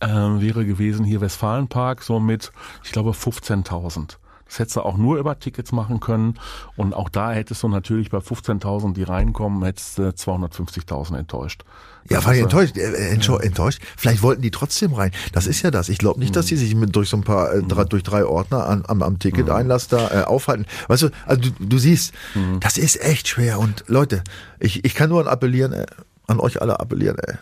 äh, 0.01 0.09
wäre 0.09 0.66
gewesen 0.66 1.05
hier 1.05 1.20
Westfalenpark 1.20 2.03
so 2.03 2.18
mit, 2.20 2.53
ich 2.83 2.93
glaube, 2.93 3.11
15.000. 3.12 4.16
Das 4.53 4.59
hättest 4.59 4.77
du 4.77 4.81
auch 4.83 4.99
nur 4.99 5.17
über 5.17 5.39
Tickets 5.39 5.73
machen 5.73 5.99
können. 5.99 6.35
Und 6.77 6.93
auch 6.93 7.09
da 7.09 7.33
hättest 7.33 7.63
du 7.63 7.69
natürlich 7.69 8.11
bei 8.11 8.19
15.000, 8.19 8.93
die 8.93 9.03
reinkommen, 9.03 9.65
hättest 9.65 9.97
du 9.97 10.03
250.000 10.03 11.17
enttäuscht. 11.17 11.65
Ja, 12.11 12.23
war 12.25 12.35
ich 12.35 12.41
äh, 12.41 12.43
enttäuscht, 12.43 12.77
äh, 12.77 13.15
entscho- 13.17 13.41
enttäuscht. 13.41 13.81
Vielleicht 13.97 14.23
wollten 14.23 14.43
die 14.43 14.51
trotzdem 14.51 14.93
rein. 14.93 15.11
Das 15.33 15.47
ist 15.47 15.63
ja 15.63 15.71
das. 15.71 15.89
Ich 15.89 15.97
glaube 15.97 16.21
nicht, 16.21 16.37
dass 16.37 16.47
die 16.47 16.57
sich 16.57 16.75
mit 16.75 16.95
durch 16.95 17.09
so 17.09 17.17
ein 17.17 17.23
paar, 17.25 17.51
äh, 17.55 17.63
drei, 17.63 17.85
durch 17.85 18.03
drei 18.03 18.27
Ordner 18.27 18.67
an, 18.67 18.85
am, 18.87 19.03
am 19.03 19.19
Ticket-Einlass 19.19 19.89
da 19.89 20.11
äh, 20.11 20.25
aufhalten. 20.25 20.67
Weißt 20.89 21.05
du, 21.05 21.09
also 21.25 21.41
du, 21.59 21.65
du 21.67 21.79
siehst, 21.79 22.13
das 22.61 22.77
ist 22.77 23.01
echt 23.03 23.29
schwer. 23.29 23.59
Und 23.59 23.85
Leute, 23.87 24.23
ich, 24.61 24.85
ich 24.85 24.95
kann 24.95 25.09
nur 25.09 25.23
an 25.23 25.29
appellieren, 25.29 25.73
äh, 25.73 25.87
an 26.33 26.41
euch 26.41 26.61
alle 26.61 26.80
appellieren, 26.80 27.16
ey. 27.18 27.35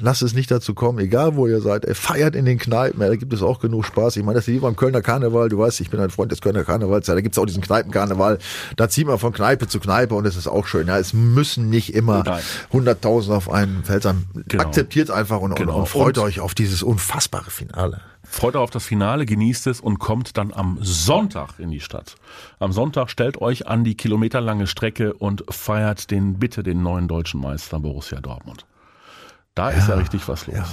lasst 0.00 0.22
es 0.22 0.34
nicht 0.34 0.50
dazu 0.50 0.74
kommen, 0.74 0.98
egal 0.98 1.36
wo 1.36 1.46
ihr 1.46 1.60
seid, 1.60 1.84
ey, 1.84 1.94
feiert 1.94 2.36
in 2.36 2.44
den 2.44 2.58
Kneipen, 2.58 3.00
ja, 3.00 3.08
da 3.08 3.16
gibt 3.16 3.32
es 3.32 3.42
auch 3.42 3.58
genug 3.58 3.84
Spaß. 3.84 4.16
Ich 4.16 4.22
meine, 4.22 4.36
das 4.36 4.46
ist 4.46 4.54
wie 4.54 4.58
beim 4.58 4.76
Kölner 4.76 5.02
Karneval, 5.02 5.48
du 5.48 5.58
weißt, 5.58 5.80
ich 5.80 5.90
bin 5.90 6.00
ein 6.00 6.10
Freund 6.10 6.30
des 6.30 6.40
Kölner 6.40 6.64
Karnevals, 6.64 7.06
ja, 7.06 7.14
da 7.14 7.20
gibt's 7.20 7.38
auch 7.38 7.46
diesen 7.46 7.62
Kneipenkarneval, 7.62 8.38
da 8.76 8.88
zieht 8.88 9.06
man 9.06 9.18
von 9.18 9.32
Kneipe 9.32 9.66
zu 9.66 9.80
Kneipe 9.80 10.14
und 10.14 10.26
es 10.26 10.36
ist 10.36 10.46
auch 10.46 10.66
schön. 10.66 10.86
Ja, 10.86 10.98
es 10.98 11.12
müssen 11.12 11.70
nicht 11.70 11.94
immer 11.94 12.40
hunderttausend 12.72 13.34
auf 13.34 13.50
einen 13.50 13.84
Feld 13.84 14.02
sein. 14.02 14.26
Genau. 14.48 14.62
Akzeptiert 14.62 15.10
einfach 15.10 15.40
und, 15.40 15.56
genau. 15.56 15.80
und 15.80 15.88
freut 15.88 16.18
und 16.18 16.24
euch 16.24 16.40
auf 16.40 16.54
dieses 16.54 16.82
unfassbare 16.82 17.50
Finale. 17.50 18.00
Freut 18.28 18.56
euch 18.56 18.62
auf 18.62 18.70
das 18.70 18.84
Finale, 18.84 19.26
genießt 19.26 19.66
es 19.68 19.80
und 19.80 19.98
kommt 19.98 20.36
dann 20.36 20.52
am 20.52 20.78
Sonntag 20.80 21.58
in 21.58 21.70
die 21.70 21.80
Stadt. 21.80 22.16
Am 22.58 22.72
Sonntag 22.72 23.10
stellt 23.10 23.40
euch 23.40 23.66
an 23.66 23.84
die 23.84 23.96
kilometerlange 23.96 24.66
Strecke 24.66 25.14
und 25.14 25.44
feiert 25.48 26.10
den 26.10 26.38
bitte 26.38 26.62
den 26.62 26.82
neuen 26.82 27.08
deutschen 27.08 27.40
Meister 27.40 27.80
Borussia 27.80 28.20
Dortmund. 28.20 28.66
Da 29.54 29.70
ja, 29.70 29.78
ist 29.78 29.88
ja 29.88 29.94
richtig 29.94 30.28
was 30.28 30.46
los. 30.46 30.56
Ja, 30.56 30.68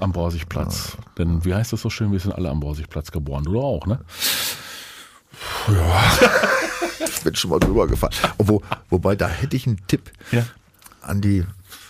am 0.00 0.12
Borsigplatz. 0.12 0.96
Ja. 0.98 1.04
Denn 1.18 1.44
wie 1.46 1.54
heißt 1.54 1.72
das 1.72 1.80
so 1.80 1.88
schön, 1.88 2.12
wir 2.12 2.20
sind 2.20 2.32
alle 2.32 2.50
am 2.50 2.60
Borsigplatz 2.60 3.10
geboren. 3.10 3.44
Du 3.44 3.58
auch, 3.58 3.86
ne? 3.86 4.00
Ja. 5.68 6.18
ich 7.06 7.22
bin 7.22 7.34
schon 7.34 7.50
mal 7.50 7.58
drüber 7.58 7.86
gefahren. 7.86 8.12
Wo, 8.36 8.62
wobei, 8.90 9.16
da 9.16 9.28
hätte 9.28 9.56
ich 9.56 9.66
einen 9.66 9.80
Tipp 9.86 10.12
an 11.00 11.22
die 11.22 11.44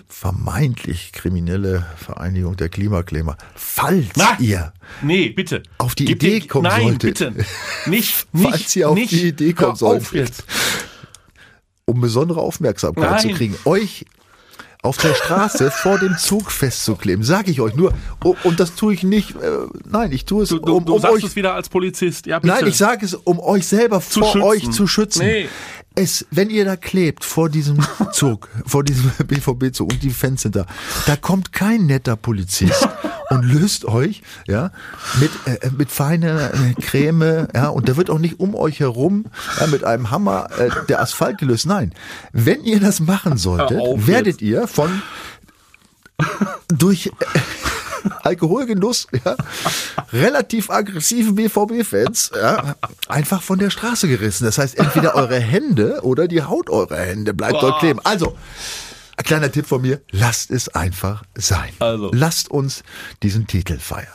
vermeintlich 0.09 1.13
kriminelle 1.13 1.87
Vereinigung 1.97 2.57
der 2.57 2.69
Klimakleber. 2.69 3.37
Falls 3.55 4.07
Na, 4.17 4.37
ihr 4.39 4.73
nee, 5.03 5.29
bitte. 5.29 5.63
auf 5.79 5.95
die 5.95 6.07
Gib 6.07 6.23
Idee 6.23 6.41
kommen 6.47 6.65
nein, 6.65 6.83
solltet. 6.83 7.01
Bitte. 7.01 7.47
Nicht, 7.87 8.27
nicht, 8.33 8.51
falls 8.51 8.77
ihr 8.77 8.89
auf 8.89 8.95
nicht, 8.95 9.13
die 9.13 9.29
Idee 9.29 9.53
kommen 9.53 9.77
solltet. 9.77 10.33
Um 11.85 12.01
besondere 12.01 12.41
Aufmerksamkeit 12.41 13.11
nein. 13.11 13.21
zu 13.21 13.29
kriegen, 13.31 13.57
euch 13.65 14.05
auf 14.83 14.97
der 14.97 15.15
Straße 15.15 15.71
vor 15.83 15.99
dem 15.99 16.17
Zug 16.17 16.51
festzukleben. 16.51 17.25
Sag 17.25 17.49
ich 17.49 17.61
euch 17.61 17.75
nur. 17.75 17.93
Und 18.45 18.61
das 18.61 18.75
tue 18.75 18.95
ich 18.95 19.03
nicht. 19.03 19.35
Äh, 19.37 19.51
nein, 19.85 20.13
ich 20.13 20.25
tue 20.25 20.45
es, 20.45 20.49
du, 20.51 20.59
du, 20.59 20.73
um, 20.73 20.79
um 20.79 20.85
du 20.85 20.99
sagst 20.99 21.17
euch. 21.17 21.25
es 21.25 21.37
wieder 21.37 21.55
als 21.55 21.69
Polizist. 21.69 22.27
Ja, 22.27 22.39
bitte. 22.39 22.55
Nein, 22.55 22.67
ich 22.67 22.77
sage 22.77 23.05
es, 23.05 23.15
um 23.15 23.39
euch 23.41 23.67
selber 23.67 24.01
zu 24.01 24.21
vor 24.21 24.33
schützen. 24.33 24.43
euch 24.43 24.71
zu 24.71 24.87
schützen. 24.87 25.27
Nee. 25.27 25.49
Es, 25.99 26.25
wenn 26.31 26.49
ihr 26.49 26.65
da 26.65 26.77
klebt 26.77 27.25
vor 27.25 27.49
diesem 27.49 27.85
Zug, 28.13 28.49
vor 28.65 28.85
diesem 28.85 29.11
BVB-Zug 29.27 29.93
und 29.93 30.01
die 30.05 30.11
Fans 30.11 30.43
sind 30.43 30.55
da, 30.55 30.65
da 31.07 31.17
kommt 31.17 31.53
kein 31.53 31.87
netter 31.87 32.15
Polizist 32.15 32.89
und 33.31 33.43
löst 33.43 33.85
euch, 33.85 34.23
ja, 34.47 34.71
mit, 35.19 35.31
äh, 35.47 35.71
mit 35.77 35.91
feiner 35.91 36.55
äh, 36.55 36.75
Creme, 36.81 37.49
ja, 37.53 37.67
und 37.67 37.89
da 37.89 37.97
wird 37.97 38.11
auch 38.11 38.21
nicht 38.21 38.39
um 38.39 38.55
euch 38.55 38.79
herum 38.79 39.25
ja, 39.59 39.67
mit 39.67 39.83
einem 39.83 40.13
Hammer 40.13 40.49
äh, 40.57 40.71
der 40.89 41.01
Asphalt 41.01 41.39
gelöst. 41.39 41.67
Nein, 41.67 41.93
wenn 42.33 42.63
ihr 42.63 42.79
das 42.79 43.01
machen 43.01 43.37
solltet, 43.37 43.81
werdet 44.07 44.41
ihr 44.41 44.69
von 44.69 45.03
durch 46.69 47.07
äh, 47.07 47.11
Alkoholgenuss, 48.23 49.07
ja, 49.25 49.37
relativ 50.13 50.71
aggressiven 50.71 51.35
BVB-Fans, 51.35 52.33
ja, 52.35 52.77
einfach 53.09 53.43
von 53.43 53.59
der 53.59 53.71
Straße 53.71 54.09
gerissen. 54.09 54.45
Das 54.45 54.59
heißt, 54.59 54.79
entweder 54.79 55.15
eure 55.15 55.39
Hände 55.39 56.01
oder 56.03 56.29
die 56.29 56.43
Haut 56.43 56.71
eurer 56.71 56.99
Hände 56.99 57.35
bleibt 57.35 57.55
Boah. 57.55 57.61
dort 57.61 57.81
kleben. 57.81 58.01
Also, 58.05 58.37
ein 59.17 59.25
kleiner 59.25 59.51
Tipp 59.51 59.67
von 59.67 59.83
mir, 59.83 60.01
lasst 60.11 60.51
es 60.51 60.69
einfach 60.69 61.25
sein. 61.35 61.71
Also. 61.81 62.11
Lasst 62.13 62.51
uns 62.51 62.85
diesen 63.23 63.47
Titel 63.47 63.79
feiern. 63.79 64.07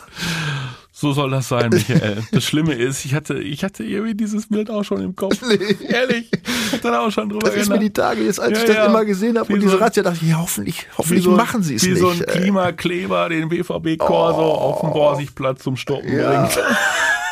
So 1.04 1.12
soll 1.12 1.32
das 1.32 1.50
sein, 1.50 1.70
Michael. 1.70 2.24
Das 2.32 2.46
Schlimme 2.46 2.76
ist, 2.76 3.04
ich 3.04 3.14
hatte, 3.14 3.34
ich 3.34 3.66
hatte 3.66 3.84
irgendwie 3.84 4.16
dieses 4.16 4.48
Bild 4.48 4.70
auch 4.70 4.86
schon 4.86 5.02
im 5.02 5.18
Kopf. 5.18 5.38
Nee. 5.46 5.60
Ehrlich. 5.86 6.32
Ich 6.32 6.72
hatte 6.72 6.92
da 6.92 7.02
auch 7.06 7.12
schon 7.12 7.28
drüber 7.28 7.50
Das 7.50 7.58
ist 7.58 7.68
mir 7.68 7.78
die 7.78 7.92
Tage 7.92 8.24
jetzt, 8.24 8.40
als 8.40 8.54
ja, 8.54 8.60
ich 8.60 8.68
das 8.68 8.76
ja. 8.78 8.86
immer 8.86 9.04
gesehen 9.04 9.38
habe 9.38 9.52
und 9.52 9.60
diese 9.60 9.74
so, 9.74 9.78
Razzia, 9.80 10.02
dachte 10.02 10.20
ich, 10.22 10.30
ja, 10.30 10.38
hoffentlich, 10.38 10.88
hoffentlich 10.98 11.26
so, 11.26 11.32
machen 11.32 11.62
sie 11.62 11.76
es 11.76 11.84
nicht. 11.84 11.96
Wie 11.96 12.00
so 12.00 12.08
ein 12.08 12.20
Klimakleber 12.20 13.28
den 13.28 13.50
BVB-Corso 13.50 14.40
oh. 14.40 14.54
auf 14.54 14.80
dem 14.80 14.92
Borsigplatz 14.92 15.62
zum 15.64 15.76
Stoppen 15.76 16.18
ja. 16.18 16.46
bringt. 16.46 16.58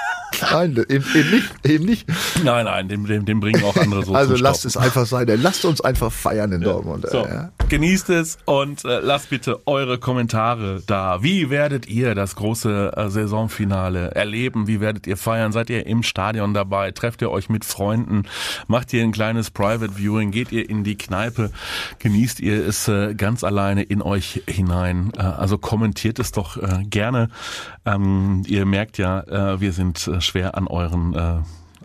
Nein, 0.42 0.78
eben, 0.90 1.06
eben 1.16 1.30
nicht, 1.32 1.66
eben 1.66 1.86
nicht. 1.86 2.08
Nein, 2.44 2.66
nein, 2.66 2.88
dem, 2.88 3.06
dem, 3.06 3.26
dem 3.26 3.40
bringen 3.40 3.64
auch 3.64 3.76
andere 3.76 4.04
so 4.06 4.14
Also 4.14 4.36
lasst 4.36 4.66
es 4.66 4.78
einfach 4.78 5.06
sein. 5.06 5.28
Lasst 5.42 5.66
uns 5.66 5.82
einfach 5.82 6.12
feiern 6.12 6.52
in 6.52 6.62
ja. 6.62 6.70
Dortmund. 6.70 7.06
So, 7.10 7.26
ja. 7.26 7.52
Genießt 7.70 8.10
es 8.10 8.38
und 8.46 8.84
äh, 8.86 9.00
lasst 9.00 9.30
bitte 9.30 9.66
eure 9.68 9.98
Kommentare 9.98 10.82
da. 10.86 11.24
Wie 11.24 11.50
werdet 11.50 11.88
ihr 11.88 12.16
das 12.16 12.36
große 12.36 12.94
äh, 12.96 13.10
Saisonfinale 13.10 14.12
erleben? 14.12 14.68
Wie 14.68 14.82
werdet 14.82 15.08
ihr 15.08 15.18
feiern? 15.18 15.52
Seid 15.52 15.70
ihr 15.70 15.86
im 15.86 16.04
Stadion 16.04 16.54
dabei? 16.54 16.92
Trefft 16.92 17.22
ihr 17.22 17.32
euch 17.32 17.50
mit 17.50 17.66
Freunden? 17.66 18.24
Macht 18.68 18.92
ihr 18.94 19.04
ein 19.04 19.12
kleines 19.12 19.52
Private 19.52 19.94
Viewing? 19.96 20.32
Geht 20.32 20.52
ihr 20.52 20.70
in 20.70 20.84
die 20.84 20.98
Kneipe? 20.98 21.52
Genießt 22.00 22.40
ihr 22.40 22.66
es 22.66 22.88
äh, 22.88 23.16
ganz 23.16 23.44
alleine 23.44 23.84
in 23.84 24.02
euch 24.02 24.44
hinein? 24.48 25.12
Äh, 25.18 25.22
also 25.22 25.58
kommentiert 25.58 26.20
es 26.20 26.32
doch 26.32 26.58
äh, 26.58 26.84
gerne. 26.84 27.30
Ähm, 27.86 28.44
ihr 28.48 28.66
merkt 28.66 28.98
ja, 28.98 29.22
äh, 29.22 29.62
wir 29.62 29.74
sind 29.74 30.08
äh, 30.08 30.22
schwer 30.32 30.56
an 30.56 30.68
euren 30.68 31.14
äh, 31.14 31.42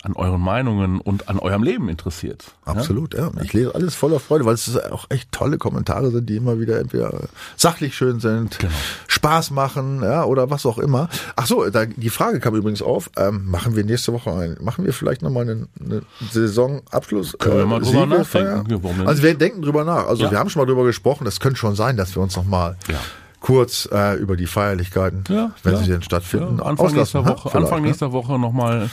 an 0.07 0.12
euren 0.14 0.40
Meinungen 0.40 1.01
und 1.01 1.28
an 1.28 1.38
eurem 1.40 1.64
Leben 1.64 1.88
interessiert. 1.88 2.44
Absolut, 2.64 3.14
ja. 3.14 3.30
ja. 3.34 3.42
Ich 3.42 3.53
lese 3.53 3.74
alles 3.74 3.97
voller 3.97 4.20
Freude, 4.20 4.44
weil 4.44 4.55
es 4.55 4.78
auch 4.90 5.07
echt 5.09 5.32
tolle 5.32 5.59
Kommentare 5.59 6.12
sind, 6.12 6.28
die 6.28 6.36
immer 6.36 6.61
wieder 6.61 6.78
entweder 6.78 7.12
sachlich 7.57 7.97
schön 7.97 8.20
sind, 8.20 8.59
genau. 8.61 8.72
Spaß 9.09 9.51
machen, 9.51 10.03
ja, 10.03 10.24
oder 10.24 10.49
was 10.49 10.64
auch 10.64 10.78
immer. 10.78 11.09
Ach 11.34 11.47
so, 11.47 11.68
da, 11.70 11.86
die 11.86 12.11
Frage 12.11 12.38
kam 12.38 12.55
übrigens 12.55 12.82
auf, 12.82 13.11
ähm, 13.16 13.47
machen 13.47 13.74
wir 13.74 13.84
nächste 13.84 14.12
Woche 14.12 14.32
ein, 14.32 14.57
machen 14.61 14.84
wir 14.84 14.92
vielleicht 14.92 15.22
nochmal 15.22 15.42
einen, 15.42 15.68
einen 15.80 16.07
Saisonabschluss? 16.30 17.36
Können 17.38 17.57
äh, 17.57 17.59
wir 17.59 17.66
mal 17.66 17.80
drüber 17.80 18.07
nachdenken. 18.07 19.07
Also 19.07 19.24
wir 19.24 19.34
denken 19.34 19.62
drüber 19.62 19.84
nach. 19.84 20.07
Also 20.07 20.24
ja. 20.24 20.30
wir 20.30 20.38
haben 20.38 20.51
schon 20.51 20.61
mal 20.62 20.66
drüber 20.66 20.84
gesprochen, 20.84 21.24
das 21.24 21.40
könnte 21.40 21.59
schon 21.59 21.74
sein, 21.74 21.97
dass 21.97 22.14
wir 22.14 22.22
uns 22.22 22.36
nochmal 22.36 22.76
ja 22.88 23.01
kurz 23.47 23.88
äh, 23.92 24.16
über 24.16 24.36
die 24.36 24.47
Feierlichkeiten, 24.47 25.22
ja, 25.28 25.53
wenn 25.62 25.74
ja. 25.74 25.78
sie 25.78 25.86
denn 25.86 26.03
stattfinden. 26.03 26.59
Ja, 26.59 26.64
Anfang 26.64 26.92
nächster 26.92 27.24
Woche, 27.24 27.57
Anfang 27.57 27.82
ne? 27.82 27.88
nächster 27.88 28.11
Woche 28.11 28.40
nochmal 28.40 28.90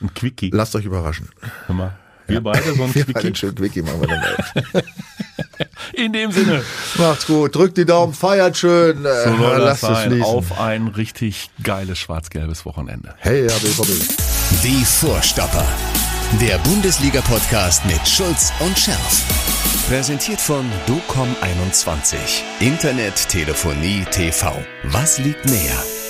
ein 0.00 0.14
Quickie. 0.14 0.50
Lasst 0.50 0.74
euch 0.74 0.86
überraschen. 0.86 1.28
Hör 1.66 1.74
mal, 1.74 1.92
wir 2.26 2.40
beide 2.40 2.72
so 2.72 2.82
ein 2.82 2.94
wir 2.94 3.04
Quickie. 3.04 3.46
Einen 3.46 3.54
Quickie 3.54 3.82
machen 3.82 4.00
wir 4.00 4.08
dann 4.08 4.82
In 5.92 6.14
dem 6.14 6.32
Sinne. 6.32 6.62
Macht's 6.96 7.26
gut, 7.26 7.54
drückt 7.54 7.76
die 7.76 7.84
Daumen, 7.84 8.14
feiert 8.14 8.56
schön. 8.56 9.04
Äh, 9.04 9.28
so 9.28 9.36
soll 9.36 9.58
das 9.58 9.82
sein. 9.82 10.22
Auf 10.22 10.58
ein 10.58 10.88
richtig 10.88 11.50
geiles 11.62 11.98
schwarz-gelbes 11.98 12.64
Wochenende. 12.64 13.14
Hey, 13.18 13.42
ja, 13.42 13.52
BVB. 13.52 14.62
Die 14.62 14.86
Vorstopper. 14.86 15.66
Der 16.40 16.56
Bundesliga-Podcast 16.60 17.84
mit 17.84 18.08
Schulz 18.08 18.54
und 18.60 18.78
Scherf. 18.78 19.51
Präsentiert 19.88 20.40
von 20.40 20.70
DOCOM21. 20.86 22.42
Internet, 22.60 23.28
Telefonie, 23.28 24.04
TV. 24.10 24.62
Was 24.84 25.18
liegt 25.18 25.44
näher? 25.46 26.01